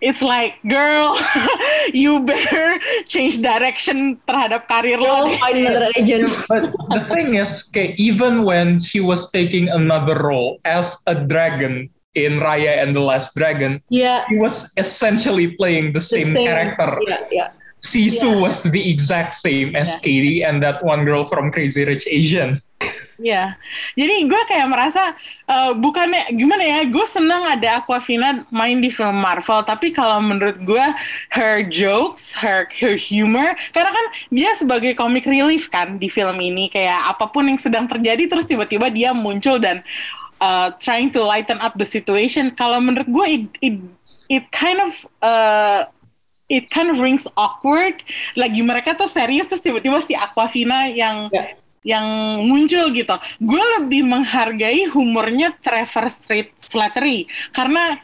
it's 0.00 0.24
like 0.24 0.56
girl, 0.64 1.12
you 1.92 2.20
better 2.24 2.80
change 3.04 3.44
direction 3.44 4.16
terhadap 4.24 4.64
karir 4.64 4.96
lo. 4.96 5.28
Find 5.36 5.60
another 5.66 5.92
agent. 6.00 6.32
But 6.48 6.72
the 6.88 7.04
thing 7.04 7.36
is, 7.36 7.68
okay, 7.68 7.92
even 8.00 8.48
when 8.48 8.80
he 8.80 9.00
was 9.04 9.28
taking 9.28 9.68
another 9.68 10.16
role 10.16 10.56
as 10.64 10.96
a 11.04 11.14
dragon 11.14 11.90
in 12.16 12.40
Raya 12.40 12.80
and 12.82 12.96
the 12.96 13.04
Last 13.04 13.36
Dragon, 13.36 13.78
Yeah. 13.92 14.24
he 14.32 14.40
was 14.40 14.72
essentially 14.80 15.54
playing 15.60 15.92
the 15.92 16.00
the 16.00 16.08
same, 16.08 16.32
character. 16.34 16.96
Yeah, 17.06 17.22
yeah. 17.30 17.48
Sisu 17.84 18.34
Yeah. 18.34 18.42
was 18.42 18.64
the 18.64 18.82
exact 18.90 19.36
same 19.38 19.76
as 19.76 19.94
Yeah. 19.94 20.02
Katie 20.02 20.40
and 20.42 20.58
that 20.64 20.82
one 20.82 21.04
girl 21.04 21.22
from 21.28 21.52
Crazy 21.52 21.84
Rich 21.84 22.08
Asian. 22.10 22.58
Iya, 23.18 23.58
jadi 23.98 24.30
gue 24.30 24.42
kayak 24.46 24.70
merasa 24.70 25.10
uh, 25.50 25.74
bukannya 25.74 26.30
gimana 26.38 26.62
ya, 26.62 26.86
gue 26.86 27.02
senang 27.02 27.42
ada 27.50 27.82
Aquafina 27.82 28.46
main 28.46 28.78
di 28.78 28.94
film 28.94 29.18
Marvel, 29.18 29.66
tapi 29.66 29.90
kalau 29.90 30.22
menurut 30.22 30.54
gue 30.62 30.86
her 31.34 31.66
jokes, 31.66 32.30
her 32.38 32.70
her 32.78 32.94
humor, 32.94 33.58
karena 33.74 33.90
kan 33.90 34.06
dia 34.30 34.54
sebagai 34.54 34.94
comic 34.94 35.26
relief 35.26 35.66
kan 35.66 35.98
di 35.98 36.06
film 36.06 36.38
ini 36.38 36.70
kayak 36.70 37.10
apa 37.10 37.26
pun 37.26 37.50
yang 37.50 37.58
sedang 37.58 37.90
terjadi 37.90 38.30
terus 38.30 38.46
tiba-tiba 38.46 38.86
dia 38.86 39.10
muncul 39.10 39.58
dan 39.58 39.82
uh, 40.38 40.70
trying 40.78 41.10
to 41.10 41.18
lighten 41.18 41.58
up 41.58 41.74
the 41.74 41.86
situation. 41.90 42.54
Kalau 42.54 42.78
menurut 42.78 43.10
gue 43.10 43.26
it 43.26 43.44
it, 43.58 43.76
it 44.30 44.44
kind 44.54 44.78
of 44.78 44.94
uh, 45.26 45.90
it 46.46 46.70
kind 46.70 46.86
of 46.86 47.02
rings 47.02 47.26
awkward. 47.34 47.98
Lagi 48.38 48.62
mereka 48.62 48.94
tuh 48.94 49.10
serius 49.10 49.50
terus 49.50 49.58
tiba-tiba 49.58 49.98
si 49.98 50.14
Aquafina 50.14 50.86
yang 50.86 51.34
yeah 51.34 51.58
yang 51.88 52.04
muncul 52.44 52.92
gitu. 52.92 53.16
Gue 53.40 53.64
lebih 53.80 54.04
menghargai 54.04 54.92
humornya 54.92 55.56
Trevor 55.64 56.12
Street 56.12 56.52
Slattery 56.60 57.24
karena 57.56 57.96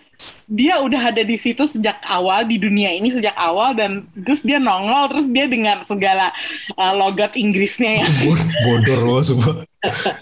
dia 0.48 0.80
udah 0.80 1.12
ada 1.12 1.20
di 1.20 1.36
situ 1.36 1.68
sejak 1.68 2.00
awal 2.04 2.48
di 2.48 2.56
dunia 2.56 2.96
ini 2.96 3.12
sejak 3.12 3.36
awal 3.36 3.76
dan 3.76 4.08
terus 4.16 4.40
dia 4.40 4.56
nongol 4.56 5.12
terus 5.12 5.28
dia 5.28 5.44
dengan 5.44 5.84
segala 5.84 6.32
uh, 6.80 6.96
logat 6.96 7.36
Inggrisnya 7.36 8.00
ya. 8.00 8.06
Bodor 8.64 9.00
loh 9.04 9.20
semua. 9.20 9.52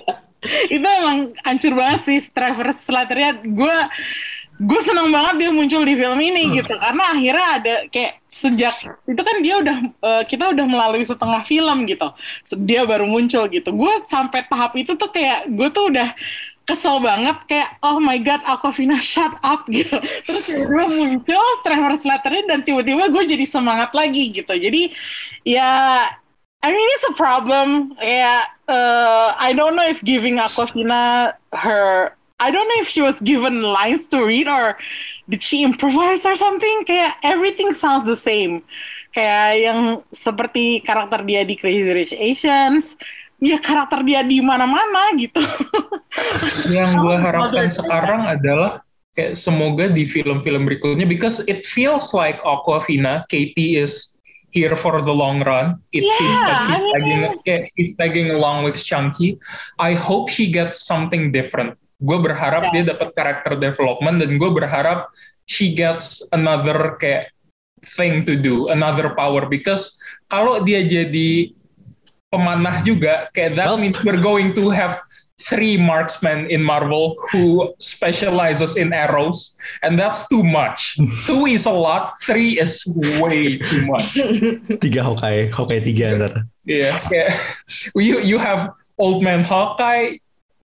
itu 0.74 0.82
emang 0.82 1.30
hancur 1.46 1.78
banget 1.78 2.00
sih 2.02 2.18
Trevor 2.34 2.74
Slattery. 2.74 3.46
Gue 3.46 3.76
gue 4.60 4.80
seneng 4.84 5.08
banget 5.08 5.34
dia 5.46 5.50
muncul 5.50 5.82
di 5.82 5.94
film 5.96 6.18
ini 6.20 6.42
hmm. 6.48 6.54
gitu. 6.60 6.74
Karena 6.76 7.04
akhirnya 7.12 7.48
ada 7.60 7.74
kayak 7.88 8.12
sejak 8.32 8.74
itu 9.04 9.22
kan 9.22 9.36
dia 9.44 9.54
udah 9.60 9.76
uh, 10.00 10.22
kita 10.24 10.50
udah 10.52 10.66
melalui 10.66 11.04
setengah 11.04 11.42
film 11.44 11.88
gitu. 11.88 12.08
Dia 12.64 12.84
baru 12.84 13.08
muncul 13.08 13.48
gitu. 13.48 13.70
Gue 13.72 13.92
sampai 14.06 14.44
tahap 14.46 14.76
itu 14.78 14.94
tuh 14.96 15.10
kayak 15.10 15.48
gue 15.50 15.68
tuh 15.72 15.92
udah 15.92 16.12
kesel 16.62 17.02
banget 17.02 17.36
kayak 17.50 17.74
oh 17.82 17.98
my 17.98 18.22
god 18.22 18.38
Aquafina 18.46 19.02
shut 19.02 19.34
up 19.42 19.66
gitu. 19.72 19.98
Terus 19.98 20.42
tiba-tiba 20.46 20.86
muncul 21.00 21.46
Trevor 21.66 21.94
Slattery 21.98 22.46
dan 22.46 22.62
tiba-tiba 22.62 23.10
gue 23.10 23.22
jadi 23.26 23.44
semangat 23.46 23.90
lagi 23.92 24.30
gitu. 24.30 24.54
Jadi 24.54 24.94
ya 25.42 26.02
I 26.62 26.70
mean 26.70 26.88
it's 26.94 27.10
a 27.10 27.14
problem. 27.18 27.98
Ya 27.98 28.46
uh, 28.70 29.34
I 29.34 29.50
don't 29.52 29.74
know 29.74 29.86
if 29.86 29.98
giving 30.06 30.38
Aquafina 30.38 31.34
her 31.50 32.14
I 32.42 32.50
don't 32.50 32.66
know 32.66 32.80
if 32.82 32.90
she 32.90 32.98
was 32.98 33.22
given 33.22 33.62
lines 33.62 34.10
to 34.10 34.26
read 34.26 34.50
or 34.50 34.74
did 35.30 35.46
she 35.46 35.62
improvise 35.62 36.26
or 36.26 36.34
something. 36.34 36.82
Kayak 36.82 37.22
everything 37.22 37.70
sounds 37.70 38.02
the 38.02 38.18
same. 38.18 38.66
Kayak 39.14 39.62
yang 39.62 39.80
seperti 40.10 40.82
karakter 40.82 41.22
dia 41.22 41.46
di 41.46 41.54
Crazy 41.54 41.86
Rich 41.86 42.14
Asians, 42.18 42.98
ya 43.38 43.62
karakter 43.62 44.02
dia 44.02 44.26
di 44.26 44.42
mana-mana 44.42 45.14
gitu. 45.20 45.38
Yang 46.76 46.90
gue 46.96 47.16
harapkan 47.20 47.68
sekarang 47.68 48.24
adalah 48.24 48.80
kayak 49.12 49.36
semoga 49.36 49.92
di 49.92 50.08
film-film 50.08 50.64
berikutnya 50.64 51.04
because 51.04 51.44
it 51.44 51.68
feels 51.68 52.16
like 52.16 52.40
Aquafina, 52.40 53.28
Katie 53.28 53.76
is 53.76 54.16
here 54.56 54.72
for 54.72 55.04
the 55.04 55.12
long 55.12 55.44
run. 55.44 55.76
It 55.92 56.08
yeah, 56.08 56.16
seems 56.16 56.38
like 56.40 56.64
he's 56.64 56.82
tagging, 56.96 57.22
he's 57.76 57.92
tagging 58.00 58.28
along 58.32 58.64
with 58.64 58.80
Chunky. 58.80 59.36
I 59.76 59.92
hope 59.92 60.32
she 60.32 60.48
gets 60.48 60.88
something 60.88 61.28
different 61.36 61.76
gue 62.02 62.18
berharap 62.18 62.68
yeah. 62.68 62.72
dia 62.74 62.82
dapat 62.92 63.08
character 63.14 63.54
development 63.56 64.18
dan 64.18 64.36
gue 64.36 64.50
berharap 64.50 65.08
she 65.46 65.74
gets 65.74 66.22
another 66.34 66.98
kayak 66.98 67.30
thing 67.82 68.24
to 68.24 68.38
do, 68.38 68.70
another 68.70 69.14
power 69.14 69.46
because 69.46 69.98
kalau 70.30 70.62
dia 70.62 70.86
jadi 70.86 71.50
pemanah 72.30 72.80
juga 72.86 73.28
kayak 73.34 73.58
that 73.58 73.68
well, 73.68 73.76
means 73.76 73.98
we're 74.06 74.22
going 74.22 74.54
to 74.54 74.70
have 74.70 74.96
three 75.42 75.74
marksmen 75.74 76.46
in 76.48 76.62
Marvel 76.62 77.18
who 77.30 77.74
specializes 77.82 78.78
in 78.78 78.94
arrows 78.94 79.58
and 79.82 79.98
that's 79.98 80.30
too 80.30 80.46
much. 80.46 80.96
Two 81.26 81.46
is 81.50 81.66
a 81.66 81.74
lot, 81.74 82.14
three 82.22 82.58
is 82.58 82.86
way 83.18 83.58
too 83.58 83.82
much. 83.90 84.14
tiga 84.82 85.02
Hawkeye, 85.02 85.50
Hawkeye 85.50 85.82
tiga 85.82 86.14
ntar. 86.16 86.32
Iya, 86.62 86.94
yeah, 87.10 87.30
you 87.98 88.22
you 88.22 88.38
have 88.38 88.70
old 89.02 89.18
man 89.26 89.42
Hawkeye, 89.42 90.21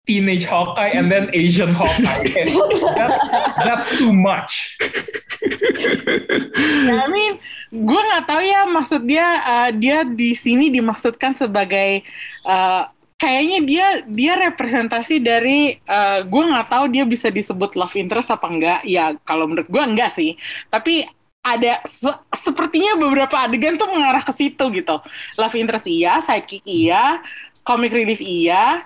teenage 0.08 0.48
Hawkeye 0.48 0.96
and 0.96 1.12
then 1.12 1.28
Asian 1.36 1.76
Hawkeye. 1.76 2.32
that's, 2.96 3.22
that's 3.62 3.88
too 4.00 4.16
much. 4.16 4.80
I 6.88 7.06
mean, 7.12 7.38
gue 7.70 8.02
nggak 8.02 8.26
tahu 8.26 8.42
ya 8.42 8.62
maksud 8.66 9.04
dia 9.04 9.28
uh, 9.44 9.70
dia 9.76 10.08
di 10.08 10.34
sini 10.34 10.72
dimaksudkan 10.72 11.36
sebagai 11.36 12.08
uh, 12.48 12.88
kayaknya 13.20 13.60
dia 13.66 13.88
dia 14.08 14.34
representasi 14.38 15.20
dari 15.20 15.76
uh, 15.90 16.24
gue 16.24 16.44
nggak 16.48 16.70
tahu 16.70 16.86
dia 16.88 17.04
bisa 17.04 17.34
disebut 17.34 17.76
love 17.76 17.98
interest 17.98 18.30
apa 18.30 18.48
enggak 18.48 18.80
ya 18.88 19.18
kalau 19.28 19.50
menurut 19.50 19.68
gue 19.68 19.84
enggak 19.84 20.14
sih 20.14 20.38
tapi 20.70 21.04
ada 21.42 21.80
se 21.88 22.12
sepertinya 22.36 23.00
beberapa 23.00 23.40
adegan 23.40 23.80
tuh 23.80 23.90
mengarah 23.90 24.22
ke 24.22 24.36
situ 24.36 24.64
gitu 24.70 24.96
love 25.42 25.58
interest 25.58 25.90
iya 25.90 26.22
sidekick 26.22 26.62
iya 26.64 27.20
comic 27.66 27.92
relief 27.92 28.22
iya 28.22 28.86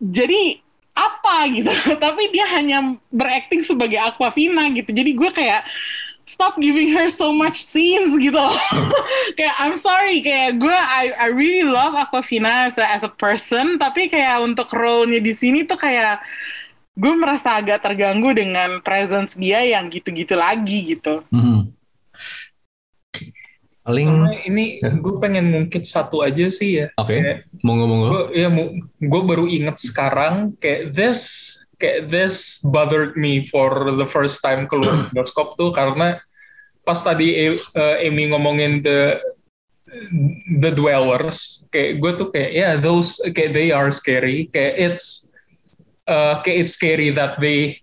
jadi 0.00 0.58
apa 0.96 1.46
gitu. 1.52 1.70
Tapi 2.04 2.22
dia 2.32 2.48
hanya 2.56 2.96
berakting 3.12 3.62
sebagai 3.62 4.00
Aquafina 4.00 4.66
gitu. 4.72 4.90
Jadi 4.90 5.10
gue 5.14 5.30
kayak 5.30 5.62
stop 6.24 6.56
giving 6.58 6.90
her 6.94 7.12
so 7.12 7.30
much 7.30 7.62
scenes 7.62 8.16
gitu 8.16 8.38
loh. 8.38 8.54
Kayak 9.38 9.56
I'm 9.58 9.74
sorry. 9.74 10.22
Kayak 10.22 10.62
gue 10.62 10.70
I, 10.70 11.10
I 11.18 11.28
really 11.34 11.66
love 11.66 11.98
Aquafina 11.98 12.70
as 12.70 12.78
a, 12.78 12.86
as 12.86 13.02
a 13.02 13.10
person. 13.10 13.82
Tapi 13.82 14.06
kayak 14.06 14.38
untuk 14.46 14.70
role-nya 14.70 15.18
di 15.18 15.34
sini 15.34 15.66
tuh 15.66 15.74
kayak 15.74 16.22
gue 16.94 17.12
merasa 17.18 17.58
agak 17.58 17.82
terganggu 17.82 18.30
dengan 18.30 18.78
presence 18.78 19.34
dia 19.34 19.62
yang 19.66 19.90
gitu-gitu 19.90 20.38
lagi 20.38 20.94
gitu. 20.94 21.26
-hmm 21.34 21.79
paling 23.80 24.28
ini 24.44 24.78
gue 24.80 25.14
pengen 25.18 25.56
ngungkit 25.56 25.88
satu 25.88 26.20
aja 26.20 26.52
sih 26.52 26.84
ya. 26.84 26.86
Oke 27.00 27.16
okay. 27.16 27.40
monggo 27.64 27.84
monggo. 27.88 28.06
gue 28.12 28.22
ya 28.36 28.48
gue 29.00 29.22
baru 29.24 29.44
inget 29.48 29.80
sekarang 29.80 30.52
kayak 30.60 30.92
this 30.92 31.56
kayak 31.80 32.12
this 32.12 32.60
bothered 32.60 33.16
me 33.16 33.48
for 33.48 33.88
the 33.88 34.04
first 34.04 34.44
time 34.44 34.68
keluar 34.68 34.92
bioskop 35.16 35.56
tuh 35.56 35.72
karena 35.72 36.20
pas 36.84 37.00
tadi 37.00 37.36
uh, 37.48 37.96
Amy 38.04 38.30
ngomongin 38.30 38.84
the 38.84 39.16
the 40.62 40.70
dwellers 40.70 41.66
kayak 41.74 41.98
gue 41.98 42.12
tuh 42.14 42.28
kayak 42.30 42.50
ya 42.54 42.60
yeah, 42.60 42.72
those 42.76 43.18
kayak 43.32 43.56
they 43.56 43.74
are 43.74 43.90
scary 43.90 44.46
kayak 44.54 44.76
it's 44.78 45.32
uh, 46.06 46.38
kayak 46.44 46.68
it's 46.68 46.76
scary 46.76 47.10
that 47.10 47.40
they 47.42 47.74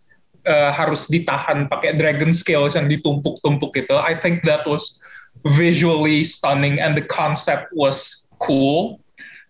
uh, 0.47 0.71
harus 0.71 1.09
ditahan 1.11 1.67
pakai 1.67 1.99
dragon 1.99 2.31
scales 2.31 2.79
yang 2.79 2.87
ditumpuk-tumpuk 2.87 3.75
gitu. 3.75 3.99
I 3.99 4.15
think 4.15 4.47
that 4.47 4.63
was 4.63 5.03
visually 5.45 6.23
stunning 6.23 6.79
and 6.79 6.97
the 6.97 7.05
concept 7.05 7.69
was 7.73 8.27
cool. 8.39 8.99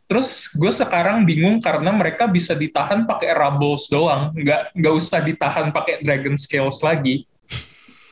Terus 0.08 0.48
gue 0.56 0.72
sekarang 0.72 1.28
bingung 1.28 1.60
karena 1.60 1.92
mereka 1.92 2.32
bisa 2.32 2.56
ditahan 2.56 3.04
pakai 3.04 3.36
rubbles 3.36 3.92
doang, 3.92 4.32
nggak 4.40 4.72
nggak 4.72 4.94
usah 4.96 5.20
ditahan 5.20 5.76
pakai 5.76 6.00
dragon 6.00 6.40
scales 6.40 6.80
lagi. 6.80 7.28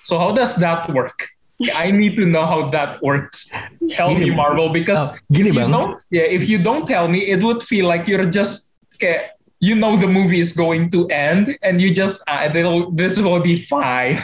So 0.04 0.20
how 0.20 0.36
does 0.36 0.60
that 0.60 0.92
work? 0.92 1.32
I 1.72 1.88
need 1.88 2.20
to 2.20 2.28
know 2.28 2.44
how 2.44 2.68
that 2.76 3.00
works. 3.00 3.48
Tell 3.88 4.12
gini, 4.12 4.28
me 4.28 4.36
Marvel 4.36 4.76
because 4.76 5.00
oh, 5.00 5.16
gini 5.32 5.56
bang. 5.56 5.72
Don't, 5.72 6.04
yeah, 6.12 6.28
if 6.28 6.52
you 6.52 6.60
don't 6.60 6.84
tell 6.84 7.08
me, 7.08 7.32
it 7.32 7.40
would 7.40 7.64
feel 7.64 7.88
like 7.88 8.12
you're 8.12 8.28
just 8.28 8.76
kayak 9.00 9.40
you 9.64 9.72
know 9.72 9.96
the 9.96 10.08
movie 10.08 10.44
is 10.44 10.52
going 10.52 10.92
to 10.92 11.08
end 11.08 11.56
and 11.64 11.80
you 11.80 11.96
just 11.96 12.20
ah, 12.28 12.52
this 12.92 13.16
will 13.24 13.40
be 13.40 13.56
fine. 13.56 14.20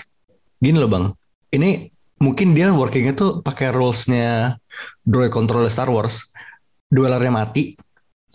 Gini 0.60 0.76
loh 0.76 0.92
bang, 0.92 1.16
ini 1.56 1.88
mungkin 2.22 2.54
dia 2.54 2.70
workingnya 2.70 3.18
tuh 3.18 3.42
pakai 3.42 3.74
rulesnya 3.74 4.62
droid 5.02 5.34
controller 5.34 5.74
Star 5.74 5.90
Wars 5.90 6.30
duelernya 6.94 7.34
mati 7.34 7.74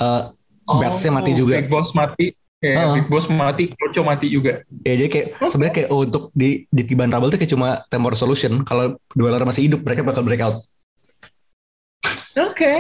uh, 0.03 0.35
oh, 0.67 0.83
Batsnya 0.83 1.15
mati 1.15 1.33
juga 1.39 1.63
Big 1.63 1.71
Boss 1.71 1.95
mati 1.95 2.35
Kayak 2.57 2.89
uh. 2.89 2.95
Big 2.97 3.07
Boss 3.13 3.29
mati, 3.29 3.65
Kroco 3.77 4.01
mati 4.01 4.27
juga. 4.33 4.65
Ya 4.89 4.97
jadi 4.97 5.11
kayak 5.13 5.27
okay. 5.37 5.51
sebenarnya 5.53 5.75
kayak 5.77 5.91
untuk 5.93 6.33
di 6.33 6.65
di 6.73 6.83
Tiban 6.89 7.13
Rubble 7.13 7.29
tuh 7.29 7.39
kayak 7.39 7.53
cuma 7.53 7.85
temporary 7.93 8.17
solution. 8.17 8.65
Kalau 8.65 8.97
dueler 9.13 9.45
masih 9.45 9.69
hidup, 9.69 9.85
mereka 9.85 10.01
bakal 10.01 10.25
break 10.25 10.41
out. 10.41 10.65
Oke. 12.35 12.57
Okay. 12.57 12.79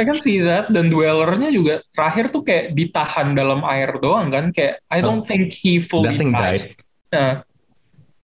I 0.00 0.08
can 0.08 0.16
see 0.16 0.40
that 0.40 0.72
dan 0.72 0.88
duelernya 0.88 1.52
juga 1.52 1.84
terakhir 1.92 2.32
tuh 2.32 2.40
kayak 2.40 2.72
ditahan 2.72 3.36
dalam 3.36 3.60
air 3.60 3.92
doang 4.00 4.32
kan 4.32 4.48
kayak 4.48 4.80
I 4.88 5.04
don't 5.04 5.20
uh, 5.20 5.28
think 5.28 5.52
he 5.52 5.76
fully 5.76 6.16
died. 6.16 6.72
Nah, 7.12 7.44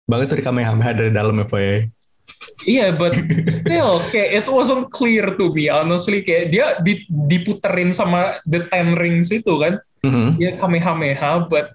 banget 0.06 0.32
tuh 0.32 0.38
di 0.38 0.44
Kamehameha 0.46 0.90
dari 0.94 1.10
dalam 1.12 1.38
ya, 1.38 1.46
ya. 1.46 1.58
Iya, 1.58 1.80
yeah, 2.66 2.90
but 2.90 3.14
still 3.46 4.02
kayak 4.10 4.42
it 4.42 4.46
wasn't 4.50 4.90
clear 4.90 5.30
to 5.38 5.54
me 5.54 5.70
honestly 5.70 6.22
kayak 6.22 6.50
dia 6.50 6.74
diputerin 7.30 7.94
sama 7.94 8.42
the 8.50 8.66
ten 8.74 8.98
rings 8.98 9.30
itu 9.30 9.62
kan. 9.62 9.78
Mm-hmm. 10.02 10.28
Ya 10.38 10.58
Kamehameha, 10.58 11.46
but 11.46 11.74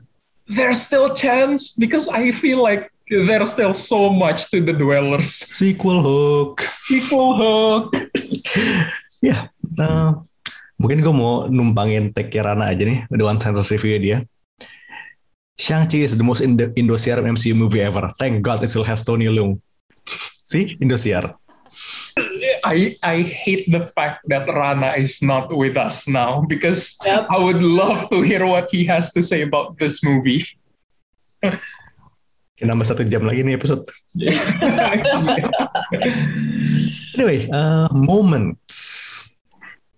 there's 0.52 0.80
still 0.80 1.12
chance 1.16 1.76
because 1.76 2.12
I 2.12 2.36
feel 2.36 2.60
like 2.60 2.92
there's 3.08 3.52
still 3.52 3.76
so 3.76 4.12
much 4.12 4.52
to 4.52 4.60
the 4.60 4.76
dwellers. 4.76 5.48
Sequel 5.52 6.04
hook. 6.04 6.64
Sequel 6.88 7.40
hook. 7.40 7.96
ya, 9.24 9.24
yeah, 9.24 9.42
uh, 9.80 10.20
mungkin 10.82 11.06
gue 11.06 11.14
mau 11.14 11.46
numpangin 11.46 12.10
take 12.12 12.42
Rana 12.42 12.74
aja 12.74 12.84
nih 12.84 13.06
the 13.14 13.22
one 13.22 13.38
sentence 13.38 13.70
review 13.70 14.02
dia 14.02 14.18
Shang-Chi 15.60 15.98
is 16.04 16.18
the 16.18 16.24
most 16.24 16.42
Indo 16.42 16.68
Indosiar 16.80 17.20
MCU 17.20 17.56
movie 17.56 17.82
ever. 17.82 18.12
Thank 18.20 18.42
God 18.42 18.64
it 18.64 18.70
still 18.70 18.88
has 18.88 19.04
Tony 19.04 19.28
Leung. 19.28 19.60
See, 20.44 20.78
Indosiar. 20.82 21.36
I 22.68 23.00
I 23.02 23.24
hate 23.24 23.72
the 23.72 23.88
fact 23.96 24.28
that 24.28 24.44
Rana 24.52 24.94
is 25.00 25.24
not 25.24 25.48
with 25.48 25.80
us 25.80 26.04
now 26.08 26.44
because 26.52 27.00
Yep. 27.08 27.32
I 27.32 27.38
would 27.40 27.64
love 27.64 28.12
to 28.12 28.20
hear 28.20 28.44
what 28.44 28.68
he 28.68 28.84
has 28.92 29.16
to 29.16 29.24
say 29.24 29.48
about 29.48 29.80
this 29.80 30.04
movie. 30.04 30.44
Kita 32.60 32.68
nambah 32.68 32.86
satu 32.86 33.08
jam 33.08 33.24
lagi 33.26 33.42
nih 33.48 33.56
episode. 33.58 33.88
Anyway, 37.12 37.52
uh, 37.52 37.92
moments. 37.92 38.78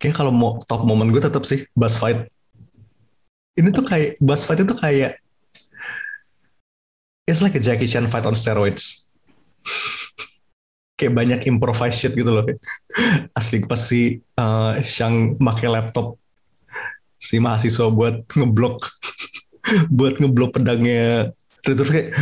Kayak 0.02 0.20
kalau 0.20 0.34
mau 0.34 0.60
top 0.66 0.84
moment 0.84 1.08
gue 1.14 1.22
tetap 1.22 1.46
sih 1.46 1.64
bus 1.78 1.96
fight. 1.96 2.26
Ini 3.56 3.70
tuh 3.70 3.86
kayak 3.86 4.18
bus 4.20 4.44
fight 4.44 4.60
itu 4.60 4.74
kayak 4.74 5.23
it's 7.28 7.42
like 7.42 7.56
a 7.56 7.62
Jackie 7.62 7.88
Chan 7.88 8.08
fight 8.08 8.26
on 8.26 8.34
steroids. 8.36 9.08
kayak 11.00 11.14
banyak 11.18 11.40
improvised 11.50 12.00
shit 12.00 12.14
gitu 12.14 12.32
loh. 12.32 12.46
Asli 13.38 13.66
pas 13.66 13.82
si 13.82 14.22
uh, 14.38 14.78
Shang 14.86 15.36
pakai 15.42 15.68
laptop 15.68 16.16
si 17.24 17.40
mahasiswa 17.40 17.88
buat 17.88 18.28
ngeblok 18.36 18.84
buat 19.98 20.20
ngeblok 20.20 20.60
pedangnya 20.60 21.32
terus 21.64 21.88
kayak 21.88 22.12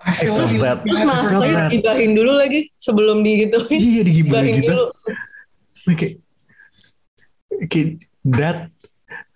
I 0.00 0.16
feel 0.24 0.32
felt 0.32 0.56
that. 0.64 0.78
Terus 0.80 1.04
that. 1.04 1.68
digibahin 1.68 2.16
dulu 2.16 2.32
lagi 2.32 2.72
sebelum 2.80 3.20
digituin. 3.20 3.76
iya 3.76 4.00
digibah 4.00 4.40
Gibahin 4.40 4.54
gitu 4.64 4.72
dulu. 4.72 4.86
kayak 5.92 6.14
kayak 7.68 7.88
that 8.24 8.58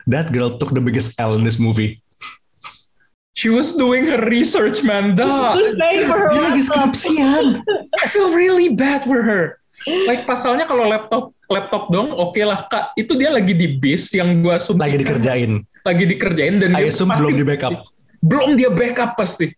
that 0.09 0.33
girl 0.33 0.57
took 0.57 0.73
the 0.73 0.81
biggest 0.81 1.21
L 1.21 1.37
in 1.37 1.45
this 1.45 1.61
movie 1.61 2.01
She 3.35 3.51
was 3.51 3.75
doing 3.75 4.07
her 4.07 4.23
research, 4.31 4.87
man. 4.87 5.19
Her 5.19 5.59
dia 6.31 6.41
lagi 6.41 6.63
skripsian 6.63 7.67
I 7.99 8.05
feel 8.07 8.31
really 8.31 8.71
bad 8.71 9.03
for 9.03 9.27
her. 9.27 9.59
Like 10.07 10.23
pasalnya 10.25 10.65
kalau 10.65 10.87
laptop 10.87 11.35
laptop 11.51 11.91
dong, 11.91 12.15
oke 12.15 12.39
lah 12.39 12.63
kak. 12.71 12.95
Itu 12.95 13.19
dia 13.19 13.35
lagi 13.35 13.53
di 13.53 13.75
bis 13.77 14.15
yang 14.15 14.41
gua 14.41 14.57
suntikan. 14.57 14.87
lagi 14.87 14.97
dikerjain 15.03 15.53
Lagi 15.85 16.05
dikerjain 16.09 16.55
dan 16.63 16.73
I 16.73 16.87
dia 16.87 16.95
assume 16.95 17.11
pasti- 17.11 17.21
belum 17.21 17.33
di 17.35 17.45
backup 17.45 17.75
Belum 18.25 18.51
dia 18.57 18.71
backup 18.73 19.19
pasti. 19.19 19.51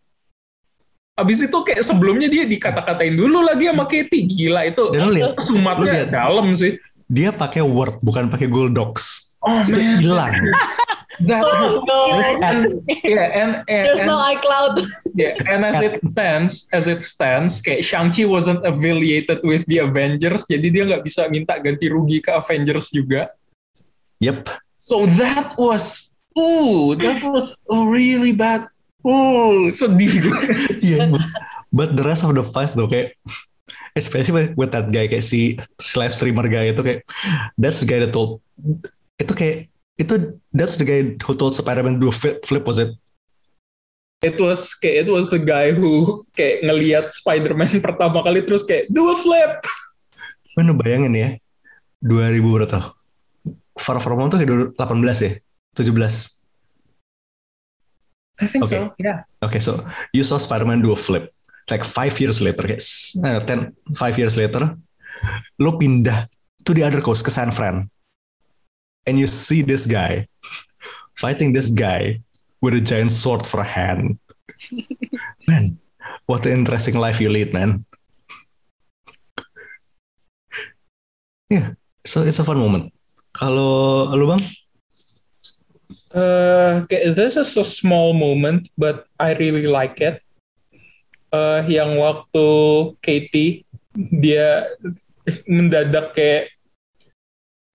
Abis 1.17 1.41
itu 1.41 1.55
kayak 1.55 1.81
sebelumnya 1.81 2.27
dia 2.27 2.45
dikata-katain 2.45 3.15
dulu 3.15 3.45
lagi 3.45 3.69
sama 3.71 3.85
Katie. 3.87 4.25
Gila 4.25 4.67
itu 4.67 4.91
dan 4.91 5.01
lu 5.07 5.11
lihat 5.15 5.37
lu 5.37 5.43
sumatnya 5.45 5.93
lihat. 6.05 6.11
dalam 6.11 6.51
sih. 6.53 6.81
dia 7.07 7.31
pakai 7.31 7.63
Word 7.63 8.03
bukan 8.03 8.27
pakai 8.27 8.51
Google 8.51 8.75
Docs 8.75 9.37
Oh 9.39 9.63
itu 9.63 9.79
hilang 10.03 10.35
that 11.25 11.45
Oh, 11.47 11.81
no. 11.87 12.01
and 12.45 12.85
yeah, 13.07 13.33
and 13.33 13.65
and, 13.67 13.85
There's 13.89 14.03
and 14.05 14.11
no 14.11 14.19
iCloud. 14.21 14.85
yeah, 15.17 15.39
and 15.49 15.65
as 15.65 15.81
it 15.81 16.05
stands, 16.05 16.69
as 16.77 16.89
it 16.89 17.05
stands, 17.05 17.65
kayak 17.65 17.81
Shang-Chi 17.85 18.29
wasn't 18.29 18.61
affiliated 18.67 19.41
with 19.47 19.65
the 19.71 19.81
Avengers, 19.81 20.45
jadi 20.51 20.69
dia 20.69 20.85
nggak 20.85 21.05
bisa 21.07 21.31
minta 21.33 21.57
ganti 21.57 21.89
rugi 21.89 22.21
ke 22.21 22.29
Avengers 22.29 22.93
juga. 22.93 23.33
yep 24.21 24.49
So 24.77 25.09
that 25.19 25.57
was, 25.57 26.13
ooh, 26.39 26.95
that 27.01 27.25
was 27.25 27.57
a 27.73 27.81
really 27.89 28.37
bad. 28.37 28.69
Ooh, 29.07 29.71
sedih 29.73 30.19
gue. 30.21 30.41
iya 30.83 31.07
but, 31.07 31.23
but 31.71 31.91
the 31.95 32.05
rest 32.05 32.27
of 32.27 32.35
the 32.35 32.43
five 32.43 32.75
though 32.75 32.91
kayak 32.91 33.15
especially 33.95 34.53
with 34.59 34.75
that 34.75 34.91
guy 34.91 35.07
kayak 35.07 35.25
si 35.25 35.57
si 35.79 35.95
live 35.97 36.13
streamer 36.13 36.45
guy 36.51 36.75
itu 36.75 36.83
kayak 36.83 37.01
that's 37.57 37.81
the 37.81 37.89
guy 37.89 38.03
that 38.03 38.11
told 38.11 38.43
itu 39.17 39.33
kayak 39.33 39.71
itu 39.97 40.37
that's 40.53 40.77
the 40.77 40.85
guy 40.85 41.17
who 41.25 41.33
told 41.33 41.57
Spider-Man 41.57 41.97
do 41.97 42.09
a 42.09 42.15
flip, 42.15 42.45
flip 42.45 42.65
was 42.65 42.77
it 42.77 42.93
It 44.25 44.41
was 44.41 44.73
kayak 44.81 45.07
it 45.07 45.09
was 45.13 45.29
the 45.29 45.37
guy 45.37 45.77
who 45.77 46.25
kayak 46.33 46.65
ngelihat 46.65 47.13
Spider-Man 47.13 47.81
pertama 47.87 48.25
kali 48.25 48.41
terus 48.43 48.65
kayak 48.65 48.89
do 48.89 49.13
a 49.13 49.17
flip. 49.21 49.61
Mana 50.57 50.73
bayangin 50.73 51.13
ya 51.13 51.29
2000 52.01 52.41
berapa 52.41 52.65
tuh 52.65 52.85
Far 53.77 54.01
From 54.01 54.17
Home 54.25 54.33
tuh 54.33 54.41
kayak 54.41 54.73
2018 54.81 55.21
ya 55.21 55.33
17 55.77 56.37
I 58.37 58.45
think 58.49 58.65
Okay. 58.69 58.85
so. 58.85 58.93
Yeah. 59.01 59.25
Okay, 59.41 59.61
so 59.61 59.81
you 60.13 60.21
saw 60.25 60.37
Spider-Man 60.37 60.85
do 60.85 60.93
a 60.93 60.99
flip. 60.99 61.33
Like 61.73 61.85
five 61.85 62.13
years 62.21 62.45
later, 62.45 62.69
guys. 62.69 63.17
Uh, 63.17 63.41
ten, 63.41 63.73
five 63.97 64.15
years 64.21 64.37
later, 64.37 64.77
lo 65.59 65.81
pindah 65.81 66.29
to 66.63 66.71
the 66.77 66.85
other 66.85 67.01
coast 67.01 67.25
ke 67.25 67.33
San 67.33 67.49
Fran, 67.51 67.89
and 69.07 69.19
you 69.19 69.27
see 69.27 69.63
this 69.63 69.87
guy 69.87 70.27
fighting 71.17 71.53
this 71.53 71.71
guy 71.71 72.21
with 72.61 72.75
a 72.75 72.81
giant 72.81 73.13
sword 73.13 73.47
for 73.47 73.61
a 73.61 73.65
hand. 73.65 74.19
man, 75.49 75.79
what 76.27 76.45
an 76.47 76.53
interesting 76.53 76.99
life 76.99 77.21
you 77.21 77.31
lead, 77.31 77.53
man. 77.53 77.85
Yeah, 81.49 81.79
so 82.05 82.23
it's 82.23 82.39
a 82.39 82.45
fun 82.45 82.59
moment. 82.59 82.93
Kalau 83.33 84.11
lu 84.13 84.27
bang, 84.27 84.43
Uh, 86.17 86.87
kayak 86.89 87.13
this 87.13 87.37
is 87.37 87.61
a 87.61 87.67
small 87.67 88.17
moment, 88.17 88.73
but 88.81 89.05
I 89.21 89.37
really 89.37 89.69
like 89.69 90.01
it. 90.01 90.25
Uh, 91.29 91.61
yang 91.69 92.01
waktu 92.01 92.47
Katie 93.05 93.69
dia 93.93 94.65
mendadak 95.45 96.17
kayak 96.17 96.56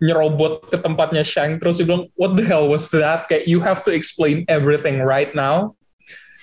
nyerobot 0.02 0.66
ke 0.74 0.82
tempatnya 0.82 1.22
Shang 1.22 1.62
terus 1.62 1.78
dia 1.78 1.86
bilang 1.86 2.10
what 2.18 2.34
the 2.34 2.42
hell 2.42 2.66
was 2.66 2.90
that? 2.90 3.30
Kayak 3.30 3.46
you 3.46 3.62
have 3.62 3.86
to 3.86 3.94
explain 3.94 4.44
everything 4.50 5.00
right 5.00 5.32
now. 5.38 5.78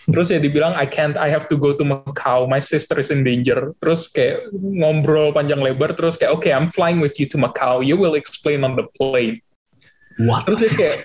Terus 0.08 0.32
ya 0.32 0.40
dibilang 0.40 0.72
I 0.72 0.88
can't 0.88 1.18
I 1.20 1.28
have 1.28 1.50
to 1.52 1.56
go 1.58 1.76
to 1.76 1.84
Macau. 1.84 2.48
My 2.48 2.62
sister 2.62 2.96
is 2.96 3.12
in 3.12 3.26
danger. 3.26 3.76
Terus 3.84 4.08
kayak 4.08 4.48
ngobrol 4.54 5.36
panjang 5.36 5.60
lebar 5.60 5.92
terus 5.92 6.16
kayak 6.16 6.32
okay 6.38 6.54
I'm 6.54 6.72
flying 6.72 7.02
with 7.02 7.20
you 7.20 7.28
to 7.34 7.36
Macau. 7.36 7.84
You 7.84 7.98
will 7.98 8.16
explain 8.16 8.64
on 8.64 8.78
the 8.78 8.88
plane. 8.96 9.44
What? 10.16 10.48
terus 10.48 10.64
dia 10.64 10.72
kayak 10.78 10.98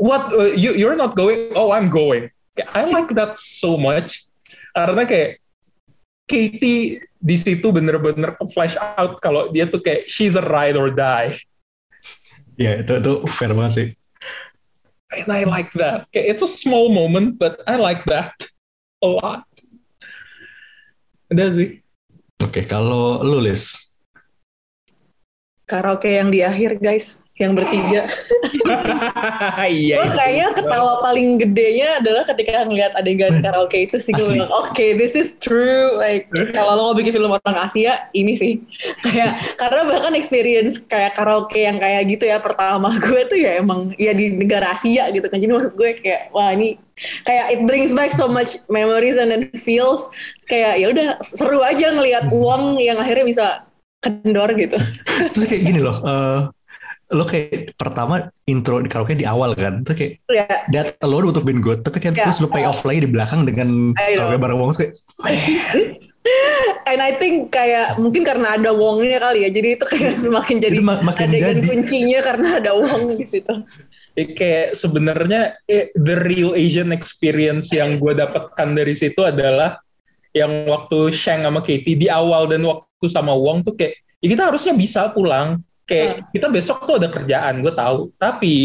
what 0.00 0.30
uh, 0.32 0.54
you 0.56 0.72
you're 0.72 0.96
not 0.96 1.18
going? 1.18 1.52
Oh 1.52 1.74
I'm 1.74 1.90
going. 1.90 2.32
I 2.72 2.88
like 2.88 3.12
that 3.18 3.36
so 3.36 3.76
much. 3.76 4.24
Karena 4.72 5.04
kayak 5.04 5.42
Katie 6.26 7.02
di 7.22 7.36
situ 7.36 7.70
bener-bener 7.70 8.38
flash 8.54 8.78
out 8.78 9.18
kalau 9.20 9.50
dia 9.50 9.66
tuh 9.68 9.82
kayak 9.82 10.06
she's 10.06 10.38
a 10.38 10.44
ride 10.48 10.78
or 10.78 10.88
die 10.90 11.34
Ya 12.56 12.80
itu 12.80 12.92
itu 12.96 13.12
fair 13.28 13.52
banget 13.52 13.72
sih. 13.72 13.88
and 15.12 15.30
I 15.30 15.44
like 15.44 15.70
that. 15.78 16.06
It's 16.12 16.42
a 16.42 16.50
small 16.50 16.90
moment 16.90 17.38
but 17.38 17.62
I 17.66 17.76
like 17.76 18.02
that 18.10 18.34
a 19.02 19.08
lot. 19.08 19.46
Udah 21.30 21.48
sih. 21.50 21.82
Oke, 22.42 22.68
kalau 22.68 23.24
lu 23.24 23.40
Karaoke 25.66 26.14
yang 26.14 26.30
di 26.30 26.46
akhir 26.46 26.78
guys, 26.78 27.25
yang 27.36 27.52
bertiga. 27.52 28.08
iya 29.68 29.94
Gue 30.00 30.08
itu. 30.08 30.16
kayaknya 30.16 30.46
ketawa 30.56 30.92
paling 31.04 31.28
gedenya 31.36 31.88
adalah 32.00 32.24
ketika 32.24 32.64
ngeliat 32.64 32.92
adegan 32.96 33.44
karaoke 33.44 33.84
itu 33.84 34.00
sih 34.00 34.16
gue 34.16 34.24
bilang, 34.32 34.48
oke 34.48 34.86
this 34.96 35.12
is 35.12 35.36
true. 35.36 35.92
Like 36.00 36.32
kalau 36.56 36.72
lo 36.72 36.82
mau 36.92 36.96
bikin 36.96 37.12
film 37.12 37.28
orang 37.36 37.56
Asia, 37.68 38.08
ini 38.16 38.40
sih 38.40 38.52
kayak 39.04 39.60
karena 39.60 39.84
bahkan 39.84 40.16
experience 40.16 40.80
kayak 40.80 41.12
karaoke 41.12 41.60
yang 41.60 41.76
kayak 41.76 42.08
gitu 42.08 42.24
ya 42.24 42.40
pertama 42.40 42.88
gue 43.04 43.20
tuh 43.28 43.36
ya 43.36 43.60
emang 43.60 43.92
ya 44.00 44.16
di 44.16 44.32
negara 44.32 44.72
Asia 44.72 45.12
gitu 45.12 45.28
kan. 45.28 45.36
Jadi 45.36 45.52
maksud 45.52 45.76
gue 45.76 45.92
kayak 46.00 46.32
wah 46.32 46.48
ini 46.56 46.80
kayak 47.28 47.52
it 47.52 47.60
brings 47.68 47.92
back 47.92 48.16
so 48.16 48.24
much 48.24 48.56
memories 48.72 49.20
and 49.20 49.28
then 49.28 49.52
feels 49.60 50.08
kayak 50.48 50.80
ya 50.80 50.88
udah 50.88 51.20
seru 51.20 51.60
aja 51.60 51.92
ngelihat 51.92 52.32
uang 52.32 52.80
yang 52.80 52.96
akhirnya 52.96 53.28
bisa 53.28 53.46
kendor 54.00 54.48
gitu. 54.56 54.80
terus 55.36 55.44
kayak 55.48 55.62
gini 55.66 55.80
loh, 55.82 55.98
eh, 56.04 56.40
lo 57.08 57.22
kayak 57.22 57.78
pertama 57.78 58.26
intro 58.44 58.78
di 58.78 58.90
karaoke 58.90 59.14
di 59.14 59.22
awal 59.22 59.54
kan, 59.54 59.86
terus 59.86 59.94
kayak 59.96 60.12
ya 60.26 60.46
that 60.70 60.98
alone 61.00 61.30
untuk 61.30 61.42
been 61.42 61.62
good, 61.62 61.80
tapi 61.80 61.98
kan 61.98 62.10
Ya. 62.12 62.26
terus 62.26 62.38
lo 62.38 62.48
pay 62.48 62.62
off 62.62 62.82
lagi 62.82 63.06
di 63.06 63.10
belakang 63.10 63.46
dengan 63.46 63.94
karaoke 63.94 64.36
bareng 64.36 64.58
Wong 64.58 64.74
kayak 64.74 64.98
And 66.86 66.98
I 66.98 67.14
think 67.14 67.54
kayak 67.54 67.98
mungkin 67.98 68.26
karena 68.26 68.58
ada 68.58 68.74
wongnya 68.74 69.22
kali 69.22 69.46
ya, 69.46 69.50
jadi 69.50 69.78
itu 69.78 69.86
kayak 69.86 70.18
semakin 70.18 70.56
jadi 70.58 70.74
Itu 70.74 70.82
ma- 70.82 71.02
makin 71.02 71.30
adegan 71.30 71.58
jadi. 71.58 71.66
kuncinya 71.66 72.18
karena 72.22 72.48
ada 72.58 72.70
wong 72.74 73.14
di 73.14 73.26
situ. 73.26 73.50
Eh, 74.16 74.32
kayak 74.32 74.72
sebenarnya 74.72 75.60
eh, 75.68 75.92
the 75.92 76.16
real 76.16 76.56
Asian 76.56 76.88
experience 76.88 77.68
yang 77.68 78.00
gue 78.00 78.16
dapatkan 78.16 78.72
dari 78.72 78.96
situ 78.96 79.20
adalah 79.20 79.76
yang 80.32 80.64
waktu 80.64 81.12
Shang 81.12 81.44
sama 81.44 81.60
Katie 81.60 82.00
di 82.00 82.08
awal 82.08 82.48
dan 82.48 82.64
waktu 82.64 83.12
sama 83.12 83.36
Wong 83.36 83.60
tuh 83.60 83.76
kayak 83.76 83.92
ya 84.24 84.32
kita 84.32 84.48
harusnya 84.48 84.72
bisa 84.72 85.12
pulang 85.12 85.60
kayak 85.86 86.26
kita 86.34 86.46
besok 86.50 86.82
tuh 86.84 86.98
ada 86.98 87.08
kerjaan 87.08 87.62
gue 87.62 87.72
tahu 87.72 88.10
tapi 88.18 88.56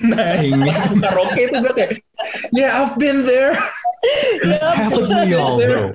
nah 0.00 0.40
Ini. 0.40 0.72
karaoke 1.04 1.52
itu 1.52 1.56
gue 1.60 1.72
kayak 1.76 1.92
yeah 2.56 2.80
I've 2.80 2.96
been 2.96 3.28
there 3.28 3.52
haven't 4.80 5.12
we 5.12 5.36
all 5.36 5.60
bro? 5.60 5.92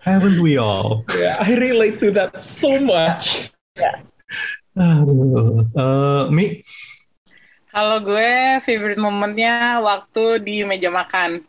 Haven't 0.00 0.40
we 0.40 0.56
all? 0.56 1.04
Yeah, 1.12 1.36
I 1.44 1.60
relate 1.60 2.00
to 2.00 2.08
that 2.16 2.40
so 2.40 2.80
much 2.80 3.52
Aduh. 4.78 5.66
Eh, 5.76 6.24
Mi, 6.30 6.62
Kalau 7.70 8.02
gue 8.02 8.58
favorite 8.66 8.98
momennya 8.98 9.78
waktu 9.82 10.42
di 10.42 10.66
meja 10.66 10.90
makan 10.90 11.42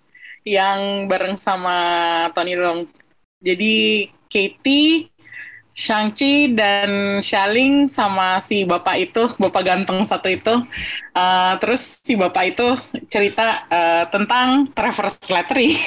yang 0.46 1.10
bareng 1.10 1.38
sama 1.38 1.78
Tony 2.34 2.54
Leung. 2.54 2.90
Jadi 3.42 4.06
Katie, 4.30 5.10
Shang-Chi 5.72 6.52
dan 6.52 7.20
Xialing 7.24 7.88
sama 7.88 8.44
si 8.44 8.68
bapak 8.68 8.96
itu, 9.00 9.24
bapak 9.40 9.64
ganteng 9.64 10.04
satu 10.04 10.28
itu. 10.28 10.54
Uh, 11.16 11.56
terus 11.64 12.04
si 12.04 12.20
bapak 12.20 12.56
itu 12.56 12.68
cerita 13.08 13.64
uh, 13.72 14.04
tentang 14.12 14.68
Trevor 14.76 15.08
Slattery. 15.08 15.80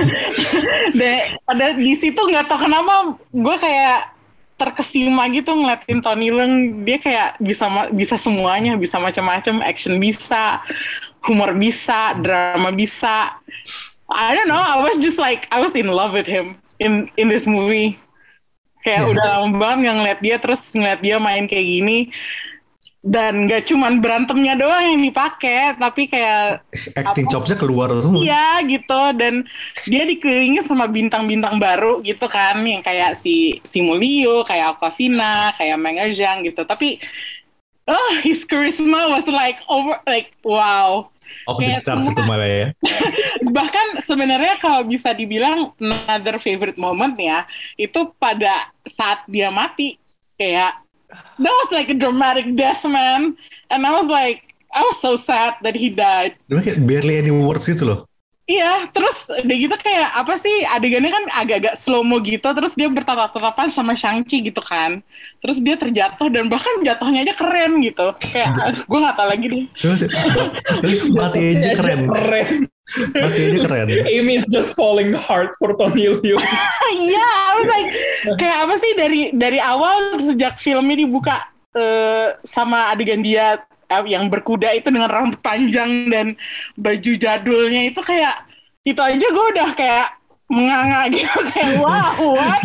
Dan 0.98 1.36
ada 1.44 1.76
di 1.76 1.92
situ 1.92 2.20
nggak 2.24 2.48
tahu 2.48 2.64
kenapa 2.64 3.20
gue 3.28 3.56
kayak 3.60 4.16
terkesima 4.60 5.24
gitu 5.32 5.56
ngeliatin 5.56 6.04
Tony 6.04 6.28
Leung 6.28 6.84
dia 6.84 7.00
kayak 7.00 7.40
bisa 7.40 7.64
bisa 7.96 8.20
semuanya 8.20 8.76
bisa 8.76 9.00
macam-macam 9.00 9.64
action 9.64 9.96
bisa 9.96 10.60
humor 11.24 11.56
bisa 11.56 12.12
drama 12.20 12.68
bisa 12.68 13.40
I 14.12 14.36
don't 14.36 14.52
know 14.52 14.60
I 14.60 14.84
was 14.84 15.00
just 15.00 15.16
like 15.16 15.48
I 15.48 15.64
was 15.64 15.72
in 15.72 15.88
love 15.88 16.12
with 16.12 16.28
him 16.28 16.60
in 16.76 17.08
in 17.16 17.32
this 17.32 17.48
movie 17.48 17.96
kayak 18.80 19.00
Yeah. 19.00 19.10
udah 19.12 19.24
lama 19.40 19.56
banget 19.60 19.78
nggak 19.80 19.96
ngeliat 19.96 20.20
dia 20.24 20.36
terus 20.40 20.60
ngeliat 20.72 21.00
dia 21.04 21.16
main 21.20 21.44
kayak 21.44 21.66
gini 21.66 21.98
dan 23.00 23.48
gak 23.48 23.64
cuman 23.64 24.04
berantemnya 24.04 24.60
doang 24.60 24.84
yang 24.92 25.00
dipakai 25.00 25.72
tapi 25.80 26.04
kayak 26.04 26.60
acting 27.00 27.24
chopsnya 27.32 27.56
keluar 27.56 27.88
semua. 27.96 28.20
Iya 28.20 28.60
gitu 28.68 29.02
dan 29.16 29.48
dia 29.88 30.04
dikelilingi 30.04 30.60
sama 30.68 30.84
bintang-bintang 30.84 31.56
baru 31.56 32.04
gitu 32.04 32.28
kan 32.28 32.60
yang 32.60 32.84
kayak 32.84 33.16
si 33.24 33.64
si 33.64 33.80
Mulio, 33.80 34.44
kayak 34.44 34.76
Aquafina, 34.76 35.56
kayak 35.56 35.80
Meng 35.80 35.96
Erjang 35.96 36.44
gitu. 36.44 36.60
Tapi 36.68 37.00
oh 37.88 38.10
his 38.20 38.44
charisma 38.44 39.08
was 39.08 39.24
like 39.24 39.64
over 39.72 39.96
like 40.04 40.36
wow. 40.44 41.08
Off 41.48 41.56
the 41.58 41.66
Kayak 41.66 41.82
itu 41.82 42.12
semua- 42.12 42.28
malah 42.28 42.50
ya. 42.50 42.66
Bahkan 43.56 43.86
sebenarnya 44.04 44.54
kalau 44.60 44.84
bisa 44.84 45.10
dibilang 45.14 45.72
another 45.80 46.36
favorite 46.42 46.76
moment 46.76 47.16
ya 47.16 47.46
itu 47.74 48.12
pada 48.18 48.68
saat 48.84 49.24
dia 49.30 49.48
mati 49.48 49.96
kayak 50.36 50.78
that 51.38 51.52
was 51.52 51.70
like 51.74 51.90
a 51.90 51.96
dramatic 51.96 52.46
death 52.54 52.82
man 52.86 53.34
and 53.70 53.82
I 53.82 53.92
was 53.94 54.06
like 54.06 54.50
I 54.70 54.86
was 54.86 55.02
so 55.02 55.18
sad 55.18 55.58
that 55.66 55.74
he 55.74 55.90
died. 55.90 56.38
Dia 56.46 56.62
kayak 56.62 56.86
barely 56.86 57.18
any 57.18 57.34
words 57.34 57.66
gitu 57.66 57.90
loh. 57.90 58.09
Iya, 58.50 58.90
terus 58.90 59.30
udah 59.30 59.56
gitu 59.62 59.76
kayak 59.78 60.10
apa 60.10 60.34
sih 60.34 60.66
adegannya 60.66 61.14
kan 61.14 61.24
agak-agak 61.38 61.78
slow 61.78 62.02
mo 62.02 62.18
gitu, 62.18 62.50
terus 62.50 62.74
dia 62.74 62.90
bertatap-tatapan 62.90 63.70
sama 63.70 63.94
Shang-Chi 63.94 64.50
gitu 64.50 64.58
kan. 64.58 65.06
Terus 65.38 65.62
dia 65.62 65.78
terjatuh 65.78 66.26
dan 66.34 66.50
bahkan 66.50 66.82
jatuhnya 66.82 67.30
aja 67.30 67.34
keren 67.38 67.78
gitu. 67.78 68.10
Kayak 68.18 68.82
gue 68.90 68.98
nggak 68.98 69.16
tahu 69.16 69.28
lagi 69.30 69.46
deh. 69.46 69.64
Mati 71.14 71.40
aja 71.54 71.68
keren. 71.78 72.00
Keren. 72.10 72.50
Mati 73.14 73.40
aja 73.46 73.58
keren. 73.70 73.86
Amy 74.18 74.42
is 74.42 74.46
just 74.50 74.74
falling 74.74 75.14
hard 75.14 75.54
for 75.62 75.78
Tony 75.78 76.10
Leung. 76.10 76.42
Iya, 76.90 77.22
I 77.22 77.50
was 77.54 77.68
like 77.70 77.88
kayak 78.36 78.58
apa 78.66 78.74
sih 78.82 78.92
dari 78.98 79.20
dari 79.32 79.58
awal 79.62 80.18
sejak 80.20 80.58
film 80.58 80.90
ini 80.90 81.06
dibuka 81.06 81.48
eh, 81.72 82.34
sama 82.42 82.90
adegan 82.90 83.22
dia 83.22 83.62
yang 84.06 84.30
berkuda 84.30 84.70
itu 84.70 84.86
dengan 84.86 85.10
rambut 85.10 85.40
panjang 85.42 86.06
dan 86.08 86.26
baju 86.74 87.12
jadulnya 87.18 87.90
itu 87.90 88.00
kayak 88.00 88.46
itu 88.82 88.96
aja 88.96 89.26
gue 89.26 89.46
udah 89.58 89.70
kayak 89.74 90.06
menganga 90.46 91.06
gitu 91.14 91.38
kayak 91.50 91.78
wow 91.78 92.14
what 92.34 92.62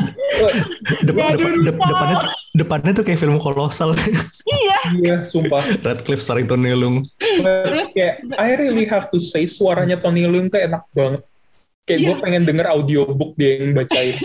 Depan, 1.06 1.38
Jadul 1.38 1.64
depan, 1.64 1.66
dep- 1.66 1.80
depannya, 1.88 2.18
depannya 2.54 2.92
tuh 2.94 3.06
kayak 3.08 3.20
film 3.22 3.38
kolosal. 3.40 3.94
iya 4.46 4.80
Iya, 5.00 5.16
sumpah. 5.24 5.64
Radcliffe 5.82 6.20
starring 6.20 6.46
Tony 6.46 6.74
Leung. 6.74 7.06
Terus- 7.18 7.94
kayak 7.96 8.22
I 8.36 8.58
really 8.60 8.84
have 8.86 9.08
to 9.10 9.18
say 9.18 9.48
suaranya 9.48 9.98
Tony 9.98 10.28
Leung 10.28 10.50
tuh 10.50 10.60
enak 10.62 10.84
banget. 10.92 11.22
Kayak 11.86 12.00
gue 12.02 12.16
Iya. 12.18 12.22
pengen 12.22 12.44
denger 12.44 12.66
audiobook 12.68 13.38
dia 13.38 13.62
yang 13.62 13.74
bacain. 13.74 14.18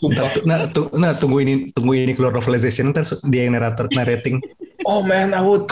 Sumpah. 0.00 0.28
nah, 0.44 0.58
nah, 0.92 1.12
tunggu 1.16 1.40
ini 1.40 1.70
tunggu 1.72 1.96
ini 1.96 2.12
keluar 2.12 2.32
novelization 2.34 2.92
ntar 2.92 3.04
dia 3.28 3.46
yang 3.46 3.56
narrator 3.56 3.88
narrating. 3.92 4.40
Oh 4.84 5.00
man, 5.00 5.32
I 5.32 5.40
would 5.40 5.66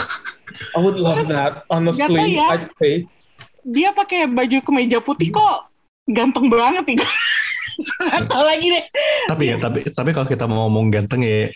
I 0.73 0.79
would 0.79 0.97
love 0.97 1.29
that. 1.29 1.65
Honestly, 1.69 2.37
ya. 2.37 2.57
I'd 2.57 2.69
pay. 2.77 3.05
dia 3.63 3.95
pakai 3.95 4.27
baju 4.27 4.59
kemeja 4.59 4.99
putih 4.99 5.31
kok 5.31 5.71
ganteng 6.05 6.51
banget 6.51 6.99
itu 6.99 7.07
Nggak 8.03 8.27
tahu 8.27 8.43
lagi 8.43 8.67
deh 8.69 8.85
Tapi 9.31 9.43
ya, 9.49 9.57
tapi 9.57 9.79
tapi 9.87 10.11
kalau 10.11 10.27
kita 10.27 10.45
mau 10.45 10.67
ngomong 10.67 10.91
ganteng 10.91 11.23
ya, 11.23 11.47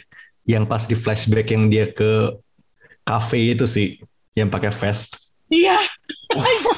yang 0.47 0.63
pas 0.65 0.87
di 0.87 0.95
flashback 0.95 1.51
yang 1.51 1.67
dia 1.67 1.91
ke 1.91 2.31
cafe 3.03 3.51
itu 3.51 3.67
sih, 3.67 3.99
yang 4.33 4.47
pakai 4.47 4.71
vest. 4.71 5.35
iya 5.47 5.79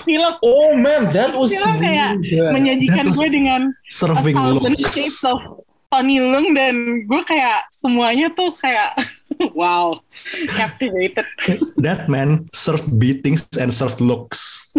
film 0.05 0.33
Oh 0.41 0.73
man, 0.73 1.09
that 1.13 1.33
was 1.33 1.53
Film 1.53 1.77
kayak 1.77 2.21
menyajikan 2.53 3.05
gue 3.09 3.29
dengan 3.29 3.61
a 3.69 3.89
Serving 3.89 4.33
thousand 4.33 4.77
looks. 4.77 5.25
of 5.25 5.41
Tony 5.89 6.21
Leung 6.21 6.53
dan 6.53 6.75
gue 7.05 7.23
kayak 7.25 7.65
semuanya 7.73 8.29
tuh 8.33 8.53
kayak 8.57 8.97
wow 9.55 9.99
captivated 10.55 11.25
That 11.79 12.11
man 12.11 12.47
served 12.51 12.91
beatings 12.99 13.47
and 13.57 13.71
served 13.71 14.03
looks. 14.03 14.71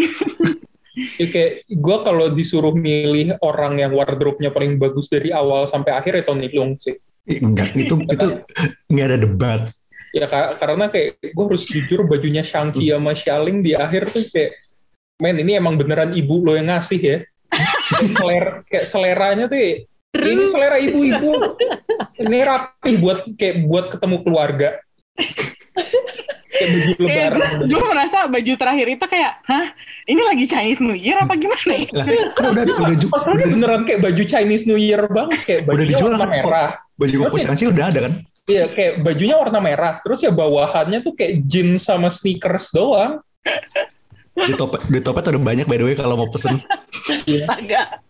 Ya, 1.16 1.32
kayak 1.32 1.64
gue 1.72 1.98
kalau 2.04 2.28
disuruh 2.36 2.76
milih 2.76 3.40
orang 3.40 3.80
yang 3.80 3.96
wardrobe-nya 3.96 4.52
paling 4.52 4.76
bagus 4.76 5.08
dari 5.08 5.32
awal 5.32 5.64
sampai 5.64 5.96
akhir 5.96 6.12
ya 6.20 6.24
Tony 6.28 6.52
Leung 6.52 6.76
sih. 6.76 6.92
Ih, 7.30 7.40
Enggak, 7.40 7.72
itu 7.80 7.96
itu 8.14 8.28
nggak 8.92 9.08
ada 9.08 9.18
debat. 9.24 9.62
Ya 10.12 10.28
ka- 10.28 10.58
karena 10.60 10.92
kayak 10.92 11.22
gue 11.24 11.46
harus 11.46 11.64
jujur 11.64 12.04
bajunya 12.04 12.44
Shang-Chi 12.44 12.92
sama 12.92 13.16
Xialing 13.16 13.64
di 13.64 13.78
akhir 13.80 14.12
tuh 14.12 14.28
kayak 14.28 14.58
men 15.24 15.40
ini 15.40 15.56
emang 15.56 15.80
beneran 15.80 16.12
ibu 16.12 16.44
lo 16.44 16.58
yang 16.60 16.68
ngasih 16.68 17.00
ya. 17.00 17.18
Selera, 18.20 18.62
kayak 18.68 18.86
seleranya 18.86 19.46
tuh 19.50 19.58
ya, 19.58 19.72
ini 20.20 20.44
selera 20.52 20.78
ibu-ibu. 20.84 21.32
Ini 22.20 22.38
rapi 22.42 22.92
buat 22.98 23.20
kayak 23.34 23.56
buat 23.64 23.86
ketemu 23.90 24.18
keluarga. 24.22 24.70
kayak 26.50 26.70
baju 26.70 26.92
lebaran. 27.00 27.40
gue, 27.62 27.68
gue 27.70 27.82
merasa 27.86 28.18
baju 28.26 28.54
terakhir 28.54 28.88
itu 28.90 29.06
kayak 29.06 29.32
hah 29.44 29.66
ini 30.06 30.22
lagi 30.22 30.44
Chinese 30.44 30.80
New 30.80 30.92
Year 30.94 31.16
apa 31.16 31.34
gimana 31.34 31.72
ya 31.72 31.88
Lah, 31.94 32.06
kan 32.34 32.46
udah 32.50 32.64
udah 32.66 32.96
Masalahnya 33.08 33.16
udah, 33.40 33.50
beneran 33.54 33.82
kayak 33.86 34.00
baju 34.02 34.24
Chinese 34.26 34.64
New 34.66 34.76
Year 34.76 35.02
banget 35.08 35.40
kayak 35.42 35.60
Udah 35.62 35.72
bajunya 35.72 35.90
dijual 35.90 36.10
warna 36.10 36.20
kan, 36.20 36.28
kok. 36.28 36.36
merah. 36.42 36.70
baju 36.94 37.16
Terus 37.16 37.32
ya- 37.34 37.44
Shang-Chi 37.46 37.66
udah 37.70 37.86
ada 37.88 38.00
kan? 38.02 38.14
Iya 38.44 38.66
kayak 38.68 38.94
bajunya 39.00 39.36
warna 39.38 39.60
merah. 39.62 39.94
Terus 40.02 40.20
ya 40.20 40.32
bawahannya 40.34 41.00
tuh 41.00 41.14
kayak 41.14 41.46
jeans 41.46 41.82
sama 41.82 42.10
sneakers 42.10 42.68
doang. 42.70 43.22
Di 44.36 44.54
topet 44.54 44.82
di 44.86 45.00
topet 45.00 45.24
ada 45.24 45.38
banyak 45.38 45.64
by 45.64 45.78
the 45.78 45.86
way 45.86 45.94
kalau 45.94 46.16
mau 46.16 46.28
pesen. 46.28 46.60
agak 47.48 48.04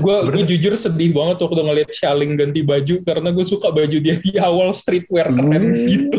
Gue 0.00 0.16
gue 0.30 0.44
jujur 0.56 0.74
sedih 0.78 1.10
banget 1.14 1.42
waktu 1.42 1.62
ngeliat 1.62 1.90
Shaling 1.90 2.38
ganti 2.38 2.62
baju 2.62 2.94
karena 3.02 3.28
gue 3.34 3.44
suka 3.46 3.70
baju 3.74 3.96
dia 3.98 4.16
di 4.18 4.38
awal 4.38 4.70
streetwear 4.70 5.30
keren 5.30 5.64
Hmm. 5.74 5.86
gitu. 5.86 6.18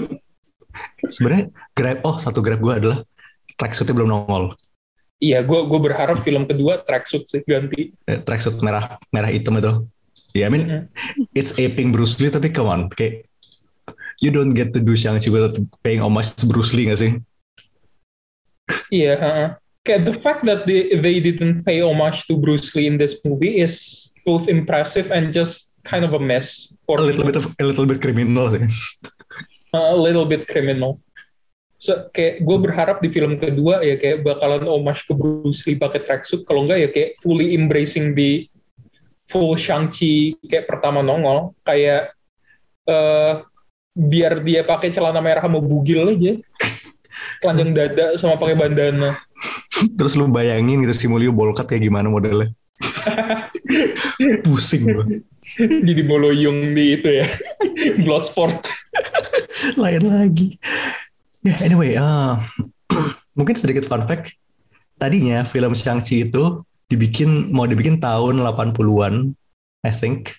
Sebenarnya 1.07 1.51
grab 1.75 1.99
oh 2.07 2.15
satu 2.15 2.39
grab 2.39 2.59
gue 2.63 2.73
adalah 2.75 2.97
tracksuitnya 3.59 3.95
belum 3.95 4.09
nongol. 4.11 4.55
Iya, 5.21 5.45
gue 5.45 5.59
gue 5.69 5.79
berharap 5.79 6.17
film 6.25 6.49
kedua 6.49 6.81
tracksuit 6.81 7.29
sih 7.29 7.41
ganti. 7.45 7.93
Eh, 8.09 8.19
tracksuit 8.23 8.57
merah 8.65 8.97
merah 9.13 9.29
hitam 9.29 9.59
itu. 9.59 9.85
Ya, 10.31 10.47
I 10.47 10.51
mean 10.51 10.63
Hmm. 10.67 10.83
it's 11.35 11.55
aping 11.59 11.91
Bruce 11.91 12.19
Lee 12.23 12.31
tapi 12.31 12.51
come 12.51 12.71
on, 12.71 12.81
kayak 12.91 13.27
you 14.23 14.31
don't 14.31 14.55
get 14.55 14.71
to 14.71 14.79
do 14.79 14.95
Shang-Chi 14.95 15.27
without 15.27 15.55
paying 15.83 15.99
homage 15.99 16.35
to 16.39 16.47
Bruce 16.47 16.71
Lee 16.71 16.87
gak 16.87 16.99
sih? 17.03 17.11
Iya, 18.91 19.19
kayak 19.19 19.49
the 19.85 20.13
fact 20.21 20.45
that 20.45 20.67
they 20.67 20.93
they 20.93 21.19
didn't 21.19 21.63
pay 21.65 21.81
homage 21.81 22.25
to 22.29 22.37
Bruce 22.37 22.73
Lee 22.75 22.87
in 22.87 22.97
this 22.97 23.17
movie 23.25 23.61
is 23.61 24.09
both 24.25 24.47
impressive 24.47 25.09
and 25.09 25.33
just 25.33 25.73
kind 25.83 26.05
of 26.05 26.13
a 26.13 26.21
mess 26.21 26.73
for 26.85 26.99
A 26.99 27.01
little 27.01 27.25
bit 27.25 27.35
of, 27.35 27.49
a 27.57 27.65
little 27.65 27.87
bit 27.89 28.01
criminal 28.01 28.45
sih. 28.49 28.61
a 29.73 29.97
little 29.97 30.25
bit 30.25 30.45
criminal. 30.45 31.01
So, 31.81 32.13
kayak 32.13 32.45
gue 32.45 32.57
berharap 32.61 33.01
di 33.01 33.09
film 33.09 33.41
kedua 33.41 33.81
ya 33.81 33.97
kayak 33.97 34.21
bakalan 34.21 34.69
homage 34.69 35.01
ke 35.09 35.17
Bruce 35.17 35.65
Lee 35.65 35.81
pakai 35.81 36.05
tracksuit 36.05 36.45
kalau 36.45 36.69
enggak 36.69 36.85
ya 36.85 36.89
kayak 36.93 37.17
fully 37.17 37.57
embracing 37.57 38.13
the 38.13 38.45
full 39.25 39.57
Shang-Chi 39.57 40.37
kayak 40.45 40.69
pertama 40.69 41.01
nongol 41.01 41.57
kayak 41.65 42.13
eh 42.85 43.41
biar 43.97 44.45
dia 44.45 44.61
pakai 44.61 44.93
celana 44.93 45.19
merah 45.19 45.43
sama 45.43 45.57
bugil 45.59 46.05
aja 46.05 46.37
telanjang 47.41 47.73
dada 47.73 48.05
sama 48.15 48.37
pakai 48.37 48.55
bandana 48.55 49.17
Terus 49.97 50.13
lu 50.17 50.29
bayangin 50.29 50.85
gitu 50.85 50.93
si 50.93 51.05
Mulyo 51.09 51.33
bolkat 51.33 51.65
kayak 51.65 51.89
gimana 51.89 52.07
modelnya. 52.09 52.53
Pusing 54.45 54.83
gue. 54.89 55.05
jadi 55.59 56.07
boloyong 56.07 56.71
di 56.71 56.95
itu 56.95 57.21
ya 57.21 57.27
Bloodsport 58.07 58.55
Lain 59.77 60.03
lagi. 60.07 60.57
Ya 61.45 61.53
anyway, 61.61 61.97
ah, 61.99 62.39
mungkin 63.37 63.53
sedikit 63.53 63.85
fun 63.85 64.05
fact. 64.09 64.33
Tadinya 64.97 65.45
film 65.45 65.73
Shang-Chi 65.73 66.29
itu 66.29 66.61
dibikin 66.89 67.49
mau 67.53 67.65
dibikin 67.65 68.01
tahun 68.01 68.41
80-an, 68.41 69.33
I 69.85 69.91
think. 69.93 70.33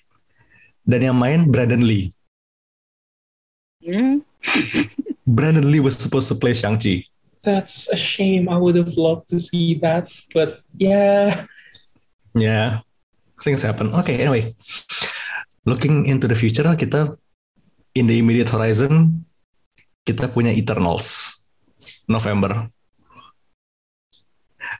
Dan 0.86 1.06
yang 1.06 1.18
main 1.18 1.50
Brandon 1.50 1.82
Lee. 1.82 2.10
Hmm. 3.82 4.22
Brandon 5.26 5.70
Lee 5.70 5.80
was 5.80 5.98
supposed 5.98 6.28
to 6.28 6.36
play 6.36 6.54
Shang-Chi. 6.54 7.06
That's 7.42 7.90
a 7.90 7.98
shame. 7.98 8.48
I 8.48 8.56
would 8.56 8.78
have 8.78 8.94
loved 8.94 9.26
to 9.34 9.38
see 9.38 9.74
that, 9.82 10.06
but 10.34 10.62
yeah. 10.78 11.46
Yeah, 12.34 12.80
things 13.42 13.62
happen. 13.62 13.90
Okay, 13.94 14.22
anyway. 14.22 14.54
Looking 15.66 16.06
into 16.06 16.26
the 16.26 16.34
future, 16.34 16.66
kita 16.74 17.14
in 17.94 18.06
the 18.06 18.18
immediate 18.18 18.50
horizon, 18.50 19.26
kita 20.06 20.30
punya 20.30 20.54
Eternals. 20.54 21.38
November. 22.06 22.70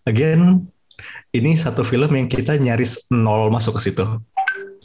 Again, 0.07 0.66
ini 1.34 1.55
satu 1.55 1.82
film 1.86 2.11
yang 2.14 2.26
kita 2.30 2.59
nyaris 2.59 3.11
nol 3.11 3.51
masuk 3.51 3.78
ke 3.78 3.90
situ. 3.90 4.05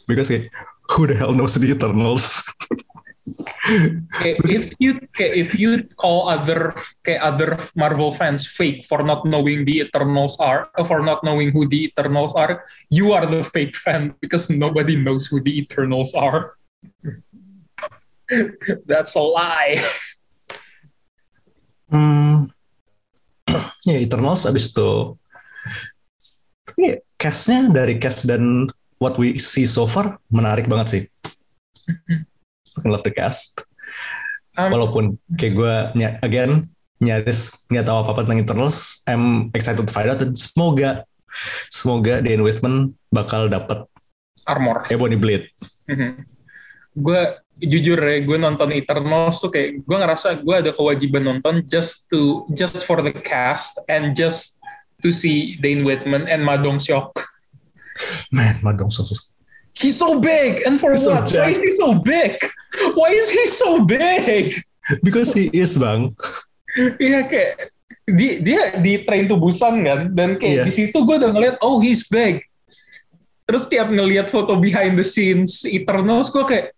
Because 0.06 0.30
kayak, 0.32 0.50
who 0.94 1.10
the 1.10 1.16
hell 1.18 1.34
knows 1.34 1.58
the 1.58 1.68
Eternals? 1.68 2.42
Kayak, 4.16 4.40
if 4.48 4.66
you 4.80 5.04
kayak, 5.12 5.34
if 5.36 5.52
you 5.60 5.84
call 6.00 6.32
other 6.32 6.72
kayak 7.04 7.20
other 7.20 7.60
Marvel 7.76 8.16
fans 8.16 8.48
fake 8.48 8.88
for 8.88 9.04
not 9.04 9.28
knowing 9.28 9.68
the 9.68 9.84
Eternals 9.84 10.40
are 10.40 10.72
uh, 10.80 10.88
for 10.88 11.04
not 11.04 11.20
knowing 11.28 11.52
who 11.52 11.68
the 11.68 11.92
Eternals 11.92 12.32
are, 12.40 12.64
you 12.88 13.12
are 13.12 13.28
the 13.28 13.44
fake 13.44 13.76
fan 13.76 14.16
because 14.24 14.48
nobody 14.48 14.96
knows 14.96 15.28
who 15.28 15.44
the 15.44 15.52
Eternals 15.52 16.16
are. 16.16 16.56
That's 18.88 19.16
a 19.20 19.24
lie. 19.24 19.84
Hmm, 21.92 22.48
ya 23.88 24.00
Eternals 24.00 24.48
abis 24.48 24.72
itu 24.72 25.20
ini 26.80 27.00
castnya 27.20 27.72
dari 27.72 28.00
cast 28.00 28.28
dan 28.28 28.72
what 29.04 29.20
we 29.20 29.36
see 29.36 29.68
so 29.68 29.84
far 29.84 30.16
menarik 30.32 30.72
banget 30.72 30.88
sih. 30.88 31.04
Love 32.86 33.06
the 33.06 33.14
cast. 33.14 33.66
Um, 34.58 34.74
Walaupun 34.74 35.04
kayak 35.38 35.54
gue 35.54 35.74
ny- 35.98 36.20
again 36.26 36.66
nyaris 36.98 37.70
nggak 37.70 37.86
tahu 37.86 37.98
apa 38.02 38.10
apa 38.18 38.22
tentang 38.26 38.42
Eternals, 38.42 39.06
I'm 39.06 39.54
excited 39.54 39.86
to 39.86 39.94
find 39.94 40.10
out 40.10 40.18
dan 40.18 40.34
semoga 40.34 41.06
semoga 41.70 42.26
Dan 42.26 42.42
Whitman 42.42 42.98
bakal 43.14 43.54
dapat 43.54 43.86
armor. 44.50 44.82
Ebony 44.90 45.14
Blade. 45.14 45.46
Gue 46.98 47.22
jujur 47.62 48.02
ya, 48.02 48.18
gue 48.26 48.38
nonton 48.42 48.74
Eternals 48.74 49.38
tuh 49.38 49.54
kayak 49.54 49.86
gue 49.86 49.98
ngerasa 49.98 50.42
gue 50.42 50.56
ada 50.58 50.74
kewajiban 50.74 51.30
nonton 51.30 51.62
just 51.70 52.10
to 52.10 52.50
just 52.58 52.86
for 52.90 52.98
the 53.06 53.14
cast 53.14 53.78
and 53.94 54.18
just 54.18 54.58
to 55.06 55.14
see 55.14 55.62
Dane 55.62 55.86
Whitman 55.86 56.26
and 56.26 56.42
Ma 56.42 56.58
Dong 56.58 56.82
Seok. 56.82 57.14
Man, 58.34 58.58
madong 58.62 58.94
so 58.94 59.06
He's 59.78 59.98
so 59.98 60.18
big, 60.18 60.66
and 60.66 60.82
for 60.82 60.98
so 60.98 61.14
what? 61.22 61.30
Why 61.30 61.54
jacked. 61.54 61.58
is 61.58 61.64
he 61.64 61.72
so 61.78 61.90
big? 62.02 62.34
Why 62.98 63.10
is 63.14 63.30
he 63.30 63.44
so 63.48 63.86
big? 63.86 64.58
because 65.04 65.34
he 65.36 65.52
is 65.54 65.78
bang. 65.78 66.16
Iya 66.98 67.28
kayak 67.28 67.70
di, 68.08 68.40
dia 68.40 68.80
di 68.80 69.04
Train 69.06 69.28
to 69.28 69.36
Busan 69.38 69.84
kan, 69.86 70.14
dan 70.18 70.40
kayak 70.40 70.66
di 70.66 70.72
situ 70.72 70.96
gue 71.04 71.16
udah 71.20 71.30
ngeliat, 71.34 71.56
oh 71.62 71.78
he's 71.78 72.08
big. 72.08 72.42
Terus 73.46 73.68
tiap 73.68 73.88
ngeliat 73.92 74.28
foto 74.32 74.58
behind 74.60 74.96
the 74.96 75.06
scenes 75.06 75.62
Eternals, 75.64 76.30
gue 76.32 76.44
kayak, 76.44 76.72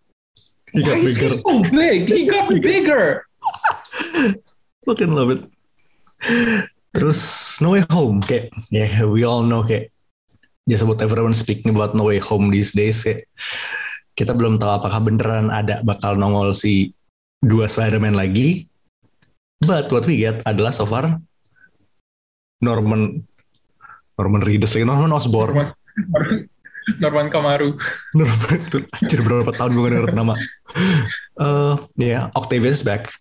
He 0.70 0.86
got 0.86 0.94
why 0.94 1.02
is 1.02 1.18
he 1.18 1.26
bigger. 1.26 1.34
so 1.42 1.54
big? 1.74 2.00
He 2.06 2.22
got 2.30 2.46
bigger. 2.62 3.06
Fucking 4.86 5.10
love 5.14 5.34
it. 5.34 5.42
Terus 6.94 7.22
No 7.62 7.74
Way 7.78 7.86
Home 7.94 8.22
kayak 8.22 8.50
ya 8.74 8.86
we 9.06 9.22
all 9.22 9.42
know 9.46 9.62
kayak 9.62 9.94
just 10.70 10.86
about 10.86 11.02
everyone 11.02 11.34
speaking 11.34 11.74
about 11.74 11.98
No 11.98 12.14
Way 12.14 12.22
Home 12.30 12.54
these 12.54 12.72
days 12.72 13.02
kayak 13.02 13.26
kita 14.14 14.38
belum 14.38 14.62
tahu 14.62 14.78
apakah 14.78 15.02
beneran 15.02 15.50
ada 15.50 15.82
bakal 15.82 16.14
nongol 16.14 16.54
si 16.54 16.94
dua 17.42 17.66
Spider-Man 17.72 18.14
lagi. 18.14 18.68
But 19.66 19.92
what 19.92 20.08
we 20.08 20.24
get 20.24 20.40
adalah 20.48 20.72
so 20.72 20.88
far 20.88 21.20
Norman 22.64 23.26
Norman 24.16 24.42
Reedus 24.46 24.78
lagi 24.78 24.88
Norman 24.88 25.12
Osborn 25.12 25.52
Norman, 25.52 26.48
Norman 27.00 27.28
Kamaru. 27.28 27.76
Norman 28.16 28.60
itu 28.72 28.80
anjir 29.00 29.20
berapa 29.20 29.52
tahun 29.56 29.72
gue 29.76 29.84
gak 29.84 29.94
denger 30.00 30.14
nama. 30.16 30.34
Uh, 31.36 31.76
yeah, 32.00 32.32
Octavius 32.40 32.84
back. 32.84 33.12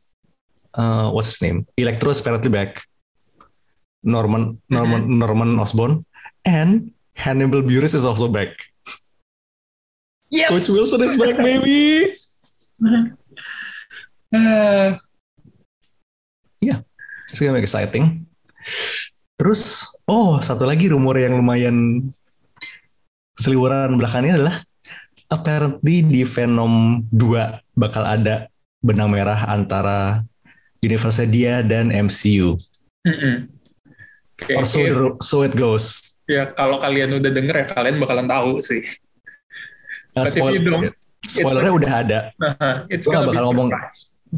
Uh, 0.79 1.11
what's 1.11 1.35
his 1.35 1.43
name? 1.43 1.67
Electro 1.75 2.15
is 2.15 2.23
apparently 2.23 2.51
back. 2.51 2.83
Norman 4.07 4.63
Norman 4.71 5.11
Norman 5.11 5.59
Osborn 5.59 6.07
and 6.47 6.95
Hannibal 7.19 7.67
Buress 7.67 7.99
is 7.99 8.07
also 8.07 8.31
back. 8.31 8.55
Yes. 10.31 10.49
Coach 10.49 10.71
Wilson 10.71 11.03
is 11.03 11.15
back, 11.19 11.37
baby. 11.39 12.15
Ah, 14.29 15.01
It's 17.29 17.41
gonna 17.41 17.57
be 17.57 17.65
exciting. 17.65 18.25
Terus, 19.37 19.85
oh 20.09 20.41
satu 20.41 20.65
lagi 20.65 20.89
rumor 20.89 21.17
yang 21.21 21.37
lumayan 21.37 22.09
seliweran 23.37 24.01
belakangnya 24.01 24.41
adalah 24.41 24.57
apparently 25.29 26.01
di 26.01 26.25
Venom 26.25 27.05
2 27.13 27.77
bakal 27.77 28.03
ada 28.03 28.49
benang 28.81 29.13
merah 29.13 29.45
antara 29.47 30.25
universe 30.81 31.23
dia 31.29 31.61
dan 31.61 31.93
MCU. 31.93 32.57
mm-mm. 33.05 33.45
Kayak- 34.41 34.57
Or 34.59 34.65
so, 34.65 34.81
the- 34.81 35.17
so 35.21 35.37
it 35.45 35.53
goes. 35.53 36.17
Ya 36.29 36.53
kalau 36.53 36.77
kalian 36.79 37.17
udah 37.17 37.33
denger 37.33 37.57
ya 37.57 37.67
kalian 37.73 37.97
bakalan 37.99 38.29
tahu 38.29 38.61
sih. 38.61 38.85
Uh, 40.13 40.23
But 40.23 40.29
if 40.29 40.37
spoil- 40.37 40.55
you 40.55 40.63
don't, 40.63 40.93
spoilernya 41.25 41.73
udah 41.73 41.93
ada. 42.05 42.19
Nah, 42.37 42.85
nggak 42.85 43.01
gonna 43.03 43.25
be 43.25 43.29
bakal 43.33 43.45
ngomong. 43.51 43.69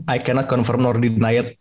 I 0.06 0.22
cannot 0.22 0.46
confirm 0.46 0.86
nor 0.86 0.96
deny 0.96 1.42
it. 1.42 1.58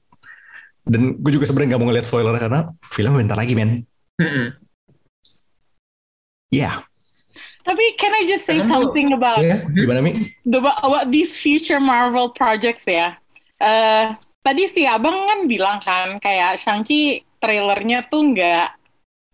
Dan 0.86 1.18
gue 1.22 1.32
juga 1.34 1.50
sebenarnya 1.50 1.76
nggak 1.76 1.82
mau 1.82 1.88
ngeliat 1.90 2.06
spoiler 2.08 2.34
karena 2.38 2.70
film 2.94 3.18
bentar 3.18 3.38
lagi 3.38 3.54
men. 3.58 3.86
Mm-mm. 4.22 4.54
Yeah. 6.50 6.82
Tapi 7.62 7.86
can 8.02 8.10
I 8.18 8.26
just 8.26 8.50
say 8.50 8.58
something 8.66 9.14
about 9.14 9.46
Ya, 9.46 9.62
gimana 9.70 10.02
Mi? 10.02 10.34
the, 10.42 10.58
about 10.58 11.14
these 11.14 11.38
future 11.38 11.78
Marvel 11.78 12.34
projects 12.34 12.90
ya? 12.90 13.14
Eh 13.62 14.18
tadi 14.42 14.66
si 14.66 14.90
abang 14.90 15.30
kan 15.30 15.46
bilang 15.46 15.78
kan 15.78 16.18
kayak 16.18 16.58
Shang-Chi 16.58 17.22
trailernya 17.38 18.10
tuh 18.10 18.34
nggak 18.34 18.79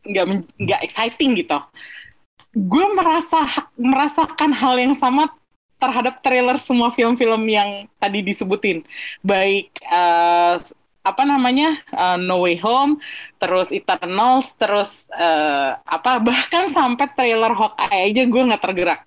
nggak 0.06 0.26
nggak 0.62 0.82
exciting 0.86 1.36
gitu. 1.38 1.58
Gue 2.56 2.86
merasa 2.96 3.68
merasakan 3.76 4.56
hal 4.56 4.80
yang 4.80 4.96
sama 4.96 5.28
terhadap 5.76 6.24
trailer 6.24 6.56
semua 6.56 6.90
film-film 6.96 7.44
yang 7.52 7.92
tadi 8.00 8.24
disebutin, 8.24 8.88
baik 9.20 9.76
eh, 9.84 10.56
apa 11.06 11.24
namanya 11.28 11.78
eh, 11.94 12.18
No 12.18 12.42
Way 12.42 12.58
Home, 12.64 12.98
terus 13.38 13.70
Eternals, 13.70 14.56
terus 14.56 15.06
eh, 15.14 15.72
apa 15.76 16.18
bahkan 16.28 16.72
sampai 16.72 17.12
trailer 17.14 17.54
Hawkeye 17.54 18.12
aja 18.12 18.24
gue 18.24 18.42
nggak 18.48 18.64
tergerak. 18.64 19.02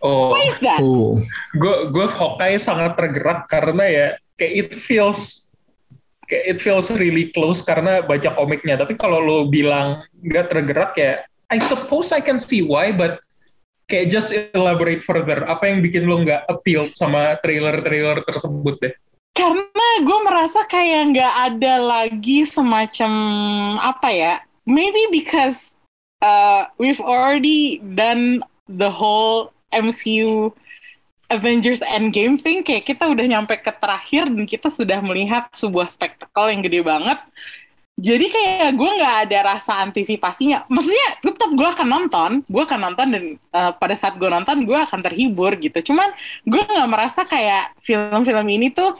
Oh, 0.00 0.32
Why 0.32 0.48
is 0.48 0.56
that? 0.64 0.80
Gue 1.56 1.76
gue 1.92 2.06
Hawkeye 2.08 2.56
sangat 2.56 2.96
tergerak 2.96 3.48
karena 3.48 3.84
ya 3.84 4.06
kayak 4.40 4.52
it 4.56 4.70
feels 4.72 5.49
it 6.32 6.62
feels 6.62 6.88
really 6.94 7.34
close 7.34 7.60
karena 7.60 8.00
baca 8.02 8.32
komiknya. 8.38 8.78
Tapi 8.78 8.94
kalau 8.96 9.20
lo 9.20 9.38
bilang 9.50 10.06
nggak 10.22 10.50
tergerak 10.50 10.94
ya, 10.96 11.22
I 11.50 11.58
suppose 11.58 12.14
I 12.14 12.22
can 12.22 12.38
see 12.38 12.62
why, 12.62 12.94
but 12.94 13.18
kayak 13.90 14.14
just 14.14 14.30
elaborate 14.54 15.02
further. 15.02 15.42
Apa 15.44 15.66
yang 15.66 15.82
bikin 15.82 16.06
lo 16.06 16.22
nggak 16.22 16.46
appeal 16.46 16.88
sama 16.94 17.36
trailer-trailer 17.42 18.22
tersebut 18.24 18.78
deh? 18.78 18.94
Karena 19.34 19.88
gue 20.02 20.18
merasa 20.22 20.62
kayak 20.66 21.16
nggak 21.16 21.34
ada 21.54 21.74
lagi 21.82 22.46
semacam 22.46 23.12
apa 23.82 24.08
ya? 24.14 24.34
Maybe 24.66 25.10
because 25.10 25.74
uh, 26.22 26.70
we've 26.78 27.02
already 27.02 27.82
done 27.98 28.46
the 28.70 28.90
whole 28.90 29.50
MCU 29.74 30.54
Avengers 31.30 31.80
Endgame 31.86 32.36
thing. 32.36 32.66
Kayak 32.66 32.90
kita 32.90 33.06
udah 33.06 33.24
nyampe 33.24 33.54
ke 33.62 33.72
terakhir 33.72 34.26
dan 34.28 34.44
kita 34.44 34.68
sudah 34.68 34.98
melihat 35.00 35.46
sebuah 35.54 35.88
spektakel 35.88 36.50
yang 36.50 36.60
gede 36.60 36.80
banget. 36.82 37.18
Jadi 38.00 38.32
kayak 38.32 38.80
gue 38.80 38.90
nggak 38.96 39.16
ada 39.28 39.38
rasa 39.54 39.84
antisipasinya. 39.84 40.64
Maksudnya 40.72 41.20
tetap 41.20 41.52
gue 41.52 41.68
akan 41.68 41.88
nonton, 41.88 42.30
gue 42.48 42.62
akan 42.64 42.80
nonton 42.80 43.06
dan 43.12 43.24
uh, 43.52 43.72
pada 43.76 43.92
saat 43.92 44.16
gue 44.16 44.24
nonton 44.24 44.64
gue 44.64 44.78
akan 44.78 45.00
terhibur 45.04 45.52
gitu. 45.60 45.92
Cuman 45.92 46.08
gue 46.48 46.62
nggak 46.64 46.88
merasa 46.88 47.28
kayak 47.28 47.76
film-film 47.84 48.46
ini 48.48 48.72
tuh 48.72 48.96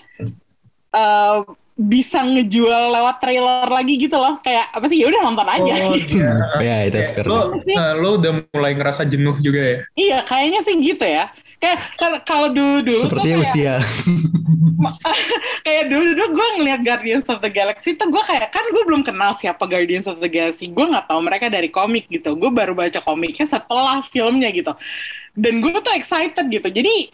uh, 0.93 1.49
bisa 1.81 2.21
ngejual 2.21 2.93
lewat 2.93 3.25
trailer 3.25 3.73
lagi 3.73 3.97
gitu 3.97 4.21
loh. 4.21 4.37
Kayak 4.45 4.69
apa 4.69 4.85
sih? 4.85 5.01
Ya 5.01 5.09
udah 5.09 5.21
nonton 5.25 5.49
aja. 5.49 5.73
Oh, 5.81 5.97
gitu. 5.97 6.17
iya. 6.21 6.33
ya 6.61 6.77
itu 6.93 7.01
sih. 7.01 7.25
Lo, 7.25 7.57
eh, 7.57 7.93
lo 7.97 8.21
udah 8.21 8.33
mulai 8.53 8.77
ngerasa 8.77 9.09
jenuh 9.09 9.41
juga 9.41 9.61
ya? 9.65 9.79
Iya, 9.97 10.19
kayaknya 10.29 10.61
sih 10.61 10.77
gitu 10.77 11.09
ya. 11.09 11.33
Kayak 11.61 11.79
kalau- 12.25 12.53
dulu-dulu 12.57 12.97
tuh 12.97 13.05
Sepertinya 13.05 13.37
kayak, 13.45 13.53
usia. 13.53 13.75
kayak 15.67 15.85
dulu-dulu 15.93 16.27
gue 16.41 16.49
ngeliat 16.61 16.81
Guardians 16.81 17.27
of 17.29 17.45
the 17.45 17.53
Galaxy 17.53 17.95
tuh 17.97 18.09
gue 18.09 18.23
kayak 18.25 18.49
kan 18.49 18.65
gue 18.73 18.83
belum 18.85 19.05
kenal 19.05 19.37
siapa 19.37 19.69
Guardians 19.69 20.09
of 20.09 20.19
the 20.19 20.31
Galaxy. 20.31 20.73
Gue 20.73 20.89
nggak 20.89 21.07
tahu 21.09 21.21
mereka 21.21 21.53
dari 21.53 21.69
komik 21.69 22.09
gitu. 22.09 22.35
Gue 22.37 22.49
baru 22.49 22.73
baca 22.73 23.01
komiknya 23.05 23.47
setelah 23.47 24.01
filmnya 24.09 24.49
gitu. 24.51 24.73
Dan 25.37 25.61
gue 25.61 25.71
tuh 25.85 25.95
excited 25.95 26.49
gitu. 26.49 26.69
Jadi 26.69 27.13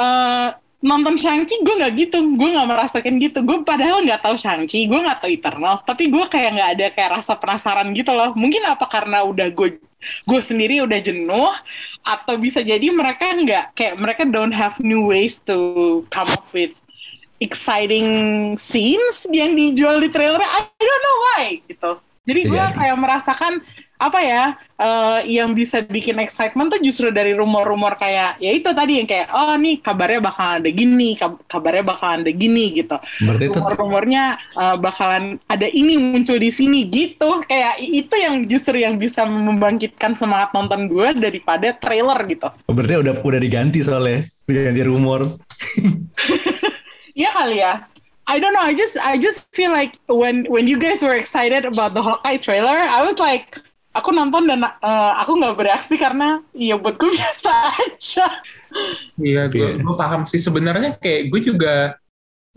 eh, 0.00 0.48
nonton 0.80 1.12
Shang-Chi 1.16 1.60
gue 1.60 1.74
nggak 1.76 1.92
gitu, 1.96 2.18
gue 2.24 2.48
nggak 2.56 2.68
merasakan 2.68 3.14
gitu. 3.20 3.38
Gue 3.44 3.60
padahal 3.60 4.00
nggak 4.00 4.24
tahu 4.24 4.36
Shang-Chi, 4.40 4.88
gue 4.88 5.00
nggak 5.00 5.20
tahu 5.20 5.30
Eternals, 5.30 5.84
tapi 5.84 6.08
gue 6.08 6.24
kayak 6.24 6.50
nggak 6.56 6.70
ada 6.76 6.86
kayak 6.96 7.10
rasa 7.20 7.36
penasaran 7.36 7.92
gitu 7.92 8.16
loh. 8.16 8.32
Mungkin 8.32 8.64
apa 8.64 8.88
karena 8.88 9.20
udah 9.24 9.52
gue 9.52 9.76
gue 10.00 10.40
sendiri 10.40 10.80
udah 10.80 11.00
jenuh, 11.04 11.52
atau 12.00 12.34
bisa 12.40 12.64
jadi 12.64 12.88
mereka 12.88 13.36
nggak 13.36 13.76
kayak 13.76 13.94
mereka 14.00 14.22
don't 14.24 14.56
have 14.56 14.80
new 14.80 15.04
ways 15.04 15.36
to 15.44 16.00
come 16.08 16.28
up 16.32 16.48
with 16.56 16.72
exciting 17.40 18.52
scenes 18.56 19.28
yang 19.28 19.52
dijual 19.52 20.00
di 20.00 20.08
trailer. 20.08 20.40
I 20.40 20.60
don't 20.80 21.02
know 21.04 21.16
why 21.20 21.44
gitu. 21.68 21.92
Jadi 22.24 22.40
gue 22.46 22.56
Jadi. 22.56 22.76
kayak 22.76 22.96
merasakan 23.00 23.52
apa 24.00 24.18
ya 24.24 24.44
eh, 24.80 25.18
yang 25.36 25.52
bisa 25.52 25.84
bikin 25.84 26.16
excitement 26.16 26.72
tuh 26.72 26.80
justru 26.80 27.12
dari 27.12 27.36
rumor-rumor 27.36 28.00
kayak 28.00 28.40
ya 28.40 28.50
itu 28.50 28.72
tadi 28.72 28.96
yang 28.96 29.04
kayak 29.04 29.28
oh 29.28 29.52
nih 29.60 29.84
kabarnya 29.84 30.20
bakal 30.24 30.48
ada 30.56 30.70
gini, 30.72 31.12
kab- 31.20 31.44
kabarnya 31.44 31.84
bakalan 31.84 32.24
ada 32.24 32.32
gini 32.32 32.64
gitu. 32.72 32.96
Berarti 33.20 33.44
Rumor-rumornya 33.52 34.24
eh, 34.56 34.76
bakalan 34.80 35.36
ada 35.46 35.68
ini 35.68 36.00
muncul 36.00 36.40
di 36.40 36.48
sini 36.48 36.88
gitu. 36.88 37.44
Kayak 37.44 37.76
itu 37.84 38.14
yang 38.16 38.48
justru 38.48 38.80
yang 38.80 38.96
bisa 38.96 39.28
membangkitkan 39.28 40.16
semangat 40.16 40.56
nonton 40.56 40.88
gue 40.88 41.12
daripada 41.20 41.76
trailer 41.76 42.16
gitu. 42.24 42.48
berarti 42.72 42.94
udah 43.04 43.14
udah 43.20 43.40
diganti 43.40 43.84
soalnya, 43.84 44.24
diganti 44.48 44.80
rumor. 44.80 45.36
Iya 47.12 47.30
kali 47.36 47.60
ya. 47.60 47.84
I 48.30 48.38
don't 48.38 48.54
know. 48.54 48.62
I 48.62 48.72
just 48.78 48.94
I 49.02 49.18
just 49.18 49.50
feel 49.50 49.74
like 49.74 49.98
when 50.06 50.46
when 50.46 50.70
you 50.70 50.78
guys 50.78 51.02
were 51.02 51.18
excited 51.18 51.66
about 51.66 51.98
the 51.98 52.02
Hawkeye 52.02 52.38
trailer, 52.38 52.78
I 52.78 53.02
was 53.02 53.18
like, 53.18 53.58
aku 53.90 54.10
nonton 54.10 54.46
dan 54.46 54.62
uh, 54.62 55.12
aku 55.18 55.34
nggak 55.34 55.56
bereaksi 55.58 55.98
karena 55.98 56.40
ya 56.54 56.78
buat 56.78 56.94
gue 56.94 57.10
biasa 57.18 57.52
aja. 57.74 58.26
Iya, 59.18 59.50
gue 59.50 59.58
Iya. 59.74 59.82
gue 59.82 59.94
paham 59.98 60.22
sih 60.22 60.38
sebenarnya 60.38 60.94
kayak 60.98 61.28
gue 61.28 61.40
juga 61.42 61.98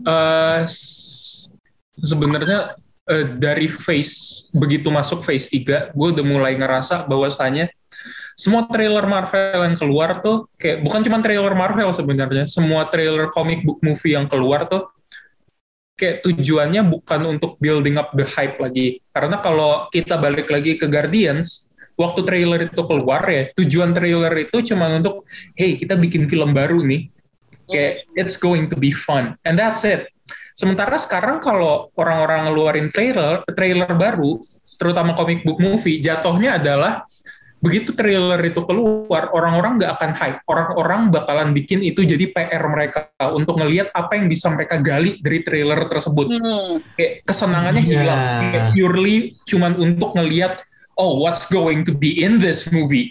eh 0.02 0.62
s- 0.66 1.50
sebenarnya 1.98 2.74
eh, 3.06 3.26
dari 3.34 3.66
phase 3.66 4.48
begitu 4.54 4.90
masuk 4.90 5.22
phase 5.22 5.50
3, 5.50 5.90
gue 5.94 6.08
udah 6.14 6.24
mulai 6.24 6.54
ngerasa 6.54 7.06
bahwasanya 7.06 7.70
semua 8.34 8.66
trailer 8.66 9.06
Marvel 9.06 9.62
yang 9.62 9.78
keluar 9.78 10.18
tuh 10.18 10.50
kayak 10.58 10.82
bukan 10.82 11.06
cuma 11.06 11.22
trailer 11.22 11.54
Marvel 11.54 11.90
sebenarnya, 11.94 12.46
semua 12.50 12.90
trailer 12.90 13.30
comic 13.30 13.62
book 13.62 13.78
movie 13.82 14.18
yang 14.18 14.26
keluar 14.26 14.66
tuh 14.66 14.90
kayak 15.94 16.26
tujuannya 16.26 16.82
bukan 16.90 17.38
untuk 17.38 17.54
building 17.62 17.96
up 17.98 18.10
the 18.18 18.26
hype 18.26 18.58
lagi. 18.58 18.98
Karena 19.14 19.38
kalau 19.40 19.86
kita 19.94 20.18
balik 20.18 20.50
lagi 20.50 20.74
ke 20.74 20.90
Guardians, 20.90 21.70
waktu 21.94 22.26
trailer 22.26 22.66
itu 22.66 22.82
keluar 22.82 23.22
ya, 23.30 23.46
tujuan 23.54 23.94
trailer 23.94 24.34
itu 24.34 24.62
cuma 24.74 24.90
untuk 24.90 25.22
hey 25.54 25.78
kita 25.78 25.94
bikin 25.94 26.26
film 26.26 26.50
baru 26.50 26.82
nih. 26.82 27.06
Kayak 27.70 28.04
it's 28.18 28.36
going 28.36 28.68
to 28.68 28.76
be 28.76 28.92
fun. 28.92 29.38
And 29.46 29.56
that's 29.56 29.86
it. 29.86 30.10
Sementara 30.54 30.94
sekarang 31.00 31.42
kalau 31.42 31.90
orang-orang 31.98 32.50
ngeluarin 32.50 32.88
trailer 32.92 33.42
trailer 33.58 33.90
baru 33.94 34.42
terutama 34.78 35.14
comic 35.14 35.42
book 35.46 35.58
movie 35.62 36.02
jatuhnya 36.02 36.58
adalah 36.58 37.06
begitu 37.64 37.96
trailer 37.96 38.36
itu 38.44 38.60
keluar 38.62 39.32
orang-orang 39.32 39.80
nggak 39.80 39.96
akan 39.96 40.12
hype 40.12 40.38
orang-orang 40.44 41.08
bakalan 41.08 41.56
bikin 41.56 41.80
itu 41.80 42.04
jadi 42.04 42.28
PR 42.28 42.60
mereka 42.68 43.08
untuk 43.32 43.56
ngelihat 43.56 43.88
apa 43.90 44.20
yang 44.20 44.28
bisa 44.28 44.52
mereka 44.52 44.76
gali 44.76 45.16
dari 45.24 45.40
trailer 45.40 45.88
tersebut 45.88 46.28
Hmm. 46.28 46.84
kayak 46.94 47.24
kesenangannya 47.24 47.80
Iya. 47.80 47.88
hilang 47.88 48.20
kayak 48.52 48.66
purely 48.76 49.16
cuman 49.48 49.72
untuk 49.74 50.12
ngelihat 50.12 50.60
oh 51.00 51.16
what's 51.16 51.48
going 51.48 51.82
to 51.82 51.90
be 51.90 52.12
in 52.12 52.36
this 52.36 52.68
movie 52.68 53.08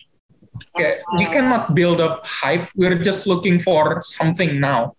kayak 0.78 1.02
we 1.18 1.26
cannot 1.26 1.74
build 1.74 1.98
up 1.98 2.22
hype 2.22 2.70
we're 2.78 2.94
just 2.96 3.26
looking 3.26 3.58
for 3.58 3.98
something 4.06 4.62
now 4.62 4.94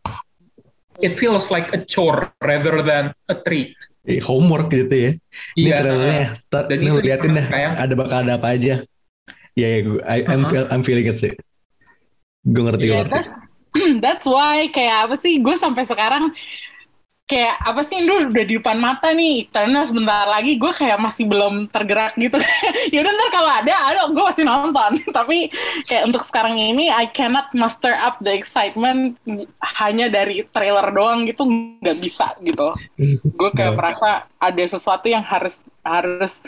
it 0.98 1.14
feels 1.14 1.46
like 1.48 1.70
a 1.70 1.80
chore 1.86 2.26
rather 2.42 2.82
than 2.82 3.14
a 3.30 3.36
treat 3.46 3.70
Eh, 4.04 4.20
homework 4.20 4.68
gitu 4.68 4.92
ya. 4.92 5.10
Ini 5.56 5.64
Iya. 5.64 5.76
trailernya. 5.80 6.26
Dan 6.52 6.76
Nih 6.76 6.92
itu 6.92 7.00
liatin 7.08 7.30
dah. 7.40 7.46
sayang. 7.48 7.72
Ada 7.80 7.94
bakal 7.96 8.16
ada 8.20 8.36
apa 8.36 8.52
aja. 8.52 8.84
Iya, 9.54 9.68
ya, 9.70 9.78
gue, 9.86 9.98
I, 10.02 10.18
I'm, 10.26 10.42
Uh-huh. 10.42 10.50
feel, 10.50 10.64
I'm 10.70 10.82
feeling 10.82 11.06
it 11.06 11.18
sih. 11.18 11.32
Gue 12.42 12.62
ngerti, 12.66 12.84
Yeah, 12.90 13.06
ngerti. 13.06 13.12
that's, 13.14 13.30
that's 14.04 14.26
why 14.26 14.66
kayak 14.70 15.08
apa 15.10 15.14
sih 15.18 15.38
gue 15.38 15.54
sampai 15.54 15.86
sekarang 15.86 16.34
kayak 17.24 17.56
apa 17.56 17.80
sih 17.88 18.04
Indul 18.04 18.28
udah 18.28 18.44
di 18.44 18.60
depan 18.60 18.76
mata 18.76 19.08
nih 19.16 19.48
Eternal 19.48 19.80
sebentar 19.88 20.28
lagi 20.28 20.60
gue 20.60 20.68
kayak 20.76 21.00
masih 21.00 21.24
belum 21.24 21.72
tergerak 21.72 22.12
gitu 22.20 22.36
ya 22.92 23.00
udah 23.00 23.12
ntar 23.16 23.28
kalau 23.32 23.50
ada 23.64 23.74
aduh 23.88 24.12
gue 24.12 24.24
pasti 24.28 24.44
nonton 24.44 25.00
tapi 25.16 25.48
kayak 25.88 26.04
untuk 26.04 26.20
sekarang 26.20 26.60
ini 26.60 26.92
I 26.92 27.08
cannot 27.08 27.48
muster 27.56 27.96
up 27.96 28.20
the 28.20 28.28
excitement 28.28 29.16
hanya 29.80 30.12
dari 30.12 30.44
trailer 30.52 30.84
doang 30.92 31.24
gitu 31.24 31.48
nggak 31.80 31.96
bisa 31.96 32.36
gitu 32.44 32.76
gue 33.24 33.50
kayak 33.56 33.72
Nggak. 33.72 33.78
merasa 33.80 34.08
ada 34.36 34.64
sesuatu 34.68 35.08
yang 35.08 35.24
harus 35.24 35.64
harus 35.80 36.44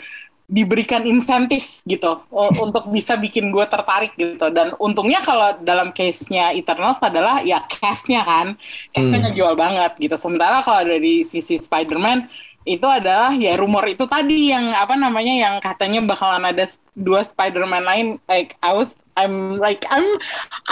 diberikan 0.47 1.03
insentif 1.03 1.83
gitu 1.83 2.23
untuk 2.63 2.87
bisa 2.87 3.19
bikin 3.19 3.51
gue 3.51 3.67
tertarik 3.67 4.15
gitu. 4.15 4.47
Dan 4.47 4.71
untungnya 4.79 5.19
kalau 5.19 5.59
dalam 5.59 5.91
case-nya 5.91 6.55
Eternals 6.55 7.03
adalah 7.03 7.43
ya 7.43 7.67
cast-nya 7.67 8.23
kan. 8.23 8.55
Cast-nya 8.95 9.19
Hmm. 9.19 9.25
ngejual 9.27 9.53
banget 9.59 9.91
gitu. 9.99 10.15
Sementara 10.15 10.63
kalau 10.63 10.87
dari 10.87 11.27
sisi 11.27 11.59
Spider-Man 11.59 12.31
itu 12.67 12.83
adalah 12.83 13.31
ya 13.35 13.55
rumor 13.55 13.83
itu 13.87 14.03
tadi 14.07 14.51
yang 14.51 14.71
apa 14.75 14.95
namanya 14.95 15.35
yang 15.35 15.55
katanya 15.63 16.03
bakalan 16.03 16.43
ada 16.47 16.63
dua 16.95 17.23
Spider-Man 17.27 17.83
lain. 17.83 18.07
Like 18.27 18.55
I 18.63 18.71
was 18.71 18.95
I'm 19.19 19.59
like 19.59 19.83
I'm 19.91 20.07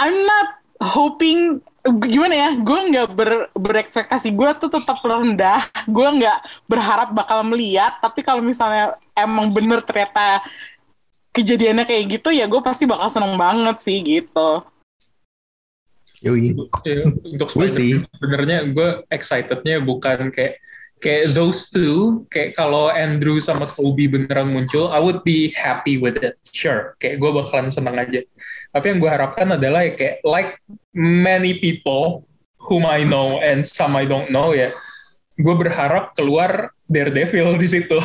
I'm 0.00 0.16
not 0.24 0.60
hoping 0.80 1.60
gimana 1.86 2.34
ya 2.34 2.50
gue 2.58 2.80
nggak 2.90 3.08
ber, 3.14 3.30
berekspektasi 3.54 4.34
gue 4.34 4.50
tuh 4.58 4.70
tetap 4.70 4.98
rendah 5.06 5.62
gue 5.86 6.08
nggak 6.18 6.66
berharap 6.66 7.14
bakal 7.14 7.46
melihat 7.46 7.96
tapi 8.02 8.26
kalau 8.26 8.42
misalnya 8.42 8.98
emang 9.14 9.54
bener 9.54 9.80
ternyata 9.86 10.42
kejadiannya 11.30 11.86
kayak 11.86 12.18
gitu 12.18 12.34
ya 12.34 12.50
gue 12.50 12.58
pasti 12.58 12.90
bakal 12.90 13.06
seneng 13.06 13.38
banget 13.38 13.76
sih 13.80 14.02
gitu 14.02 14.66
Yoi. 16.24 16.56
Ya, 16.88 17.04
untuk 17.28 17.52
We'll 17.54 17.68
see. 17.68 18.00
Spider-Man 18.00 18.08
sebenarnya 18.16 18.58
gue 18.72 18.88
excitednya 19.12 19.84
bukan 19.84 20.32
kayak 20.32 20.58
kayak 21.04 21.36
those 21.36 21.68
two 21.68 22.24
kayak 22.32 22.56
kalau 22.56 22.88
Andrew 22.88 23.36
sama 23.36 23.68
Toby 23.76 24.08
beneran 24.08 24.48
muncul 24.56 24.88
I 24.88 24.96
would 24.96 25.20
be 25.28 25.52
happy 25.52 26.00
with 26.00 26.24
it 26.24 26.40
sure 26.56 26.96
kayak 27.04 27.20
gue 27.20 27.30
bakalan 27.30 27.68
seneng 27.68 28.00
aja 28.00 28.24
tapi 28.76 28.92
yang 28.92 29.00
gue 29.00 29.08
harapkan 29.08 29.48
adalah 29.48 29.88
ya 29.88 29.96
kayak 29.96 30.16
like 30.22 30.60
many 30.92 31.56
people 31.56 32.28
whom 32.60 32.84
I 32.84 33.08
know 33.08 33.40
and 33.40 33.64
some 33.64 33.96
I 33.96 34.04
don't 34.04 34.28
know 34.28 34.52
ya 34.52 34.68
gue 35.40 35.54
berharap 35.56 36.12
keluar 36.12 36.76
Daredevil 36.92 37.56
di 37.56 37.66
situ 37.66 37.98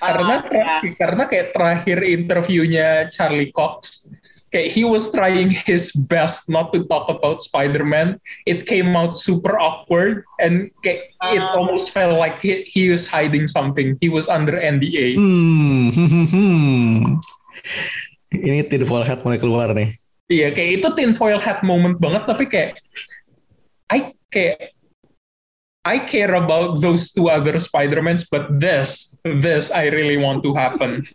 karena 0.00 0.40
Ah, 0.40 0.80
ya. 0.80 0.92
karena 0.96 1.24
kayak 1.24 1.56
terakhir 1.56 2.00
interviewnya 2.00 3.08
Charlie 3.08 3.52
Cox 3.52 4.08
kayak 4.48 4.72
he 4.72 4.86
was 4.86 5.10
trying 5.12 5.50
his 5.52 5.92
best 6.08 6.48
not 6.48 6.72
to 6.72 6.86
talk 6.88 7.10
about 7.10 7.42
Spider-Man 7.44 8.16
it 8.48 8.64
came 8.64 8.96
out 8.96 9.12
super 9.12 9.58
awkward 9.60 10.24
and 10.40 10.72
kayak 10.80 11.12
it 11.34 11.42
Ah. 11.44 11.52
almost 11.58 11.92
felt 11.92 12.16
like 12.16 12.40
he, 12.40 12.64
he 12.64 12.88
was 12.88 13.04
hiding 13.04 13.44
something 13.44 13.98
he 14.00 14.08
was 14.08 14.28
under 14.28 14.56
NDA 14.56 15.18
Hmm. 15.20 17.20
Hmm, 18.36 18.44
hmm. 18.44 18.50
Ini 18.52 18.60
tinfoil 18.68 19.04
hat 19.04 19.24
mulai 19.24 19.40
keluar 19.40 19.72
nih. 19.72 19.90
iya 20.26 20.50
kayak 20.50 20.82
itu 20.82 20.88
tinfoil 20.98 21.38
hat 21.38 21.62
moment 21.62 21.96
banget 22.02 22.26
tapi 22.26 22.44
kayak 22.50 22.82
I 23.88 24.10
kayak 24.34 24.74
I 25.86 26.02
care 26.02 26.34
about 26.34 26.82
those 26.82 27.14
two 27.14 27.30
other 27.30 27.54
Spider-Mans 27.62 28.26
but 28.26 28.58
this 28.58 29.14
this 29.22 29.70
I 29.70 29.86
really 29.94 30.18
want 30.18 30.42
to 30.42 30.50
happen 30.50 31.06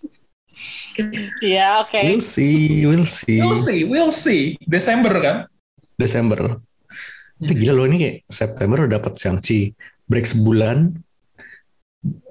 ya 1.44 1.84
oke 1.84 1.92
We'll 1.92 2.24
see, 2.24 2.88
we'll 2.88 3.04
see. 3.04 3.44
we'll 3.44 3.60
see 3.60 3.84
we'll 3.84 4.16
see 4.16 4.56
Desember 4.64 5.12
kan 5.20 5.52
Desember. 6.02 6.58
Itu 7.38 7.54
gila 7.54 7.74
loh 7.78 7.86
ini 7.86 7.98
kayak 8.02 8.18
September 8.26 8.86
udah 8.86 8.98
dapat 8.98 9.14
Shang-Chi. 9.22 9.78
Break 10.10 10.26
sebulan. 10.26 10.98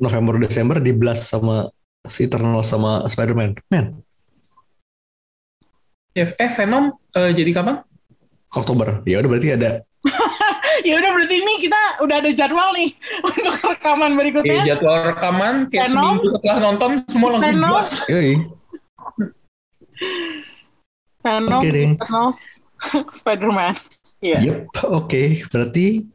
November, 0.03 0.35
Desember 0.43 0.83
di 0.83 0.91
blast 0.91 1.31
sama 1.31 1.71
si 2.03 2.27
Eternal 2.27 2.67
sama 2.67 3.07
Spider-Man. 3.07 3.55
Man, 3.71 4.03
eh 6.17 6.27
eh, 6.27 6.51
Venom 6.51 6.95
eh, 7.15 7.31
jadi 7.35 7.51
kapan 7.55 7.77
Oktober. 8.51 9.03
Ya 9.07 9.23
udah 9.23 9.31
berarti 9.31 9.55
ada 9.55 9.83
ya 10.89 10.97
udah 10.97 11.11
berarti 11.13 11.37
ini 11.39 11.55
kita 11.61 11.81
udah 12.03 12.17
ada 12.25 12.31
jadwal 12.33 12.73
nih 12.73 12.91
untuk 13.29 13.55
rekaman 13.63 14.11
Iya, 14.11 14.19
berikutnya 14.19 14.63
jadwal 14.65 14.97
rekaman 15.13 15.55
kayak 15.69 15.93
Venom. 15.93 16.03
seminggu 16.03 16.27
setelah 16.33 16.57
nonton 16.59 16.91
semua 17.07 17.29
langsung 17.37 17.47
Venom. 17.47 17.73
Yoi. 18.11 18.33
Venom, 21.21 21.61
deh. 21.61 21.93
Eternals, 21.95 22.41
Spider-Man. 23.21 23.77
Iya. 24.25 24.39
Yep, 24.41 24.61
oke. 24.89 25.23
Berarti 25.53 26.09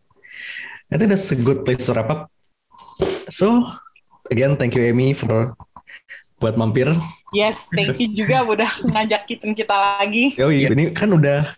I 0.90 0.96
think 0.98 1.10
that's 1.14 1.30
a 1.34 1.38
good 1.38 1.66
place 1.66 1.86
to 1.90 1.94
wrap 1.94 2.10
up. 2.10 2.22
So, 3.30 3.66
again, 4.30 4.58
thank 4.58 4.74
you 4.78 4.82
Amy 4.86 5.14
for 5.14 5.54
buat 6.46 6.54
mampir. 6.56 6.94
Yes, 7.34 7.66
thank 7.74 7.98
you 7.98 8.14
juga 8.14 8.46
udah 8.46 8.70
ngajakin 8.86 9.58
kita 9.58 9.74
lagi. 9.74 10.38
Yoi, 10.38 10.70
ini 10.70 10.94
kan 10.94 11.10
udah 11.10 11.50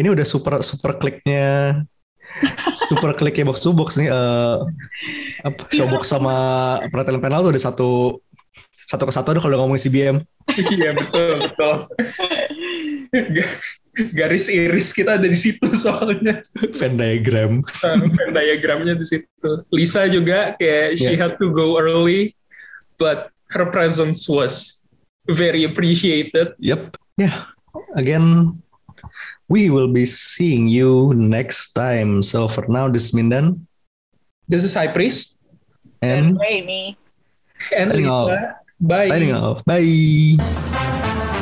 ini 0.00 0.08
udah 0.08 0.24
super 0.24 0.64
super 0.64 0.96
kliknya 0.96 1.84
super 2.90 3.14
klik 3.14 3.38
box 3.46 3.62
to 3.62 3.70
box 3.70 3.94
nih 3.94 4.10
eh 4.10 4.56
apa 5.46 5.62
showbox 5.70 6.10
sama 6.10 6.34
perhatian 6.90 7.22
panel 7.22 7.46
tuh 7.46 7.52
ada 7.54 7.62
satu 7.62 8.18
satu 8.90 9.06
kesatu 9.06 9.28
ada 9.30 9.40
kalau 9.40 9.62
ngomongin 9.62 9.82
CBM 9.86 10.16
Iya 10.50 10.98
betul 10.98 11.46
betul. 11.46 11.74
Ga- 13.14 13.54
Garis 13.94 14.50
iris 14.50 14.90
kita 14.90 15.22
ada 15.22 15.30
di 15.30 15.38
situ 15.38 15.70
soalnya. 15.72 16.42
Venn 16.74 16.98
diagram 16.98 17.62
Venn 17.86 18.30
diagramnya 18.34 18.98
di 18.98 19.06
situ. 19.06 19.50
Lisa 19.70 20.10
juga 20.10 20.58
kayak 20.58 20.98
she 20.98 21.14
Yeah. 21.14 21.30
had 21.30 21.38
to 21.38 21.54
go 21.54 21.78
early, 21.78 22.34
but 22.98 23.30
her 23.54 23.66
presence 23.66 24.28
was 24.28 24.84
very 25.30 25.64
appreciated. 25.64 26.52
Yep. 26.58 26.96
Yeah. 27.16 27.46
Again, 27.96 28.60
we 29.48 29.70
will 29.70 29.88
be 29.88 30.04
seeing 30.04 30.66
you 30.66 31.12
next 31.14 31.72
time. 31.72 32.22
So 32.22 32.48
for 32.48 32.66
now, 32.68 32.88
this 32.88 33.06
is 33.06 33.12
Mindan 33.12 33.64
This 34.48 34.64
is 34.64 34.74
High 34.74 34.92
Priest 34.92 35.38
and 36.02 36.38
Rainy. 36.38 36.98
and 37.76 37.90
Signing 37.90 38.06
Lisa. 38.10 38.56
Bye. 38.80 39.08
signing 39.08 39.32
off. 39.32 39.64
Bye. 39.64 41.32